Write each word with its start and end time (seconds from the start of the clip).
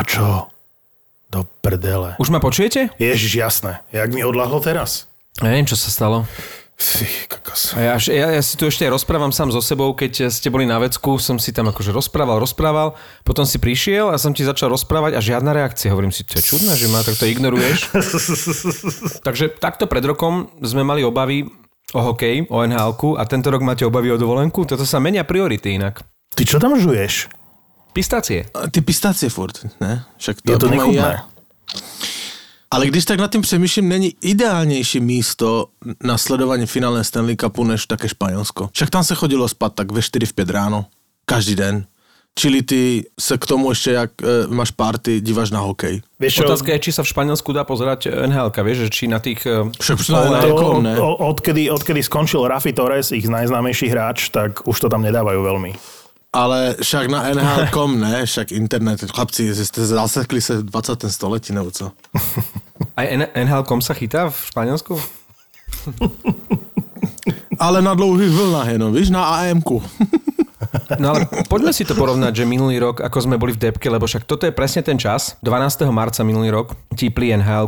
Na 0.00 0.08
čo? 0.08 0.48
Do 1.28 1.44
prdele. 1.60 2.16
Už 2.16 2.32
ma 2.32 2.40
počujete? 2.40 2.88
Ježiš, 2.96 3.36
jasné. 3.36 3.84
Jak 3.92 4.08
mi 4.16 4.24
odľahlo 4.24 4.56
teraz? 4.64 5.12
Ja 5.44 5.52
neviem, 5.52 5.68
čo 5.68 5.76
sa 5.76 5.92
stalo. 5.92 6.24
Fy, 6.80 7.28
kokos. 7.28 7.76
A 7.76 7.84
ja, 7.84 7.94
ja, 8.08 8.32
ja 8.32 8.40
si 8.40 8.56
tu 8.56 8.64
ešte 8.64 8.88
rozprávam 8.88 9.28
sám 9.28 9.52
so 9.52 9.60
sebou, 9.60 9.92
keď 9.92 10.32
ste 10.32 10.48
boli 10.48 10.64
na 10.64 10.80
vecku, 10.80 11.20
som 11.20 11.36
si 11.36 11.52
tam 11.52 11.68
akože 11.68 11.92
rozprával, 11.92 12.40
rozprával, 12.40 12.96
potom 13.28 13.44
si 13.44 13.60
prišiel 13.60 14.08
a 14.08 14.16
som 14.16 14.32
ti 14.32 14.40
začal 14.40 14.72
rozprávať 14.72 15.12
a 15.12 15.20
žiadna 15.20 15.52
reakcia. 15.52 15.92
Hovorím 15.92 16.16
si, 16.16 16.24
to 16.24 16.40
je 16.40 16.48
čudné, 16.48 16.80
že 16.80 16.88
ma 16.88 17.04
takto 17.04 17.28
ignoruješ. 17.28 17.92
Takže 19.28 19.52
takto 19.60 19.84
pred 19.84 20.00
rokom 20.08 20.48
sme 20.64 20.80
mali 20.80 21.04
obavy 21.04 21.44
o 21.92 22.00
hokej, 22.00 22.48
o 22.48 22.64
nhl 22.64 23.20
a 23.20 23.22
tento 23.28 23.52
rok 23.52 23.60
máte 23.60 23.84
obavy 23.84 24.08
o 24.08 24.16
dovolenku. 24.16 24.64
Toto 24.64 24.88
sa 24.88 24.96
menia 24.96 25.28
priority 25.28 25.76
inak. 25.76 26.00
Ty 26.32 26.42
čo 26.48 26.56
tam 26.56 26.80
žuješ? 26.80 27.39
Pistácie. 27.92 28.46
A 28.54 28.70
Ty 28.70 28.80
pistácie 28.80 29.30
furt, 29.30 29.66
ne? 29.80 30.04
Však 30.16 30.36
Je 30.48 30.58
to 30.58 30.66
mám 30.68 30.72
aj 30.72 30.78
nechutné. 30.78 31.14
Ale 32.70 32.86
když 32.86 33.04
tak 33.04 33.18
nad 33.20 33.30
tím 33.32 33.42
přemýšlím, 33.42 33.88
není 33.88 34.14
ideálnější 34.22 35.00
místo 35.00 35.66
na 36.02 36.18
sledování 36.18 36.66
finále 36.66 37.04
Stanley 37.04 37.36
Cupu 37.36 37.64
než 37.64 37.86
také 37.86 38.08
Španělsko. 38.08 38.70
Však 38.72 38.90
tam 38.90 39.04
se 39.04 39.14
chodilo 39.14 39.48
spát 39.48 39.74
tak 39.74 39.92
ve 39.92 40.02
4 40.02 40.26
v 40.26 40.32
5 40.32 40.50
ráno. 40.50 40.84
Každý 41.24 41.54
den. 41.54 41.86
Čili 42.38 42.62
ty 42.62 43.04
se 43.20 43.38
k 43.38 43.46
tomu 43.46 43.70
ještě, 43.70 43.90
jak 43.90 44.10
e, 44.22 44.46
máš 44.46 44.70
party, 44.70 45.20
díváš 45.20 45.50
na 45.50 45.58
hokej. 45.60 46.02
Vieš 46.20 46.38
Otázka 46.38 46.72
je, 46.72 46.78
či 46.78 46.92
sa 46.94 47.02
v 47.02 47.10
Španielsku 47.10 47.50
dá 47.52 47.66
pozerať 47.66 48.06
nhl 48.06 48.54
vieš, 48.62 48.86
že 48.86 48.88
či 48.88 49.04
na 49.10 49.18
tých... 49.18 49.42
eh, 49.50 49.66
Však 49.82 49.98
to, 50.06 50.12
na 50.30 50.40
to, 50.40 50.78
ne? 50.78 50.94
o- 51.00 51.18
odkedy, 51.26 51.66
odkedy 51.74 52.02
skončil 52.06 52.46
Rafi 52.46 52.70
Torres, 52.72 53.10
ich 53.10 53.26
najznámejší 53.26 53.90
hráč, 53.90 54.30
tak 54.30 54.62
už 54.62 54.78
to 54.78 54.86
tam 54.88 55.02
nedávajú 55.02 55.42
veľmi. 55.42 55.74
Ale 56.30 56.78
však 56.78 57.10
na 57.10 57.26
NHL.com 57.34 58.00
ne, 58.00 58.22
však 58.26 58.52
internet. 58.52 59.02
Chlapci, 59.10 59.54
jste 59.54 59.86
zasekli 59.86 60.40
se 60.40 60.56
v 60.56 60.62
20. 60.62 61.04
století, 61.10 61.52
nebo 61.52 61.70
co? 61.70 61.92
Aj 62.96 63.06
N- 63.10 63.26
NHL.com 63.34 63.82
sa 63.82 63.98
chytá 63.98 64.30
v 64.30 64.38
Španielsku? 64.38 64.94
Ale 67.58 67.82
na 67.82 67.98
dlouhých 67.98 68.30
vlnách 68.30 68.68
jenom, 68.78 68.94
víš, 68.94 69.10
na 69.10 69.26
AM-ku. 69.26 69.82
No 71.02 71.12
ale 71.12 71.26
poďme 71.50 71.74
si 71.74 71.82
to 71.82 71.98
porovnať, 71.98 72.32
že 72.32 72.44
minulý 72.46 72.78
rok, 72.78 73.02
ako 73.02 73.18
sme 73.20 73.36
boli 73.36 73.50
v 73.52 73.68
depke, 73.68 73.90
lebo 73.90 74.06
však 74.06 74.22
toto 74.22 74.46
je 74.46 74.54
presne 74.54 74.86
ten 74.86 74.96
čas. 74.96 75.34
12. 75.42 75.90
marca 75.90 76.22
minulý 76.22 76.54
rok 76.54 76.78
típli 76.94 77.34
nhl 77.34 77.66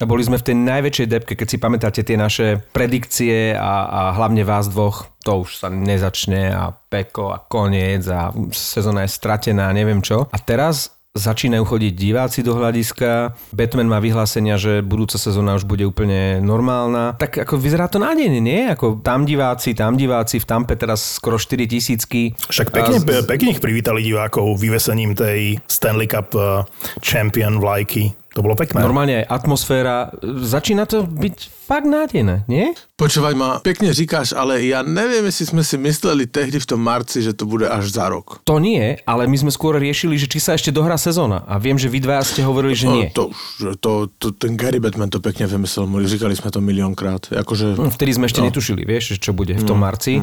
a 0.00 0.04
boli 0.08 0.24
sme 0.24 0.40
v 0.40 0.46
tej 0.48 0.56
najväčšej 0.56 1.06
depke, 1.06 1.32
keď 1.36 1.46
si 1.46 1.60
pamätáte 1.60 2.00
tie 2.00 2.16
naše 2.16 2.64
predikcie 2.72 3.52
a, 3.52 3.84
a 3.84 4.00
hlavne 4.16 4.40
vás 4.48 4.72
dvoch, 4.72 5.09
to 5.20 5.44
už 5.44 5.60
sa 5.60 5.68
nezačne 5.68 6.52
a 6.52 6.72
peko 6.72 7.32
a 7.32 7.38
koniec 7.44 8.08
a 8.08 8.32
sezóna 8.52 9.04
je 9.04 9.12
stratená 9.12 9.68
a 9.68 9.76
neviem 9.76 10.00
čo. 10.00 10.28
A 10.32 10.38
teraz 10.40 11.00
začínajú 11.10 11.66
chodiť 11.66 11.92
diváci 11.98 12.40
do 12.46 12.54
hľadiska, 12.54 13.34
Batman 13.50 13.90
má 13.90 13.98
vyhlásenia, 13.98 14.54
že 14.54 14.78
budúca 14.78 15.18
sezóna 15.18 15.58
už 15.58 15.66
bude 15.66 15.82
úplne 15.82 16.38
normálna. 16.38 17.18
Tak 17.18 17.42
ako 17.42 17.58
vyzerá 17.58 17.90
to 17.90 17.98
nádejne, 17.98 18.38
nie? 18.38 18.70
Ako 18.70 19.02
tam 19.02 19.26
diváci, 19.26 19.74
tam 19.74 19.98
diváci, 19.98 20.38
v 20.38 20.46
Tampe 20.46 20.78
teraz 20.78 21.18
skoro 21.18 21.34
4 21.34 21.66
tisícky. 21.66 22.38
Však 22.46 22.70
pekne, 22.70 23.02
pekne 23.26 23.58
ich 23.58 23.62
privítali 23.62 24.06
divákov 24.06 24.54
vyvesením 24.62 25.18
tej 25.18 25.58
Stanley 25.66 26.06
Cup 26.06 26.30
eh, 26.38 26.62
Champion 27.02 27.58
vlajky. 27.58 28.14
To 28.38 28.46
bolo 28.46 28.54
pekné. 28.54 28.78
Normálne 28.78 29.26
aj 29.26 29.42
atmosféra. 29.42 30.14
Začína 30.22 30.86
to 30.86 31.02
byť 31.02 31.59
fakt 31.70 31.86
nádejné, 31.86 32.42
nie? 32.50 32.74
Počúvaj 32.98 33.38
ma, 33.38 33.62
pekne 33.62 33.94
říkáš, 33.94 34.34
ale 34.34 34.66
ja 34.66 34.82
neviem, 34.82 35.22
jestli 35.30 35.54
sme 35.54 35.62
si 35.62 35.78
mysleli 35.78 36.26
tehdy 36.26 36.58
v 36.58 36.66
tom 36.66 36.82
marci, 36.82 37.22
že 37.22 37.30
to 37.30 37.46
bude 37.46 37.70
až 37.70 37.94
za 37.94 38.10
rok. 38.10 38.42
To 38.42 38.58
nie, 38.58 38.98
ale 39.06 39.30
my 39.30 39.38
sme 39.38 39.54
skôr 39.54 39.78
riešili, 39.78 40.18
že 40.18 40.26
či 40.26 40.42
sa 40.42 40.58
ešte 40.58 40.74
dohrá 40.74 40.98
sezóna. 40.98 41.46
A 41.46 41.62
viem, 41.62 41.78
že 41.78 41.86
vy 41.86 42.02
dvaja 42.02 42.26
ste 42.26 42.42
hovorili, 42.42 42.74
že 42.74 42.90
nie. 42.90 43.06
No, 43.14 43.14
to, 43.14 43.22
už, 43.30 43.38
že 43.38 43.70
to, 43.78 43.92
to, 44.18 44.26
ten 44.34 44.58
Gary 44.58 44.82
Batman 44.82 45.14
to 45.14 45.22
pekne 45.22 45.46
vymyslel, 45.46 45.86
my 45.86 46.02
říkali 46.10 46.34
sme 46.34 46.50
to 46.50 46.58
miliónkrát. 46.58 47.30
Akože, 47.30 47.78
Vtedy 47.94 48.18
sme 48.18 48.26
ešte 48.26 48.42
netušili, 48.42 48.82
vieš, 48.82 49.14
že 49.14 49.16
čo 49.22 49.30
bude 49.30 49.54
v 49.54 49.62
tom 49.62 49.78
marci. 49.78 50.18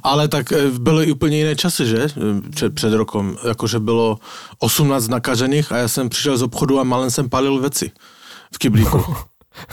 ale 0.00 0.32
tak 0.32 0.48
e, 0.52 0.72
byly 0.80 1.12
úplně 1.12 1.36
jiné 1.38 1.54
časy, 1.56 1.86
že? 1.86 2.08
Před, 2.74 2.92
rokom. 2.96 3.36
Jakože 3.44 3.78
bylo 3.78 4.18
18 4.58 5.08
nakažených 5.08 5.72
a 5.72 5.76
já 5.76 5.88
jsem 5.88 6.08
přišel 6.08 6.38
z 6.38 6.42
obchodu 6.42 6.80
a 6.80 6.84
malen 6.84 7.10
jsem 7.10 7.28
palil 7.28 7.60
věci 7.60 7.90
v 8.54 8.58
kyblíku. 8.58 9.04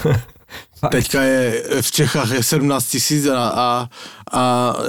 Teďka 0.83 1.19
je 1.21 1.41
v 1.79 1.89
Čechách 1.89 2.29
je 2.31 2.41
17 2.41 2.63
tisíc 2.87 3.23
a, 3.25 3.37
a, 3.37 3.67
a 4.27 4.41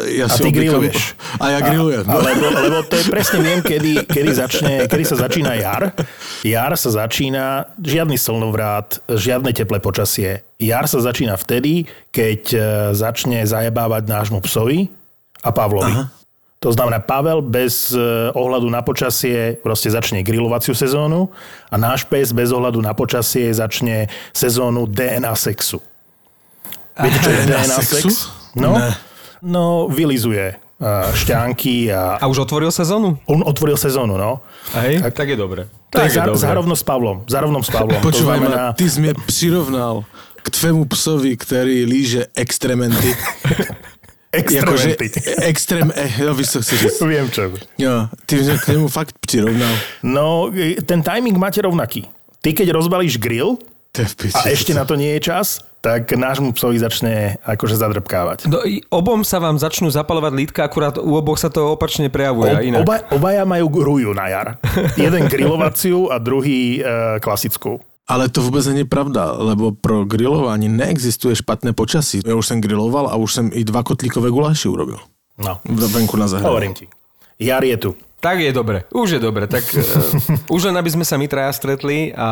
ja 0.08 0.26
A 0.26 0.28
si 0.28 0.42
ty 0.42 0.50
oblikám- 0.50 0.82
grilluješ. 0.82 1.00
A 1.36 1.44
ja 1.50 1.58
grillujem. 1.60 2.04
No. 2.04 2.18
Lebo, 2.18 2.46
lebo 2.50 2.78
to 2.82 2.94
je 2.94 3.04
presne 3.06 3.38
viem, 3.38 3.60
kedy, 3.60 3.92
kedy, 4.06 4.30
začne, 4.32 4.72
kedy 4.86 5.04
sa 5.04 5.16
začína 5.20 5.54
jar. 5.54 5.94
Jar 6.42 6.72
sa 6.74 6.90
začína, 6.90 7.70
žiadny 7.76 8.16
slnovrát, 8.16 8.98
žiadne 9.06 9.50
teplé 9.50 9.78
počasie. 9.78 10.42
Jar 10.56 10.86
sa 10.86 10.98
začína 10.98 11.34
vtedy, 11.34 11.84
keď 12.08 12.40
e, 12.50 12.58
začne 12.92 13.44
zajebávať 13.44 14.02
nášmu 14.04 14.40
psovi 14.40 14.88
a 15.40 15.50
Pavlovi. 15.50 15.92
Aha. 15.92 16.23
To 16.64 16.72
znamená, 16.72 16.96
Pavel 17.04 17.44
bez 17.44 17.92
e, 17.92 18.00
ohľadu 18.32 18.72
na 18.72 18.80
počasie 18.80 19.60
proste 19.60 19.92
začne 19.92 20.24
grilovaciu 20.24 20.72
sezónu 20.72 21.28
a 21.68 21.76
náš 21.76 22.08
pes 22.08 22.32
bez 22.32 22.48
ohľadu 22.56 22.80
na 22.80 22.96
počasie 22.96 23.52
začne 23.52 24.08
sezónu 24.32 24.88
DNA 24.88 25.28
sexu. 25.36 25.84
Viete, 26.96 27.20
čo 27.20 27.28
je 27.28 27.38
DNA 27.44 27.68
DNA 27.68 27.76
sexu? 27.84 28.08
sex? 28.08 28.32
No, 28.56 28.80
Ne. 28.80 28.96
no 29.44 29.92
vylizuje 29.92 30.56
uh, 30.56 31.12
šťánky 31.12 31.92
a 31.92 32.16
A 32.16 32.24
už 32.32 32.48
otvoril 32.48 32.72
sezónu? 32.72 33.20
on 33.28 33.44
otvoril 33.44 33.76
sezónu, 33.76 34.16
no. 34.16 34.40
Hej, 34.72 35.04
tak, 35.04 35.12
tak 35.20 35.28
je 35.28 35.36
dobre. 35.36 35.68
Je 35.68 36.00
Tak 36.00 36.08
za, 36.10 36.24
zarovno 36.32 36.72
s 36.72 36.80
Pavlom. 36.80 37.28
Zarovnom 37.28 37.60
s 37.60 37.68
Pavlom. 37.68 38.00
Počúvaj 38.00 38.40
to 38.40 38.44
znamená, 38.48 38.66
ma, 38.66 38.72
ty 38.72 38.88
si 38.88 39.04
mě 39.04 39.12
přirovnal 39.28 40.00
k 40.40 40.48
tvému 40.50 40.84
psovi, 40.88 41.36
který 41.36 41.84
líže 41.84 42.26
extrementy. 42.32 43.12
Extrém, 45.42 45.92
eh, 45.94 46.24
no 46.24 46.34
víš, 46.34 46.50
co 46.50 46.62
chci 46.62 46.76
říct. 46.76 47.00
Viem 47.00 47.30
čo. 47.30 47.42
Jo, 47.78 48.08
ty 48.26 48.36
mě 48.36 48.58
k 48.58 48.68
němu 48.68 48.88
fakt 48.88 49.14
přirovnal. 49.20 49.74
No, 50.02 50.50
e, 50.56 50.82
ten 50.82 51.02
timing 51.02 51.36
máte 51.36 51.62
rovnaký. 51.62 52.08
Ty 52.42 52.52
keď 52.52 52.70
rozbalíš 52.70 53.16
grill 53.18 53.56
a 54.34 54.50
ešte 54.50 54.74
na 54.74 54.84
to 54.84 54.98
nie 54.98 55.14
je 55.16 55.30
čas, 55.30 55.62
tak 55.84 56.16
nášmu 56.16 56.56
psovi 56.56 56.80
začne 56.80 57.38
akože 57.44 57.76
zadrbkávať. 57.76 58.48
No, 58.48 58.64
i 58.64 58.80
obom 58.88 59.20
sa 59.20 59.36
vám 59.38 59.60
začnú 59.60 59.92
zapalovať 59.92 60.32
lítka, 60.32 60.60
akurát 60.64 60.96
u 60.96 61.12
oboch 61.14 61.36
sa 61.36 61.52
to 61.52 61.76
opačne 61.76 62.08
prejavuje. 62.08 62.56
Ob, 62.56 62.64
inak. 62.64 62.80
oba, 62.82 62.96
obaja 63.12 63.44
majú 63.44 63.68
ruju 63.70 64.10
na 64.16 64.26
jar. 64.32 64.48
Jeden 64.96 65.28
grilovaciu 65.28 66.08
a 66.08 66.16
druhý 66.18 66.80
e, 66.80 67.20
klasickú. 67.20 67.78
Ale 68.08 68.28
to 68.28 68.42
vůbec 68.42 68.66
není 68.66 68.84
pravda, 68.84 69.32
lebo 69.38 69.72
pro 69.72 70.04
grilování 70.04 70.68
neexistuje 70.68 71.36
špatné 71.36 71.72
počasí. 71.72 72.20
Já 72.26 72.34
už 72.34 72.46
jsem 72.46 72.60
griloval 72.60 73.08
a 73.08 73.16
už 73.16 73.34
jsem 73.34 73.50
i 73.52 73.64
dva 73.64 73.82
kotlíkové 73.82 74.30
guláše 74.30 74.68
urobil. 74.68 74.98
No, 75.38 75.58
Venku 75.64 76.16
na 76.16 76.28
zahrade. 76.28 76.48
hovorím 76.48 76.74
ti. 76.74 76.88
Jar 77.38 77.64
je 77.64 77.76
tu. 77.76 77.96
Tak 78.20 78.40
je 78.40 78.52
dobre, 78.52 78.84
už 78.94 79.10
je 79.10 79.20
dobre. 79.20 79.44
Tak 79.46 79.64
uh, 79.76 79.82
už 80.48 80.64
len 80.64 80.76
aby 80.80 80.88
sme 80.88 81.04
sa 81.04 81.20
my 81.20 81.28
traja 81.28 81.52
stretli 81.52 82.08
a 82.16 82.28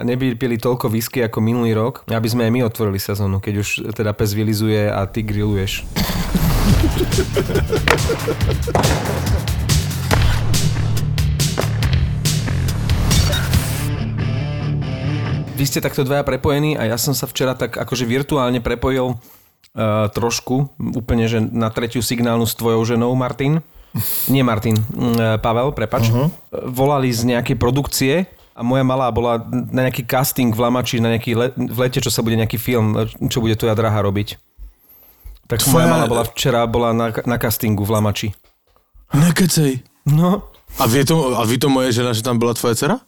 nebypili 0.00 0.56
toľko 0.56 0.88
whisky 0.88 1.20
ako 1.20 1.44
minulý 1.44 1.76
rok, 1.76 2.08
aby 2.08 2.28
sme 2.28 2.48
aj 2.48 2.52
my 2.56 2.64
otvorili 2.64 2.96
sezónu, 2.96 3.36
keď 3.36 3.54
už 3.60 3.68
teda 3.92 4.16
pes 4.16 4.32
vylizuje 4.32 4.88
a 4.88 5.04
ty 5.04 5.20
grilluješ. 5.20 5.84
Vy 15.58 15.66
ste 15.66 15.82
takto 15.82 16.06
dvaja 16.06 16.22
prepojení 16.22 16.78
a 16.78 16.86
ja 16.86 16.94
som 16.94 17.18
sa 17.18 17.26
včera 17.26 17.58
tak 17.58 17.74
akože 17.74 18.06
virtuálne 18.06 18.62
prepojil 18.62 19.18
uh, 19.18 20.06
trošku, 20.14 20.70
úplne 20.78 21.26
že 21.26 21.42
na 21.42 21.66
tretiu 21.74 21.98
signálnu 21.98 22.46
s 22.46 22.54
tvojou 22.54 22.86
ženou, 22.86 23.10
Martin. 23.18 23.58
Nie 24.30 24.46
Martin, 24.46 24.78
mm, 24.78 25.42
Pavel, 25.42 25.74
prepač. 25.74 26.14
Uh-huh. 26.14 26.30
Volali 26.52 27.10
z 27.10 27.26
nejakej 27.26 27.58
produkcie 27.58 28.30
a 28.54 28.62
moja 28.62 28.86
malá 28.86 29.10
bola 29.10 29.42
na 29.50 29.90
nejaký 29.90 30.06
casting 30.06 30.54
v 30.54 30.60
Lamači, 30.62 31.02
na 31.02 31.18
nejaký 31.18 31.34
le- 31.34 31.54
v 31.56 31.78
lete, 31.82 31.98
čo 31.98 32.12
sa 32.14 32.22
bude 32.22 32.38
nejaký 32.38 32.54
film, 32.54 32.94
čo 33.26 33.42
bude 33.42 33.58
tvoja 33.58 33.74
drahá 33.74 33.98
robiť. 34.06 34.38
Tak 35.50 35.58
moja 35.66 35.88
Tvoja- 35.88 35.90
malá 35.90 36.04
bola 36.06 36.22
včera 36.28 36.60
bola 36.70 36.94
na, 36.94 37.10
na 37.10 37.36
castingu 37.40 37.82
v 37.82 37.98
Lamači. 37.98 38.28
Nekecej. 39.10 39.82
No, 40.06 40.46
A 40.76 40.84
ví 40.86 41.00
to, 41.04 41.32
a 41.32 41.42
ví 41.48 41.56
to 41.58 41.72
moje 41.72 41.96
žena, 41.96 42.12
že 42.12 42.20
tam 42.20 42.36
byla 42.38 42.54
tvoje 42.54 42.76
dcera? 42.76 43.00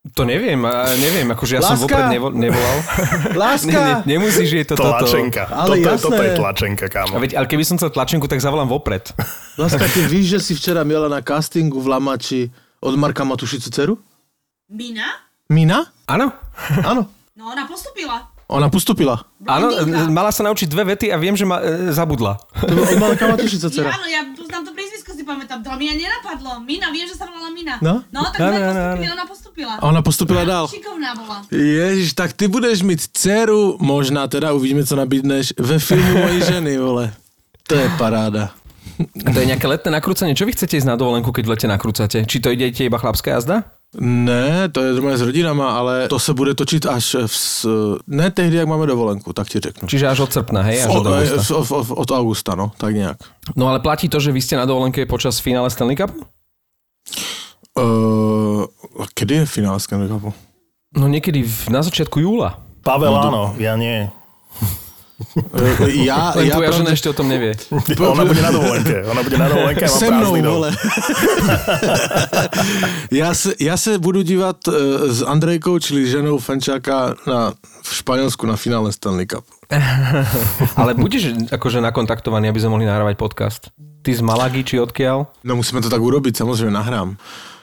To 0.00 0.24
neviem, 0.24 0.56
a 0.64 0.96
neviem, 0.96 1.28
akože 1.28 1.60
ja 1.60 1.62
som 1.62 1.76
Láska. 1.76 1.84
vopred 1.84 2.06
nevo- 2.08 2.32
nevolal. 2.32 2.78
Láska! 3.44 3.68
ne, 3.68 3.92
ne, 4.00 4.16
nemusíš 4.16 4.48
jej 4.48 4.64
to 4.64 4.72
toto. 4.72 4.96
Tlačenka. 5.04 5.44
Ale 5.44 5.76
toto, 5.76 5.88
jasné. 5.92 6.04
toto 6.08 6.22
je 6.24 6.32
tlačenka, 6.40 6.84
A 6.88 6.92
kámo. 6.92 7.20
veď, 7.20 7.30
ale 7.36 7.46
keby 7.46 7.62
som 7.68 7.76
chcel 7.76 7.92
tlačenku, 7.92 8.24
tak 8.24 8.40
zavolám 8.40 8.64
vopred. 8.72 9.12
Láska, 9.60 9.84
ty 9.92 10.00
víš, 10.12 10.26
že 10.36 10.38
si 10.40 10.52
včera 10.56 10.88
měla 10.88 11.12
na 11.12 11.20
castingu 11.20 11.76
v 11.84 11.88
Lamači 11.92 12.48
od 12.80 12.96
Marka 12.96 13.28
Matušicu 13.28 13.68
dceru? 13.70 14.00
Mina? 14.72 15.20
Mina? 15.52 15.84
Áno? 16.08 16.32
Áno. 16.80 17.04
No 17.36 17.52
ona 17.52 17.68
postupila. 17.68 18.32
Ona 18.50 18.66
postupila. 18.72 19.20
Áno, 19.46 19.70
mala 20.10 20.32
sa 20.32 20.42
naučiť 20.42 20.66
dve 20.66 20.82
vety 20.96 21.12
a 21.14 21.20
viem, 21.20 21.38
že 21.38 21.46
ma 21.46 21.62
e, 21.62 21.94
zabudla. 21.94 22.34
To 22.58 22.72
bylo 22.72 22.82
od 22.88 22.98
Marka 22.98 23.28
Matušica 23.30 23.68
Ja, 23.68 23.70
dcera. 23.70 23.90
áno, 23.94 24.06
ja 24.10 24.20
poznám 24.34 24.62
to 24.66 24.70
si 24.74 24.89
pamätám. 25.30 25.62
To 25.62 25.70
mi 25.78 25.86
ani 25.86 26.02
nenapadlo. 26.02 26.58
Mina, 26.66 26.90
viem, 26.90 27.06
že 27.06 27.14
sa 27.14 27.30
volala 27.30 27.54
Mina. 27.54 27.78
No? 27.78 28.02
No, 28.10 28.26
tak 28.34 28.42
Áno, 28.42 28.56
ona 28.58 28.66
áno, 28.66 28.74
postupila, 28.74 29.14
ona 29.14 29.24
postupila. 29.24 29.50
postupila. 29.50 29.72
A 29.78 29.84
ona 29.86 30.00
postupila 30.02 30.42
dál. 30.44 30.64
Šikovná 30.68 31.10
bola. 31.14 31.36
Ježiš, 31.50 32.14
tak 32.14 32.32
ty 32.32 32.48
budeš 32.48 32.82
mít 32.82 33.00
dceru, 33.12 33.76
možná 33.80 34.28
teda 34.28 34.52
uvidíme, 34.52 34.84
co 34.84 34.96
nabídneš, 34.96 35.54
ve 35.58 35.78
filmu 35.78 36.18
Mojí 36.18 36.42
ženy, 36.42 36.78
vole. 36.78 37.12
To 37.68 37.74
je 37.74 37.88
paráda. 37.98 38.50
A 39.00 39.28
to 39.32 39.38
je 39.40 39.46
nejaké 39.48 39.64
letné 39.64 39.90
nakrúcanie. 39.96 40.36
Čo 40.36 40.44
vy 40.44 40.52
chcete 40.52 40.76
ísť 40.76 40.84
na 40.84 40.96
dovolenku, 40.98 41.32
keď 41.32 41.44
v 41.48 41.52
lete 41.56 41.66
nakrúcate? 41.70 42.18
Či 42.28 42.36
to 42.42 42.52
idete 42.52 42.84
iba 42.84 43.00
chlapská 43.00 43.32
jazda? 43.38 43.64
Ne, 43.98 44.68
to 44.68 44.80
je 44.80 44.92
normálně 44.92 45.18
s 45.18 45.20
rodinama, 45.26 45.78
ale 45.78 46.08
to 46.08 46.18
se 46.18 46.34
bude 46.34 46.54
točit 46.54 46.86
až 46.86 47.14
v, 47.26 47.36
s- 47.36 47.66
ne 48.06 48.30
tehdy, 48.30 48.56
jak 48.56 48.68
máme 48.68 48.86
dovolenku, 48.86 49.32
tak 49.32 49.48
ti 49.48 49.60
řeknu. 49.60 49.88
Čiže 49.88 50.08
až 50.08 50.20
od 50.20 50.32
srpna, 50.32 50.62
hej? 50.62 50.82
Až 50.82 50.94
Od, 50.94 51.06
od 51.06 51.06
augusta. 51.10 51.54
v- 51.54 51.66
v- 51.70 51.84
v- 51.84 51.94
od 51.98 52.10
augusta, 52.10 52.54
no, 52.54 52.70
tak 52.78 52.94
nějak. 52.94 53.16
No 53.56 53.66
ale 53.68 53.80
platí 53.80 54.08
to, 54.08 54.20
že 54.20 54.30
vy 54.32 54.38
ste 54.42 54.54
na 54.56 54.62
dovolenke 54.64 55.06
počas 55.10 55.42
finále 55.42 55.70
Stanley 55.70 55.96
Cupu? 55.98 56.22
Uh, 57.78 58.66
kedy 59.14 59.34
je 59.34 59.46
finále 59.46 59.80
Stanley 59.80 60.08
Cupu? 60.08 60.32
No 60.96 61.06
niekedy 61.10 61.42
v, 61.42 61.70
na 61.70 61.82
začiatku 61.82 62.18
júla. 62.22 62.58
Pavel 62.82 63.14
áno, 63.14 63.54
ja 63.58 63.74
nie. 63.78 64.06
Eh, 65.54 65.90
Já, 65.90 66.32
Len 66.36 66.46
já 66.46 66.54
tvoja 66.54 66.70
žena 66.70 66.84
pravdě- 66.84 66.92
ešte 66.92 67.08
o 67.08 67.12
tom 67.12 67.28
nevie. 67.28 67.52
Ona 68.00 68.24
bude 68.24 68.42
na 68.42 68.50
dovolenke. 68.50 69.04
Ona 69.04 69.22
bude 69.22 69.38
na 69.38 69.48
dovolenke 69.48 69.84
a 69.84 69.90
mám 69.90 69.98
Se 69.98 70.10
mnou, 70.10 70.42
vole. 70.42 70.70
já, 73.10 73.34
se, 73.34 73.54
já 73.60 73.76
se 73.76 73.98
budu 73.98 74.22
dívat 74.22 74.56
uh, 74.68 74.74
s 75.06 75.22
Andrejkou, 75.22 75.78
čili 75.78 76.06
ženou 76.06 76.38
Fenčáka 76.38 77.14
na, 77.26 77.52
v 77.82 77.94
Španělsku 77.94 78.46
na 78.46 78.56
finále 78.56 78.92
Stanley 78.92 79.26
Cup. 79.26 79.44
Ale 80.76 80.94
budeš 80.94 81.46
akože 81.52 81.78
nakontaktovaný, 81.78 82.50
aby 82.50 82.58
sme 82.58 82.74
mohli 82.74 82.90
nahrávať 82.90 83.14
podcast? 83.14 83.62
Ty 84.02 84.10
z 84.10 84.20
Malagy, 84.24 84.64
či 84.66 84.82
odkiaľ? 84.82 85.30
No 85.46 85.54
musíme 85.54 85.78
to 85.78 85.86
tak 85.92 86.02
urobiť, 86.02 86.36
samozřejmě 86.36 86.70
nahrám. 86.74 87.16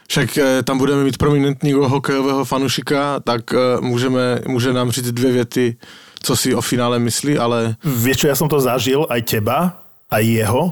Však 0.08 0.38
eh, 0.38 0.64
tam 0.64 0.78
budeme 0.78 1.04
mít 1.04 1.18
prominentního 1.18 1.90
hokejového 1.90 2.46
fanušika, 2.46 3.20
tak 3.20 3.42
můžeme, 3.80 4.40
může 4.48 4.74
nám 4.74 4.92
říct 4.92 5.12
dvě 5.12 5.32
věty, 5.32 5.76
co 6.20 6.34
si 6.36 6.56
o 6.56 6.62
finále 6.62 7.00
myslí, 7.00 7.38
ale 7.38 7.76
Vieš 7.82 8.18
čo, 8.18 8.28
ja 8.28 8.36
som 8.36 8.48
to 8.48 8.58
zažil, 8.58 9.06
aj 9.08 9.22
teba, 9.24 9.78
aj 10.10 10.24
jeho, 10.24 10.64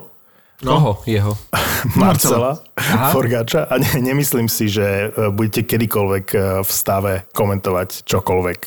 No. 0.63 0.80
Koho? 0.80 0.92
Jeho. 1.03 1.36
Marcela 2.00 2.63
Aha. 2.80 3.12
Forgáča 3.12 3.68
a 3.68 3.75
ne, 3.75 3.92
nemyslím 4.00 4.47
si, 4.47 4.71
že 4.71 5.12
e, 5.12 5.27
budete 5.27 5.68
kedykoľvek 5.68 6.25
e, 6.31 6.38
v 6.63 6.69
stave 6.71 7.13
komentovať 7.36 8.07
čokoľvek. 8.07 8.59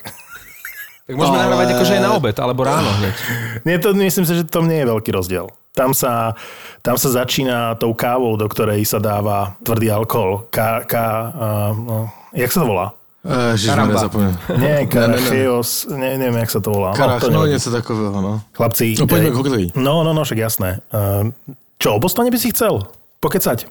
Tak 1.09 1.15
môžeme 1.17 1.41
Ale- 1.41 1.45
nahrávať 1.49 1.69
akože 1.73 1.93
aj 1.97 2.03
na 2.05 2.13
obed, 2.13 2.37
alebo 2.37 2.61
ráno 2.69 2.93
hneď. 3.01 3.17
Nie, 3.65 3.81
to, 3.81 3.97
myslím 3.97 4.29
si, 4.29 4.37
že 4.37 4.45
to 4.45 4.61
nie 4.61 4.85
je 4.85 4.91
veľký 4.93 5.11
rozdiel. 5.17 5.49
Tam 5.73 5.97
sa, 5.97 6.37
tam 6.85 7.01
sa 7.01 7.09
začína 7.09 7.81
tou 7.81 7.97
kávou, 7.97 8.37
do 8.37 8.45
ktorej 8.53 8.85
sa 8.85 9.01
dáva 9.01 9.57
tvrdý 9.65 9.89
alkohol. 9.89 10.45
Ka, 10.53 10.85
ka, 10.85 11.05
uh, 11.33 11.73
no, 11.73 11.97
jak 12.37 12.53
sa 12.53 12.61
to 12.61 12.69
volá? 12.69 12.98
Eh, 13.29 13.59
jsme 13.59 13.87
nezapomněli. 13.87 14.35
Nie. 14.59 14.87
Karachios, 14.87 15.87
ne, 15.91 16.19
neviem, 16.19 16.37
jak 16.41 16.51
sa 16.51 16.61
to 16.61 16.71
volá. 16.71 16.93
Karach, 16.97 17.21
to 17.21 17.31
no 17.31 17.47
něco 17.47 17.71
takového, 17.71 18.21
no. 18.23 18.41
Chlapci. 18.53 18.95
No 18.99 19.07
poďme 19.07 19.29
eh, 19.29 19.31
k 19.31 19.35
hokeji. 19.35 19.67
No, 19.77 20.03
no, 20.05 20.13
no, 20.13 20.25
však 20.25 20.39
jasné. 20.39 20.81
Uh, 20.93 21.31
čo, 21.79 21.95
o 21.95 21.99
Bostone 21.99 22.31
by 22.31 22.39
si 22.39 22.51
chcel? 22.51 22.83
Pokecať? 23.21 23.67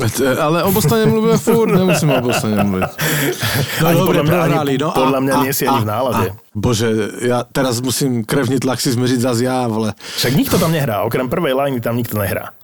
Eh, 0.00 0.38
Ale 0.40 0.62
o 0.64 0.72
Bostoně 0.72 1.06
mluvíme 1.06 1.38
furt, 1.38 1.76
nemusíme 1.76 2.16
o 2.16 2.20
Bostoně 2.20 2.64
mluvit. 2.64 2.90
No 3.82 3.88
Ani 3.88 3.98
dobre, 3.98 4.18
podľa 4.18 4.22
mňa- 4.24 4.32
ani 4.32 4.48
prohrali, 4.48 4.74
no. 4.78 4.88
podľa 4.90 5.20
mňa 5.20 5.34
nie 5.44 5.52
si 5.52 5.64
ani 5.68 5.80
v 5.84 5.88
nálade. 5.88 6.26
bože, 6.56 6.88
ja 7.20 7.44
teraz 7.44 7.80
musím 7.84 8.24
krevný 8.24 8.56
tlak 8.56 8.80
si 8.80 8.92
zmeriť 8.92 9.20
zase 9.20 9.44
ja, 9.44 9.68
vole. 9.68 9.92
Však 10.16 10.32
nikto 10.32 10.56
tam 10.56 10.72
nehrá, 10.72 11.04
okrem 11.04 11.28
prvej 11.28 11.52
lajny 11.52 11.80
tam 11.84 11.96
nikto 11.96 12.16
nehrá. 12.16 12.56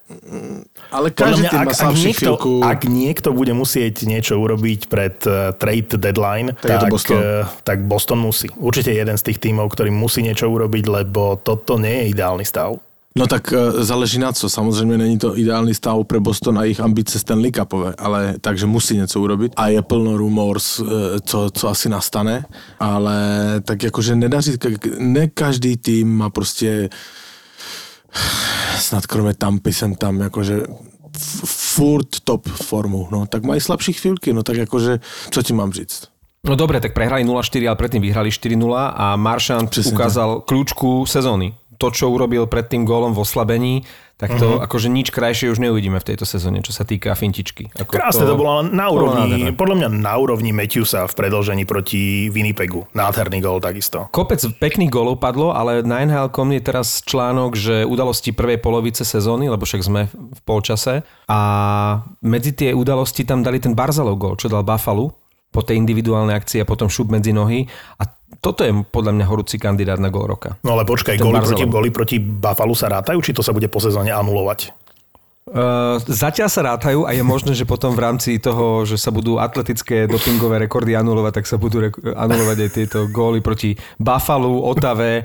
Ale 0.88 1.12
každý 1.12 1.44
mňa, 1.44 1.50
ak, 1.52 1.66
má 1.68 1.72
ak, 1.72 1.96
niekto, 2.00 2.32
chvíľku. 2.40 2.52
ak 2.64 2.80
niekto 2.88 3.28
bude 3.36 3.52
musieť 3.52 4.08
niečo 4.08 4.40
urobiť 4.40 4.88
pred 4.88 5.16
uh, 5.28 5.52
trade 5.52 6.00
deadline, 6.00 6.56
Tak 6.56 6.80
to 6.80 6.86
Boston. 6.88 7.16
uh, 7.20 7.44
tak 7.60 7.84
Boston 7.84 8.18
musí. 8.24 8.48
Určite 8.56 8.96
jeden 8.96 9.16
z 9.20 9.22
tých 9.28 9.38
tímov, 9.38 9.68
ktorý 9.68 9.92
musí 9.92 10.24
niečo 10.24 10.48
urobiť, 10.48 10.84
lebo 10.88 11.36
toto 11.36 11.76
nie 11.76 11.92
je 11.92 12.04
ideálny 12.16 12.44
stav. 12.48 12.80
No 13.18 13.26
tak 13.26 13.52
e, 13.52 13.82
záleží 13.84 14.18
na 14.18 14.32
co. 14.32 14.50
Samozřejmě 14.50 14.98
není 14.98 15.18
to 15.18 15.38
ideální 15.38 15.74
stav 15.74 16.06
pre 16.06 16.20
Boston 16.20 16.58
a 16.58 16.62
jejich 16.62 16.80
ambice 16.80 17.18
Stanley 17.18 17.50
Cupové, 17.52 17.94
ale 17.98 18.34
takže 18.40 18.66
musí 18.66 18.96
něco 18.96 19.20
urobiť. 19.20 19.52
A 19.56 19.68
je 19.68 19.82
plno 19.82 20.16
rumors, 20.16 20.80
e, 20.80 20.84
co, 21.20 21.50
co 21.50 21.68
asi 21.68 21.88
nastane, 21.88 22.44
ale 22.80 23.16
tak 23.64 23.82
jakože 23.82 24.16
nedaří, 24.16 24.52
ne 24.98 25.26
každý 25.28 25.76
tým 25.76 26.16
má 26.16 26.30
prostě 26.30 26.88
snad 28.78 29.06
kromě 29.06 29.34
Tampy 29.34 29.72
jsem 29.72 29.94
tam 29.94 30.20
jakože 30.20 30.62
furt 31.44 32.20
top 32.24 32.48
formu, 32.48 33.08
no 33.10 33.26
tak 33.26 33.42
mají 33.42 33.60
slabší 33.60 33.92
chvíľky, 33.92 34.32
no 34.32 34.42
tak 34.42 34.56
jakože, 34.56 35.00
co 35.30 35.42
ti 35.42 35.52
mám 35.52 35.72
říct? 35.72 36.08
No 36.46 36.54
dobre, 36.54 36.80
tak 36.80 36.94
prehrali 36.94 37.26
0-4, 37.26 37.66
ale 37.66 37.76
predtým 37.76 38.02
vyhrali 38.02 38.30
4-0 38.30 38.70
a 38.94 39.18
Maršant 39.18 39.68
ukázal 39.68 40.46
kľúčku 40.46 41.02
sezóny. 41.04 41.58
To, 41.78 41.90
čo 41.90 42.10
urobil 42.10 42.46
pred 42.46 42.66
tým 42.66 42.86
gólom 42.86 43.14
v 43.14 43.22
oslabení, 43.22 43.82
tak 44.18 44.34
to 44.34 44.58
uh-huh. 44.58 44.66
akože 44.66 44.90
nič 44.90 45.14
krajšie 45.14 45.46
už 45.54 45.62
neuvidíme 45.62 46.02
v 46.02 46.06
tejto 46.10 46.26
sezóne, 46.26 46.58
čo 46.58 46.74
sa 46.74 46.82
týka 46.82 47.14
fintičky. 47.14 47.70
Ako 47.78 47.86
Krásne 47.86 48.26
to 48.26 48.34
bolo 48.34 48.58
ale 48.58 48.62
na 48.74 48.90
úrovni, 48.90 49.54
podľa 49.54 49.76
mňa 49.78 49.88
na 49.94 50.14
úrovni 50.18 50.50
Matthewsa 50.50 51.06
v 51.06 51.14
predlžení 51.14 51.62
proti 51.62 52.26
Winnipegu. 52.26 52.90
Nádherný 52.98 53.38
gol 53.38 53.62
takisto. 53.62 54.10
Kopec 54.10 54.42
pekných 54.58 54.90
golov 54.90 55.22
padlo, 55.22 55.54
ale 55.54 55.86
na 55.86 56.02
NHL.com 56.02 56.50
je 56.50 56.62
teraz 56.66 56.98
článok, 57.06 57.54
že 57.54 57.86
udalosti 57.86 58.34
prvej 58.34 58.58
polovice 58.58 59.06
sezóny, 59.06 59.46
lebo 59.46 59.62
však 59.62 59.86
sme 59.86 60.10
v 60.10 60.40
polčase 60.42 61.06
a 61.30 61.38
medzi 62.18 62.50
tie 62.58 62.74
udalosti 62.74 63.22
tam 63.22 63.46
dali 63.46 63.62
ten 63.62 63.78
Barzalov 63.78 64.18
gol, 64.18 64.34
čo 64.34 64.50
dal 64.50 64.66
Buffalo 64.66 65.14
po 65.48 65.62
tej 65.62 65.80
individuálnej 65.80 66.36
akcii 66.36 66.60
a 66.60 66.68
potom 66.68 66.90
šup 66.90 67.08
medzi 67.14 67.32
nohy 67.32 67.64
a 67.96 68.17
toto 68.38 68.62
je 68.62 68.70
podľa 68.70 69.12
mňa 69.18 69.24
horúci 69.26 69.58
kandidát 69.58 69.98
na 69.98 70.08
gol 70.08 70.30
roka. 70.30 70.56
No 70.62 70.78
ale 70.78 70.86
počkaj, 70.86 71.18
góly 71.18 71.42
proti, 71.42 71.64
góly 71.66 71.90
proti 71.90 72.16
Buffalo 72.22 72.74
sa 72.74 72.86
rátajú, 72.88 73.18
či 73.18 73.34
to 73.34 73.42
sa 73.42 73.50
bude 73.50 73.66
po 73.66 73.82
sezóne 73.82 74.14
anulovať? 74.14 74.87
Uh, 75.48 75.96
zatiaľ 76.04 76.48
sa 76.52 76.60
rátajú 76.60 77.08
a 77.08 77.16
je 77.16 77.24
možné, 77.24 77.56
že 77.56 77.64
potom 77.64 77.96
v 77.96 78.04
rámci 78.04 78.36
toho, 78.36 78.84
že 78.84 79.00
sa 79.00 79.08
budú 79.08 79.40
atletické 79.40 80.04
dopingové 80.04 80.60
rekordy 80.68 80.92
anulovať, 80.92 81.32
tak 81.40 81.46
sa 81.48 81.56
budú 81.56 81.88
rek- 81.88 81.96
anulovať 81.96 82.56
aj 82.68 82.70
tieto 82.70 82.98
góly 83.08 83.40
proti 83.40 83.72
Buffalo, 83.96 84.60
Otave 84.68 85.24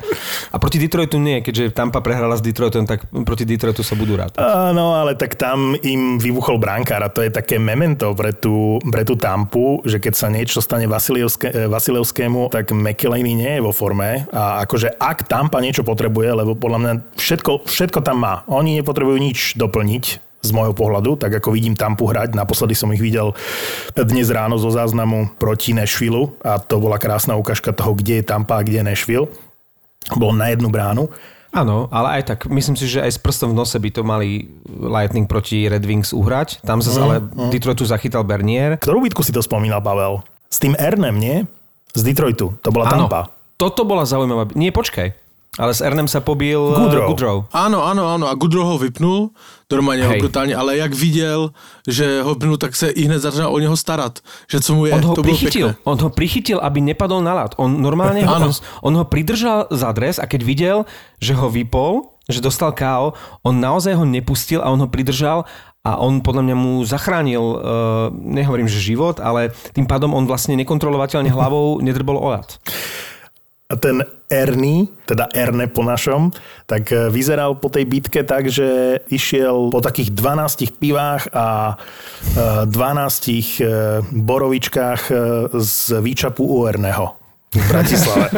a 0.52 0.56
proti 0.56 0.80
Detroitu 0.80 1.20
nie, 1.20 1.44
keďže 1.44 1.76
Tampa 1.76 2.00
prehrala 2.00 2.40
s 2.40 2.44
Detroitom, 2.46 2.88
tak 2.88 3.04
proti 3.28 3.44
Detroitu 3.44 3.84
sa 3.84 4.00
budú 4.00 4.16
rátať. 4.16 4.40
Áno, 4.40 4.96
ale 4.96 5.20
tak 5.20 5.36
tam 5.36 5.76
im 5.84 6.16
vybuchol 6.16 6.56
brankár 6.56 7.04
a 7.04 7.12
to 7.12 7.20
je 7.20 7.32
také 7.34 7.60
memento 7.60 8.16
pre 8.16 8.32
tú, 8.32 8.80
pre 8.88 9.04
tú 9.04 9.20
Tampu, 9.20 9.84
že 9.84 10.00
keď 10.00 10.14
sa 10.16 10.28
niečo 10.32 10.64
stane 10.64 10.88
Vasilevské, 10.88 11.48
eh, 11.52 11.68
Vasilevskému, 11.68 12.48
tak 12.48 12.72
McElhaney 12.72 13.36
nie 13.36 13.52
je 13.60 13.66
vo 13.66 13.76
forme 13.76 14.24
a 14.32 14.64
akože 14.64 14.96
ak 14.96 15.28
Tampa 15.28 15.60
niečo 15.60 15.84
potrebuje, 15.84 16.32
lebo 16.32 16.56
podľa 16.56 16.80
mňa 16.80 16.94
všetko, 17.20 17.68
všetko 17.68 18.00
tam 18.00 18.24
má. 18.24 18.48
Oni 18.48 18.80
nepotrebujú 18.80 19.18
nič 19.20 19.60
doplniť 19.60 20.13
z 20.44 20.52
môjho 20.52 20.76
pohľadu, 20.76 21.16
tak 21.16 21.32
ako 21.40 21.56
vidím 21.56 21.74
Tampu 21.74 22.04
hrať. 22.04 22.36
Naposledy 22.36 22.76
som 22.76 22.92
ich 22.92 23.00
videl 23.00 23.32
dnes 23.96 24.28
ráno 24.28 24.60
zo 24.60 24.68
záznamu 24.68 25.40
proti 25.40 25.72
Nashville 25.72 26.36
a 26.44 26.60
to 26.60 26.84
bola 26.84 27.00
krásna 27.00 27.40
ukážka 27.40 27.72
toho, 27.72 27.96
kde 27.96 28.20
je 28.20 28.28
Tampa 28.28 28.60
a 28.60 28.66
kde 28.68 28.84
je 28.84 28.86
Nashville. 28.86 29.28
Bol 30.20 30.36
na 30.36 30.52
jednu 30.52 30.68
bránu. 30.68 31.08
Áno, 31.54 31.86
ale 31.94 32.20
aj 32.20 32.24
tak, 32.34 32.40
myslím 32.50 32.74
si, 32.74 32.90
že 32.90 32.98
aj 33.06 33.14
s 33.14 33.20
prstom 33.22 33.54
v 33.54 33.62
nose 33.62 33.78
by 33.78 33.90
to 33.94 34.02
mali 34.02 34.50
Lightning 34.68 35.30
proti 35.30 35.70
Red 35.70 35.86
Wings 35.86 36.10
uhrať. 36.10 36.66
Tam 36.66 36.82
zase 36.82 36.98
ale 36.98 37.22
Detroitu 37.54 37.86
zachytal 37.86 38.26
Bernier. 38.26 38.82
Ktorú 38.82 39.06
bitku 39.06 39.22
si 39.22 39.30
to 39.30 39.38
spomínal, 39.40 39.78
Pavel? 39.80 40.26
S 40.50 40.58
tým 40.58 40.74
Ernem, 40.74 41.14
nie? 41.14 41.46
Z 41.94 42.02
Detroitu. 42.10 42.58
To 42.58 42.70
bola 42.74 42.90
Áno, 42.90 43.06
Tampa. 43.06 43.30
toto 43.56 43.86
bola 43.86 44.02
zaujímavá... 44.02 44.50
Nie, 44.58 44.74
počkaj. 44.74 45.14
Ale 45.62 45.78
s 45.78 45.86
Ernem 45.86 46.10
sa 46.10 46.26
pobil 46.26 46.58
eh, 46.58 46.74
Goodrow. 46.74 47.08
Goodrow. 47.14 47.38
Áno, 47.54 47.86
áno, 47.86 48.10
áno. 48.10 48.26
A 48.26 48.34
Goodrow 48.34 48.74
ho 48.74 48.82
vypnul, 48.82 49.30
normálně 49.74 50.04
ho 50.04 50.10
Hej. 50.10 50.20
brutálně, 50.20 50.56
ale 50.56 50.78
jak 50.78 50.94
viděl, 50.94 51.52
že 51.88 52.22
ho 52.22 52.34
vypnul, 52.34 52.58
tak 52.58 52.76
se 52.76 52.90
i 52.90 53.06
hned 53.06 53.20
začal 53.20 53.54
o 53.54 53.60
něho 53.60 53.78
starat. 53.78 54.20
Že 54.52 54.60
co 54.60 54.72
mu 54.76 54.86
je, 54.86 54.94
On 54.94 55.02
ho 55.02 55.16
to 55.16 55.22
prichytil. 55.22 55.68
pěkné. 55.68 55.82
On 55.84 55.98
ho 56.00 56.10
prichytil, 56.10 56.60
aby 56.62 56.82
nepadol 56.82 57.22
na 57.26 57.34
ľad. 57.34 57.58
On 57.58 57.70
normálne 57.70 58.22
ho, 58.22 58.34
on, 58.36 58.54
on 58.86 58.94
ho 59.02 59.06
pridržal 59.06 59.68
za 59.74 59.92
dres 59.92 60.22
a 60.22 60.26
keď 60.30 60.42
videl, 60.46 60.78
že 61.18 61.34
ho 61.34 61.50
vypol, 61.50 62.14
že 62.30 62.40
dostal 62.40 62.72
KO, 62.72 63.18
on 63.44 63.60
naozaj 63.60 64.00
ho 64.00 64.06
nepustil 64.08 64.64
a 64.64 64.72
on 64.72 64.80
ho 64.80 64.88
pridržal 64.88 65.44
a 65.84 66.00
on 66.00 66.24
podľa 66.24 66.48
mňa 66.48 66.56
mu 66.56 66.74
zachránil, 66.88 67.44
uh, 67.44 67.60
nehovorím, 68.16 68.72
že 68.72 68.80
život, 68.80 69.20
ale 69.20 69.52
tým 69.76 69.84
pádom 69.84 70.16
on 70.16 70.24
vlastne 70.24 70.56
nekontrolovateľne 70.56 71.28
hlavou 71.36 71.84
nedrbol 71.84 72.16
o 72.16 72.32
ľad. 72.32 72.56
A 73.74 73.76
ten 73.76 74.06
Ernie, 74.30 74.86
teda 75.10 75.26
Erne 75.34 75.66
po 75.66 75.82
našom, 75.82 76.30
tak 76.70 76.94
e, 76.94 77.10
vyzeral 77.10 77.58
po 77.58 77.74
tej 77.74 77.90
bitke 77.90 78.22
tak, 78.22 78.46
že 78.54 79.02
išiel 79.10 79.74
po 79.74 79.82
takých 79.82 80.14
12 80.14 80.78
pivách 80.78 81.34
a 81.34 81.74
e, 82.38 82.70
12 82.70 82.70
e, 82.70 83.42
borovičkách 84.14 85.02
e, 85.10 85.14
z 85.58 85.78
výčapu 86.06 86.46
u 86.46 86.70
Erneho. 86.70 87.18
V 87.54 87.66
Bratislave. 87.70 88.30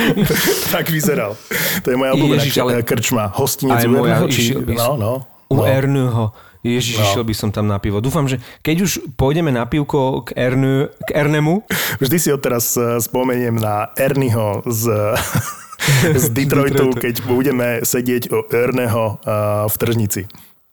tak 0.76 0.88
vyzeral. 0.92 1.36
To 1.84 1.92
je 1.92 1.96
moja 1.96 2.12
obľúbená 2.16 2.40
Ježiš, 2.44 2.60
ale- 2.60 2.84
krčma. 2.84 3.32
Hostinec 3.32 3.84
u 3.88 3.96
Erneho? 3.96 4.24
Či... 4.28 4.56
No, 4.76 5.00
no. 5.00 5.24
U 5.48 5.60
no. 5.60 5.64
Ernuho. 5.64 6.36
Ježiš, 6.60 6.96
No. 6.96 7.04
išiel 7.04 7.24
by 7.24 7.34
som 7.34 7.48
tam 7.48 7.64
na 7.64 7.76
pivo. 7.76 7.98
Dúfam, 7.98 8.24
že 8.24 8.36
keď 8.60 8.76
už 8.84 8.90
pôjdeme 9.14 9.48
na 9.48 9.64
pivko 9.64 10.28
k, 10.28 10.36
Ernu, 10.36 10.92
k 10.92 11.10
Ernemu, 11.10 11.64
Vždy 11.96 12.16
si 12.16 12.28
odteraz 12.28 12.76
eh, 12.76 12.98
spomeniem 12.98 13.56
na 13.56 13.88
Ernieho 13.94 14.60
z, 14.68 15.16
z 16.20 16.26
Detroitu, 16.36 16.92
keď 16.92 17.24
budeme 17.24 17.80
sedieť 17.80 18.28
o 18.30 18.44
Erneho 18.46 19.16
eh, 19.18 19.30
v 19.64 19.74
tržnici. 19.74 20.22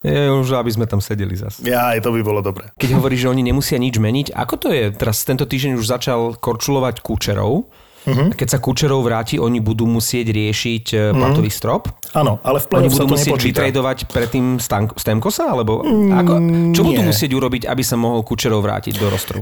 je 0.03 0.27
už, 0.29 0.53
aby 0.53 0.71
sme 0.71 0.85
tam 0.85 0.99
sedeli 0.99 1.33
zase. 1.33 1.63
Ja, 1.63 1.95
to 1.97 2.11
by 2.11 2.21
bolo 2.21 2.39
dobré. 2.39 2.69
Keď 2.75 2.91
hovoríš, 2.93 3.23
že 3.23 3.31
oni 3.31 3.43
nemusia 3.43 3.79
nič 3.79 3.95
meniť, 3.95 4.31
ako 4.31 4.55
to 4.59 4.69
je? 4.69 4.91
Teraz 4.91 5.23
tento 5.23 5.43
týždeň 5.43 5.79
už 5.79 5.87
začal 5.87 6.35
korčulovať 6.35 6.99
Kučerov. 6.99 7.67
Uh-huh. 8.05 8.29
A 8.31 8.33
keď 8.37 8.47
sa 8.55 8.59
Kučerov 8.61 9.01
vráti, 9.01 9.41
oni 9.41 9.59
budú 9.59 9.89
musieť 9.89 10.29
riešiť 10.29 10.85
uh-huh. 10.93 11.17
platový 11.17 11.49
strop. 11.49 11.89
Áno, 12.13 12.39
ale 12.45 12.61
v 12.61 12.65
Oni 12.65 12.71
play-off 12.87 12.93
sa 12.93 13.03
budú 13.03 13.09
to 13.09 13.13
musieť 13.17 13.31
nepočíta. 13.33 13.49
vytradovať 13.49 13.97
predtým 14.11 14.45
Stemkosa? 14.95 15.43
Alebo 15.49 15.81
ako, 16.13 16.33
čo 16.71 16.81
budú 16.85 17.01
nie. 17.01 17.09
musieť 17.09 17.31
urobiť, 17.33 17.63
aby 17.65 17.83
sa 17.83 17.95
mohol 17.97 18.21
Kučerov 18.21 18.61
vrátiť 18.61 18.95
do 19.01 19.07
rostru? 19.09 19.41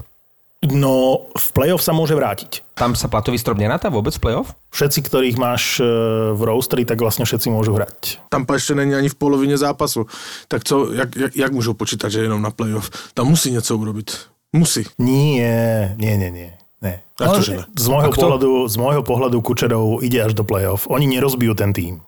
No, 0.66 1.28
v 1.36 1.48
play-off 1.54 1.84
sa 1.84 1.94
môže 1.94 2.18
vrátiť. 2.18 2.66
Tam 2.74 2.98
sa 2.98 3.06
platový 3.06 3.38
strop 3.38 3.60
neráta 3.60 3.94
vôbec 3.94 4.18
v 4.18 4.22
play-off? 4.24 4.58
Všetci, 4.74 5.00
ktorých 5.06 5.38
máš 5.38 5.78
eh, 5.78 5.86
v 6.34 6.42
roastery, 6.42 6.88
tak 6.88 6.98
vlastne 6.98 7.28
všetci 7.28 7.54
môžu 7.54 7.78
hrať. 7.78 8.18
Tampa 8.34 8.58
ešte 8.58 8.74
není 8.74 8.96
ani 8.96 9.10
v 9.12 9.16
polovině 9.20 9.58
zápasu. 9.58 10.08
Tak 10.48 10.64
co, 10.64 10.94
jak, 10.94 11.16
jak, 11.16 11.36
jak 11.36 11.52
můžou 11.52 11.74
počítat, 11.74 12.10
že 12.10 12.22
jenom 12.22 12.42
na 12.42 12.50
playoff? 12.50 12.90
Tam 13.14 13.28
musí 13.28 13.52
něco 13.52 13.78
urobiť. 13.78 14.12
Musí. 14.54 14.84
Nie, 14.98 15.96
nie, 16.00 16.18
nie, 16.18 16.32
nie. 16.32 16.52
Nie. 16.84 16.96
A 17.22 17.26
to, 17.32 17.40
že 17.40 17.54
ne? 17.56 17.64
z, 17.72 17.88
môjho 17.88 18.12
pohľadu, 18.12 18.52
z 18.68 18.76
môjho 18.76 19.04
pohľadu 19.06 19.38
Kučerov 19.40 20.04
ide 20.04 20.20
až 20.20 20.36
do 20.36 20.44
play-off. 20.44 20.88
Oni 20.92 21.08
nerozbijú 21.08 21.56
ten 21.56 21.72
tým. 21.72 22.04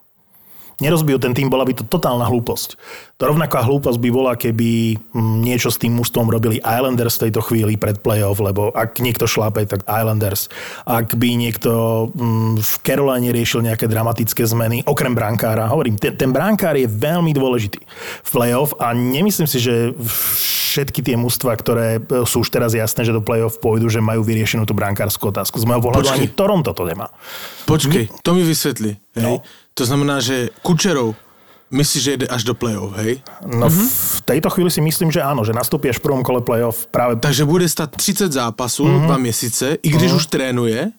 Nerozbijú 0.77 1.17
ten 1.17 1.33
tým, 1.33 1.49
bola 1.49 1.65
by 1.65 1.73
to 1.73 1.83
totálna 1.89 2.29
hlúposť. 2.29 2.77
To 3.17 3.23
rovnaká 3.25 3.65
hlúposť 3.65 3.97
by 3.97 4.09
bola, 4.13 4.37
keby 4.37 4.93
mm, 5.09 5.41
niečo 5.41 5.73
s 5.73 5.81
tým 5.81 5.97
mužstvom 5.97 6.29
robili 6.29 6.61
Islanders 6.61 7.17
v 7.17 7.29
tejto 7.29 7.41
chvíli 7.41 7.81
pred 7.81 7.97
play-off, 7.97 8.37
lebo 8.37 8.69
ak 8.69 9.01
niekto 9.01 9.25
šlápe, 9.25 9.65
tak 9.65 9.81
Islanders. 9.89 10.53
Ak 10.85 11.17
by 11.17 11.33
niekto 11.33 11.71
mm, 12.13 12.61
v 12.61 12.73
Caroline 12.85 13.33
riešil 13.33 13.65
nejaké 13.65 13.89
dramatické 13.89 14.45
zmeny, 14.45 14.85
okrem 14.85 15.17
brankára, 15.17 15.65
hovorím, 15.65 15.97
ten, 15.97 16.13
ten 16.13 16.29
brankár 16.29 16.77
je 16.77 16.85
veľmi 16.85 17.33
dôležitý 17.33 17.81
v 18.21 18.29
play-off 18.29 18.77
a 18.77 18.93
nemyslím 18.93 19.49
si, 19.49 19.57
že 19.57 19.97
všetky 20.77 21.01
tie 21.01 21.17
mužstva, 21.17 21.57
ktoré 21.57 21.97
e, 21.97 22.21
sú 22.29 22.45
už 22.45 22.53
teraz 22.53 22.77
jasné, 22.77 23.01
že 23.01 23.17
do 23.17 23.25
play-off 23.25 23.57
pôjdu, 23.57 23.89
že 23.89 23.97
majú 23.97 24.21
vyriešenú 24.21 24.69
tú 24.69 24.77
brankárskú 24.77 25.33
otázku. 25.33 25.57
Z 25.57 25.65
môjho 25.65 25.81
pohľadu 25.81 26.13
ani 26.13 26.29
Toronto 26.29 26.69
to 26.69 26.85
nemá. 26.85 27.09
Počkej, 27.65 28.13
to 28.21 28.37
mi 28.37 28.45
vysvětli. 28.45 28.93
Hej? 29.17 29.25
No. 29.25 29.41
To 29.77 29.83
znamená, 29.83 30.17
že 30.19 30.49
Kučerov 30.61 31.13
myslí, 31.69 31.99
že 31.99 32.11
jde 32.17 32.27
až 32.27 32.43
do 32.43 32.53
playoff, 32.53 32.95
hej? 32.97 33.21
No 33.45 33.69
v 33.69 34.19
tejto 34.23 34.49
chvíli 34.49 34.71
si 34.71 34.81
myslím, 34.81 35.11
že 35.11 35.19
áno, 35.19 35.43
že 35.43 35.51
nastúpi 35.51 35.85
až 35.85 35.99
v 35.99 36.05
prvom 36.05 36.23
kole 36.23 36.41
play-off 36.41 36.87
práve 36.87 37.15
Takže 37.15 37.43
bude 37.43 37.67
stát 37.67 37.91
30 37.91 38.31
zápasů, 38.31 38.87
Mhm. 38.87 39.05
dva 39.05 39.17
měsíce, 39.17 39.77
i 39.83 39.89
když 39.89 40.11
už 40.13 40.25
trénuje, 40.25 40.91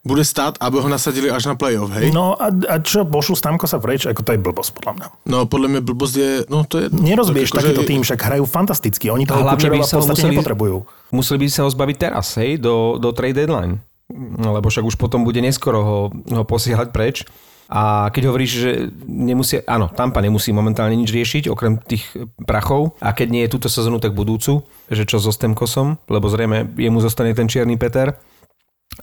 bude 0.00 0.24
stát, 0.24 0.56
aby 0.60 0.80
ho 0.80 0.88
nasadili 0.88 1.28
až 1.28 1.44
na 1.44 1.54
playoff, 1.54 1.92
hej? 1.92 2.08
No 2.10 2.32
a, 2.40 2.48
a 2.48 2.74
čo, 2.80 3.04
pošlu 3.04 3.36
Stamko 3.36 3.68
sa 3.68 3.76
preč? 3.76 4.08
Ako 4.08 4.24
to 4.24 4.32
je 4.32 4.40
blbosť, 4.40 4.72
podľa 4.72 4.92
mňa. 4.96 5.06
No 5.28 5.44
podle 5.46 5.68
mě 5.68 5.80
blbost 5.84 6.16
je, 6.16 6.48
no 6.48 6.64
to 6.64 6.78
je... 6.78 6.84
Nerozbiješ 6.88 7.50
tak 7.52 7.60
takýto 7.60 7.84
akože- 7.84 7.90
tým, 7.92 8.00
však 8.02 8.20
hrajú 8.24 8.44
fantasticky. 8.48 9.10
Oni 9.12 9.28
toho 9.28 9.44
Kučerova 9.44 9.84
v 9.84 9.92
podstate 9.92 10.16
museli- 10.16 10.32
nepotrebujú. 10.32 10.76
Museli 11.12 11.38
by 11.38 11.46
sa 11.52 11.60
ho 11.62 11.70
zbaviť 11.70 11.96
teraz, 11.98 12.26
hej, 12.40 12.56
do, 12.56 12.96
do 12.96 13.12
trade 13.12 13.36
deadline. 13.36 13.84
Lebo 14.40 14.72
však 14.72 14.88
už 14.88 14.96
potom 14.96 15.20
bude 15.20 15.36
neskoro 15.44 15.78
ho, 15.84 15.98
ho 16.08 16.44
posielať 16.46 16.88
preč. 16.88 17.28
A 17.68 18.08
keď 18.08 18.32
hovoríš, 18.32 18.52
že 18.64 18.70
nemusia, 19.04 19.60
áno, 19.68 19.92
Tampa 19.92 20.24
nemusí 20.24 20.56
momentálne 20.56 20.96
nič 20.96 21.12
riešiť, 21.12 21.52
okrem 21.52 21.76
tých 21.76 22.08
prachov. 22.48 22.96
A 23.04 23.12
keď 23.12 23.28
nie 23.28 23.42
je 23.44 23.52
túto 23.52 23.68
sezónu, 23.68 24.00
tak 24.00 24.16
budúcu, 24.16 24.64
že 24.88 25.04
čo 25.04 25.20
so 25.20 25.28
Stemkosom, 25.28 26.00
lebo 26.08 26.32
zrejme 26.32 26.72
jemu 26.80 27.04
zostane 27.04 27.36
ten 27.36 27.44
čierny 27.44 27.76
Peter. 27.76 28.16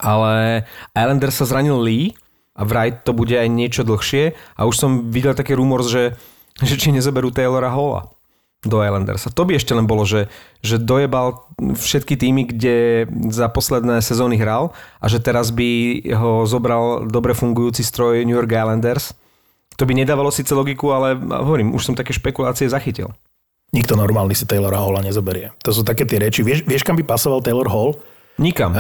Ale 0.02 0.66
Islander 0.98 1.30
sa 1.30 1.46
zranil 1.46 1.78
Lee 1.78 2.18
a 2.58 2.66
vraj 2.66 3.06
to 3.06 3.14
bude 3.14 3.38
aj 3.38 3.46
niečo 3.54 3.86
dlhšie. 3.86 4.34
A 4.58 4.66
už 4.66 4.76
som 4.82 5.14
videl 5.14 5.38
taký 5.38 5.54
rumor, 5.54 5.86
že, 5.86 6.18
že 6.58 6.74
či 6.74 6.90
nezoberú 6.90 7.30
Taylora 7.30 7.70
Halla 7.70 8.16
do 8.66 8.82
Islandersa. 8.82 9.30
To 9.32 9.46
by 9.46 9.56
ešte 9.56 9.78
len 9.78 9.86
bolo, 9.86 10.04
že, 10.04 10.28
že 10.66 10.82
dojebal 10.82 11.46
všetky 11.62 12.18
týmy, 12.18 12.50
kde 12.50 13.06
za 13.30 13.48
posledné 13.48 14.02
sezóny 14.02 14.36
hral 14.42 14.74
a 15.00 15.06
že 15.06 15.22
teraz 15.22 15.54
by 15.54 16.02
ho 16.18 16.44
zobral 16.50 17.06
dobre 17.06 17.38
fungujúci 17.38 17.86
stroj 17.86 18.26
New 18.26 18.36
York 18.36 18.52
Islanders. 18.52 19.14
To 19.78 19.86
by 19.86 19.94
nedávalo 19.94 20.34
síce 20.34 20.52
logiku, 20.52 20.92
ale 20.92 21.16
hovorím, 21.16 21.78
už 21.78 21.92
som 21.92 21.96
také 21.96 22.12
špekulácie 22.12 22.68
zachytil. 22.68 23.14
Nikto 23.76 24.00
normálny 24.00 24.32
si 24.32 24.48
Taylora 24.48 24.80
Halla 24.80 25.04
nezoberie. 25.04 25.52
To 25.68 25.76
sú 25.76 25.84
také 25.84 26.08
tie 26.08 26.22
reči. 26.22 26.42
Vieš, 26.42 26.64
vieš 26.64 26.86
kam 26.88 26.96
by 26.96 27.04
pasoval 27.04 27.44
Taylor 27.44 27.68
Hall? 27.68 28.00
Nikam. 28.36 28.76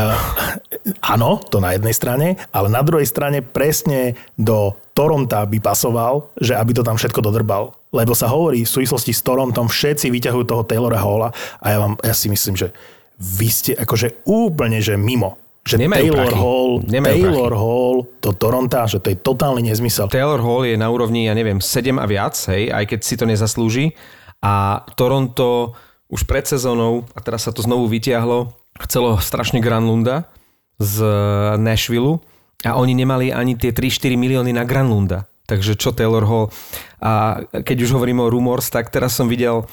Áno, 1.00 1.39
to 1.48 1.63
na 1.63 1.75
jednej 1.75 1.96
strane, 1.96 2.27
ale 2.51 2.68
na 2.68 2.84
druhej 2.84 3.08
strane 3.08 3.39
presne 3.39 4.20
do 4.36 4.75
Toronta 4.92 5.48
by 5.48 5.63
pasoval, 5.63 6.27
že 6.36 6.60
aby 6.60 6.75
to 6.75 6.84
tam 6.84 7.00
všetko 7.00 7.24
dodrbal. 7.24 7.72
Lebo 7.95 8.11
sa 8.11 8.27
hovorí 8.27 8.67
v 8.67 8.69
súvislosti 8.69 9.15
s 9.15 9.23
Torontom, 9.23 9.71
všetci 9.71 10.11
vyťahujú 10.11 10.43
toho 10.43 10.67
Taylora 10.67 10.99
Halla 10.99 11.31
a 11.63 11.65
ja, 11.71 11.77
vám, 11.79 11.95
ja 12.03 12.11
si 12.11 12.27
myslím, 12.27 12.59
že 12.59 12.75
vy 13.15 13.47
ste 13.47 13.71
akože 13.79 14.27
úplne, 14.27 14.83
že 14.83 14.99
mimo. 14.99 15.39
Že 15.65 15.81
Nemajú 15.81 16.03
Taylor 16.11 16.27
prachy. 16.29 16.37
Hall, 16.37 16.71
Nemajú 16.85 17.23
Taylor 17.25 17.55
Hall 17.57 17.97
do 18.21 18.31
Toronta, 18.35 18.85
že 18.85 19.01
to 19.01 19.09
je 19.09 19.17
totálny 19.17 19.65
nezmysel. 19.65 20.11
Taylor 20.11 20.37
Hall 20.37 20.67
je 20.67 20.77
na 20.77 20.91
úrovni, 20.93 21.25
ja 21.25 21.33
neviem, 21.33 21.57
7 21.57 21.95
a 21.97 22.05
viac, 22.05 22.37
hej, 22.53 22.69
aj 22.69 22.85
keď 22.85 22.99
si 23.01 23.15
to 23.17 23.25
nezaslúži. 23.25 23.85
A 24.45 24.85
Toronto 24.93 25.73
už 26.05 26.29
pred 26.29 26.45
sezónou, 26.45 27.09
a 27.17 27.19
teraz 27.23 27.49
sa 27.49 27.51
to 27.55 27.65
znovu 27.65 27.89
vytiahlo, 27.89 28.53
chcelo 28.77 29.17
strašne 29.17 29.57
Granlunda 29.57 30.29
z 30.77 31.01
Nashville 31.57 32.21
a 32.61 32.77
oni 32.77 32.93
nemali 32.93 33.33
ani 33.33 33.57
tie 33.57 33.73
3-4 33.73 34.13
milióny 34.19 34.53
na 34.53 34.67
Granlunda. 34.69 35.25
Takže 35.45 35.77
čo 35.77 35.93
Taylor 35.93 36.25
Hall? 36.25 36.49
A 37.01 37.41
keď 37.61 37.85
už 37.85 37.93
hovorím 37.93 38.25
o 38.25 38.31
rumors, 38.33 38.69
tak 38.73 38.89
teraz 38.89 39.13
som 39.13 39.29
videl, 39.29 39.69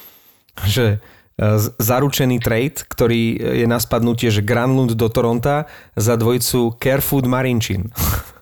že 0.68 1.00
e, 1.40 1.58
zaručený 1.80 2.44
trade, 2.44 2.84
ktorý 2.84 3.40
je 3.62 3.66
na 3.68 3.80
spadnutie, 3.80 4.28
že 4.28 4.44
Granlund 4.44 4.92
do 4.92 5.08
Toronta 5.08 5.64
za 5.96 6.20
dvojicu 6.20 6.76
Carefood 6.76 7.24
Marinchin. 7.24 7.88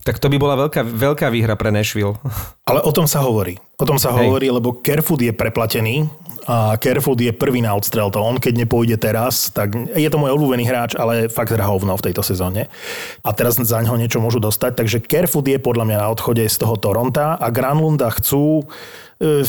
Tak 0.00 0.16
to 0.16 0.32
by 0.32 0.40
bola 0.40 0.56
veľká, 0.56 0.80
veľká 0.80 1.28
výhra 1.28 1.60
pre 1.60 1.68
Nashville. 1.68 2.16
Ale 2.64 2.80
o 2.80 2.88
tom 2.88 3.04
sa 3.04 3.20
hovorí. 3.20 3.60
O 3.76 3.84
tom 3.84 4.00
sa 4.00 4.16
Hej. 4.16 4.32
hovorí, 4.32 4.48
lebo 4.48 4.80
Carefood 4.80 5.20
je 5.20 5.32
preplatený 5.36 6.08
a 6.50 6.74
Carefood 6.82 7.22
je 7.22 7.30
prvý 7.30 7.62
na 7.62 7.78
odstrel. 7.78 8.10
To 8.10 8.18
on, 8.18 8.42
keď 8.42 8.66
nepôjde 8.66 8.98
teraz, 8.98 9.54
tak 9.54 9.70
je 9.94 10.08
to 10.10 10.18
môj 10.18 10.34
obľúbený 10.34 10.66
hráč, 10.66 10.98
ale 10.98 11.30
fakt 11.30 11.54
hrá 11.54 11.70
hovno 11.70 11.94
v 11.94 12.10
tejto 12.10 12.26
sezóne. 12.26 12.66
A 13.22 13.30
teraz 13.30 13.54
za 13.54 13.78
ňo 13.78 13.94
niečo 13.94 14.18
môžu 14.18 14.42
dostať. 14.42 14.82
Takže 14.82 14.98
Carefood 15.06 15.46
je 15.46 15.62
podľa 15.62 15.86
mňa 15.86 15.96
na 16.02 16.10
odchode 16.10 16.42
z 16.42 16.56
toho 16.58 16.74
Toronta 16.74 17.38
a 17.38 17.46
Granlunda 17.54 18.10
chcú... 18.18 18.66
Uh, 19.22 19.46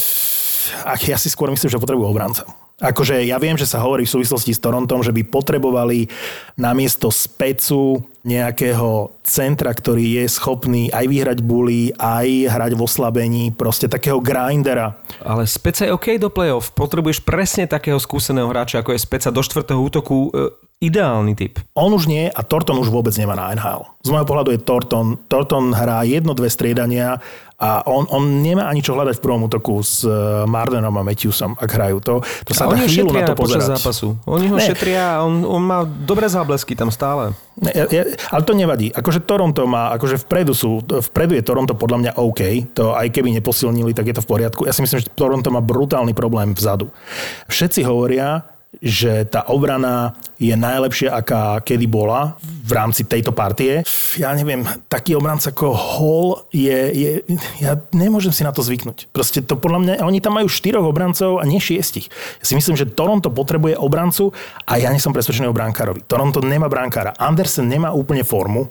ja 1.02 1.18
si 1.18 1.34
skôr 1.34 1.50
myslím, 1.50 1.74
že 1.74 1.82
potrebujú 1.82 2.06
obranca. 2.06 2.46
Akože 2.82 3.22
ja 3.22 3.38
viem, 3.38 3.54
že 3.54 3.70
sa 3.70 3.78
hovorí 3.86 4.10
v 4.10 4.14
súvislosti 4.18 4.58
s 4.58 4.60
Torontom, 4.60 5.06
že 5.06 5.14
by 5.14 5.22
potrebovali 5.30 6.10
namiesto 6.58 7.14
specu 7.14 8.02
nejakého 8.26 9.22
centra, 9.22 9.70
ktorý 9.70 10.22
je 10.22 10.26
schopný 10.30 10.90
aj 10.90 11.06
vyhrať 11.06 11.40
buly, 11.46 11.94
aj 11.98 12.50
hrať 12.54 12.72
v 12.78 12.82
oslabení, 12.82 13.44
proste 13.54 13.86
takého 13.86 14.18
grindera. 14.18 14.98
Ale 15.22 15.46
Speca 15.46 15.86
je 15.86 15.94
OK 15.94 16.18
do 16.18 16.34
play-off. 16.34 16.74
Potrebuješ 16.74 17.22
presne 17.22 17.70
takého 17.70 17.98
skúseného 18.02 18.50
hráča, 18.50 18.82
ako 18.82 18.98
je 18.98 19.06
Speca 19.06 19.30
do 19.30 19.42
štvrtého 19.46 19.82
útoku. 19.82 20.34
Ideálny 20.82 21.38
typ. 21.38 21.62
On 21.78 21.94
už 21.94 22.10
nie 22.10 22.26
a 22.26 22.42
Torton 22.42 22.74
už 22.76 22.90
vôbec 22.90 23.14
nemá 23.14 23.38
na 23.38 23.54
NHL. 23.54 23.86
Z 24.02 24.10
môjho 24.10 24.26
pohľadu 24.26 24.50
je 24.50 24.60
Torton. 24.60 25.14
Torton 25.30 25.70
hrá 25.72 26.02
jedno, 26.02 26.34
dve 26.34 26.50
striedania 26.50 27.22
a 27.62 27.86
on, 27.86 28.10
on 28.10 28.42
nemá 28.42 28.66
ani 28.66 28.82
čo 28.82 28.98
hľadať 28.98 29.14
v 29.14 29.24
prvom 29.24 29.46
útoku 29.46 29.78
s 29.78 30.02
eh, 30.02 30.10
Mardenom 30.44 30.90
a 30.90 31.06
Matthewsom, 31.06 31.54
ak 31.54 31.70
hrajú 31.70 32.02
to. 32.02 32.14
To 32.26 32.52
sa 32.52 32.66
A 32.66 32.74
dá 32.74 32.82
chvíľu 32.82 33.14
na 33.14 33.30
to 33.30 33.38
pozerať. 33.38 33.78
zápasu. 33.78 34.18
Oni 34.26 34.50
ho 34.50 34.58
Ne. 34.58 34.66
šetria 34.66 35.22
a 35.22 35.30
on, 35.30 35.46
on 35.46 35.62
má 35.62 35.86
dobré 35.86 36.26
záblesky 36.26 36.74
tam 36.74 36.90
stále. 36.90 37.38
Ne, 37.62 37.70
ja, 37.70 38.02
ale 38.34 38.42
to 38.42 38.58
nevadí. 38.58 38.90
Akože 38.90 39.22
Toronto 39.22 39.62
má, 39.70 39.94
akože 39.94 40.18
vpredu 40.18 40.58
sú, 40.58 40.82
vpredu 40.82 41.38
je 41.38 41.46
Toronto 41.46 41.78
podľa 41.78 41.98
mňa 42.00 42.12
OK. 42.18 42.42
To 42.74 42.98
aj 42.98 43.14
keby 43.14 43.38
neposilnili, 43.38 43.94
tak 43.94 44.10
je 44.10 44.18
to 44.18 44.26
v 44.26 44.30
poriadku. 44.34 44.66
Ja 44.66 44.74
si 44.74 44.82
myslím, 44.82 44.98
že 44.98 45.14
Toronto 45.14 45.54
má 45.54 45.62
brutálny 45.62 46.18
problém 46.18 46.58
vzadu. 46.58 46.90
Všetci 47.46 47.86
hovoria, 47.86 48.50
že 48.82 49.30
tá 49.30 49.46
obrana 49.46 50.18
je 50.42 50.58
najlepšia, 50.58 51.14
aká 51.14 51.62
kedy 51.62 51.86
bola 51.86 52.34
v 52.42 52.72
rámci 52.74 53.06
tejto 53.06 53.30
partie. 53.30 53.86
Ja 54.18 54.34
neviem, 54.34 54.66
taký 54.90 55.14
obranca 55.14 55.54
ako 55.54 55.70
Hall 55.70 56.28
je, 56.50 56.80
je... 56.90 57.10
Ja 57.62 57.78
nemôžem 57.94 58.34
si 58.34 58.42
na 58.42 58.50
to 58.50 58.66
zvyknúť. 58.66 59.14
Proste 59.14 59.46
to 59.46 59.54
podľa 59.54 59.80
mňa... 59.86 59.94
Oni 60.02 60.18
tam 60.18 60.42
majú 60.42 60.50
štyroch 60.50 60.90
obrancov 60.90 61.38
a 61.38 61.46
nie 61.46 61.62
šiestich. 61.62 62.10
Ja 62.42 62.46
si 62.50 62.58
myslím, 62.58 62.74
že 62.74 62.90
Toronto 62.90 63.30
potrebuje 63.30 63.78
obrancu 63.78 64.34
a 64.66 64.82
ja 64.82 64.90
nie 64.90 64.98
som 64.98 65.14
presvedčený 65.14 65.54
o 65.54 65.56
brankárovi. 65.56 66.02
Toronto 66.10 66.42
nemá 66.42 66.66
brankára. 66.66 67.14
Andersen 67.22 67.70
nemá 67.70 67.94
úplne 67.94 68.26
formu 68.26 68.66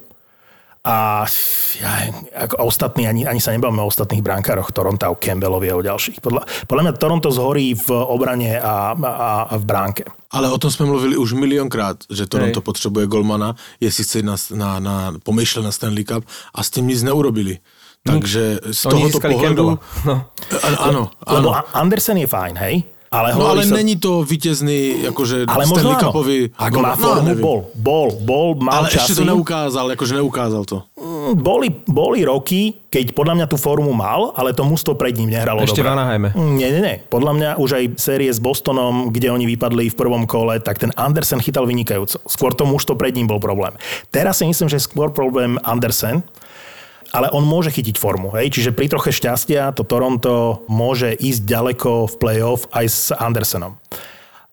A 0.81 1.29
ja, 1.77 2.09
ako 2.33 2.65
ostatní, 2.65 3.05
ani, 3.05 3.21
ani 3.29 3.37
sa 3.37 3.53
nebavíme 3.53 3.85
o 3.85 3.89
ostatných 3.93 4.25
brankároch, 4.25 4.73
Toronto, 4.73 5.13
o 5.13 5.13
Campbellovi 5.13 5.69
a 5.69 5.77
o 5.77 5.85
ďalších. 5.85 6.25
Podľa, 6.25 6.41
podľa 6.65 6.83
mňa 6.89 6.93
Toronto 6.97 7.29
zhorí 7.29 7.77
v 7.77 7.89
obrane 7.93 8.57
a, 8.57 8.97
a, 8.97 9.45
a 9.45 9.55
v 9.61 9.65
bránke. 9.65 10.03
Ale 10.33 10.49
o 10.49 10.57
tom 10.57 10.73
jsme 10.73 10.85
mluvili 10.89 11.17
už 11.17 11.37
milionkrát, 11.37 12.01
že 12.09 12.25
Toronto 12.25 12.59
Hej. 12.59 12.65
potřebuje 12.65 13.05
golmana, 13.07 13.55
jestli 13.77 14.03
chce 14.03 14.21
na, 14.21 14.35
na, 14.57 14.79
na 14.79 14.95
pomýšľať 15.21 15.63
na 15.63 15.71
Stanley 15.71 16.03
Cup 16.03 16.25
a 16.55 16.63
s 16.63 16.69
tím 16.73 16.87
nic 16.87 17.03
neurobili. 17.03 17.61
Takže 18.01 18.73
z 18.73 18.85
Oni 18.85 19.13
tohoto. 19.13 19.19
Campbella. 19.21 19.77
No. 20.05 20.25
Ano, 20.65 20.77
ano. 20.81 21.03
Lebo 21.21 21.53
Andersen 21.77 22.17
je 22.17 22.25
fajn, 22.25 22.57
hej? 22.57 22.81
Ale, 23.11 23.35
No 23.35 23.51
ale 23.51 23.67
sa, 23.67 23.75
není 23.75 23.99
to 23.99 24.23
vítězný, 24.23 25.03
jakože 25.03 25.43
ale 25.43 25.67
Stanley. 25.67 25.99
Cupový... 25.99 26.37
Ak 26.55 26.71
gol- 26.71 26.79
má 26.79 26.95
formu, 26.95 27.35
bol, 27.35 27.59
bol, 27.75 28.07
bol, 28.23 28.47
mal 28.55 28.87
Ale 28.87 28.87
ešte 28.87 29.11
časy. 29.11 29.19
to 29.19 29.27
neukázal, 29.27 29.85
akože 29.91 30.15
neukázal 30.15 30.63
to. 30.63 30.87
Mm, 30.95 31.35
Boli, 31.35 31.67
boli 31.91 32.23
roky, 32.23 32.71
keď 32.87 33.11
podľa 33.11 33.33
mňa 33.35 33.47
tú 33.51 33.59
formu 33.59 33.91
mal, 33.91 34.31
ale 34.31 34.55
to 34.55 34.63
mužstvo 34.63 34.95
pred 34.95 35.11
ním 35.13 35.27
nehralo 35.27 35.59
Ešte 35.59 35.83
v 35.83 35.91
dobre. 35.91 35.95
Anaheime. 35.99 36.29
Mm, 36.31 36.55
Nie, 36.55 36.67
nie, 36.71 36.81
nie. 36.81 36.95
Podľa 37.03 37.31
mňa 37.35 37.49
už 37.59 37.69
aj 37.75 37.83
série 37.99 38.31
s 38.31 38.39
Bostonom, 38.39 39.11
kde 39.11 39.27
oni 39.27 39.43
vypadli 39.43 39.91
v 39.91 39.95
prvom 39.99 40.23
kole, 40.23 40.63
tak 40.63 40.79
ten 40.79 40.95
Andersen 40.95 41.43
chytal 41.43 41.67
vynikajúco. 41.67 42.15
Skôr 42.25 42.55
to 42.55 42.63
mužstvo 42.63 42.95
pred 42.95 43.11
ním 43.11 43.27
bol 43.27 43.43
problém. 43.43 43.75
Teraz 44.07 44.39
si 44.39 44.47
myslím, 44.47 44.71
že 44.71 44.79
skôr 44.79 45.11
problém 45.11 45.59
Andersen, 45.61 46.23
ale 47.11 47.27
on 47.35 47.43
môže 47.43 47.71
chytiť 47.71 47.99
formu. 47.99 48.31
Hej? 48.35 48.55
Čiže 48.59 48.75
pri 48.75 48.87
troche 48.87 49.11
šťastia 49.11 49.75
to 49.75 49.83
Toronto 49.83 50.63
môže 50.71 51.11
ísť 51.11 51.43
ďaleko 51.43 52.07
v 52.07 52.15
playoff 52.17 52.67
aj 52.71 52.85
s 52.87 53.01
Andersenom. 53.11 53.75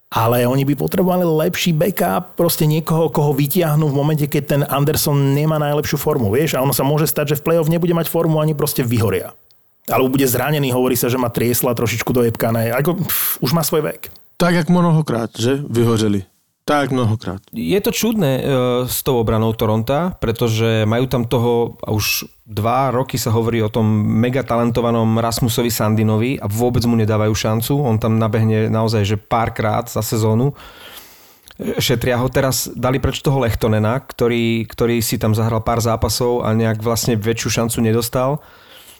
Ale 0.08 0.48
oni 0.48 0.64
by 0.64 0.72
potrebovali 0.72 1.20
lepší 1.20 1.76
backup, 1.76 2.32
proste 2.32 2.64
niekoho, 2.64 3.12
koho 3.12 3.36
vytiahnu 3.36 3.92
v 3.92 3.94
momente, 3.94 4.24
keď 4.24 4.42
ten 4.42 4.62
Anderson 4.64 5.36
nemá 5.36 5.60
najlepšiu 5.60 6.00
formu, 6.00 6.32
vieš? 6.32 6.56
A 6.56 6.64
ono 6.64 6.72
sa 6.72 6.80
môže 6.80 7.04
stať, 7.04 7.36
že 7.36 7.38
v 7.38 7.44
play-off 7.44 7.68
nebude 7.68 7.92
mať 7.92 8.08
formu 8.08 8.40
ani 8.40 8.56
proste 8.56 8.80
vyhoria. 8.80 9.36
Alebo 9.84 10.16
bude 10.16 10.24
zranený, 10.24 10.72
hovorí 10.72 10.96
sa, 10.96 11.12
že 11.12 11.20
má 11.20 11.28
triesla 11.28 11.76
trošičku 11.76 12.08
dojebkané. 12.12 12.72
Ako, 12.72 13.04
pff, 13.04 13.36
už 13.44 13.52
má 13.52 13.60
svoj 13.60 13.84
vek. 13.84 14.08
Tak 14.40 14.54
jak 14.56 14.68
mnohokrát, 14.72 15.28
že? 15.36 15.60
Vyhořeli. 15.60 16.24
Tak 16.68 16.92
mnohokrát. 16.92 17.40
Je 17.56 17.80
to 17.80 17.88
čudné 17.88 18.32
e, 18.36 18.42
s 18.84 19.00
tou 19.00 19.16
obranou 19.16 19.56
Toronta, 19.56 20.12
pretože 20.20 20.84
majú 20.84 21.08
tam 21.08 21.24
toho, 21.24 21.80
a 21.80 21.96
už 21.96 22.28
dva 22.44 22.92
roky 22.92 23.16
sa 23.16 23.32
hovorí 23.32 23.64
o 23.64 23.72
tom 23.72 23.88
mega 24.04 24.44
talentovanom 24.44 25.16
Rasmusovi 25.16 25.72
Sandinovi 25.72 26.36
a 26.36 26.44
vôbec 26.44 26.84
mu 26.84 26.92
nedávajú 27.00 27.32
šancu. 27.32 27.72
On 27.80 27.96
tam 27.96 28.20
nabehne 28.20 28.68
naozaj, 28.68 29.08
že 29.08 29.16
párkrát 29.16 29.88
za 29.88 30.04
sezónu. 30.04 30.52
E, 31.56 31.80
Šetria 31.80 32.20
ho 32.20 32.28
teraz, 32.28 32.68
dali 32.76 33.00
preč 33.00 33.24
toho 33.24 33.40
Lechtonena, 33.40 34.04
ktorý, 34.04 34.68
ktorý 34.68 35.00
si 35.00 35.16
tam 35.16 35.32
zahral 35.32 35.64
pár 35.64 35.80
zápasov 35.80 36.44
a 36.44 36.52
nejak 36.52 36.84
vlastne 36.84 37.16
väčšiu 37.16 37.64
šancu 37.64 37.80
nedostal. 37.80 38.44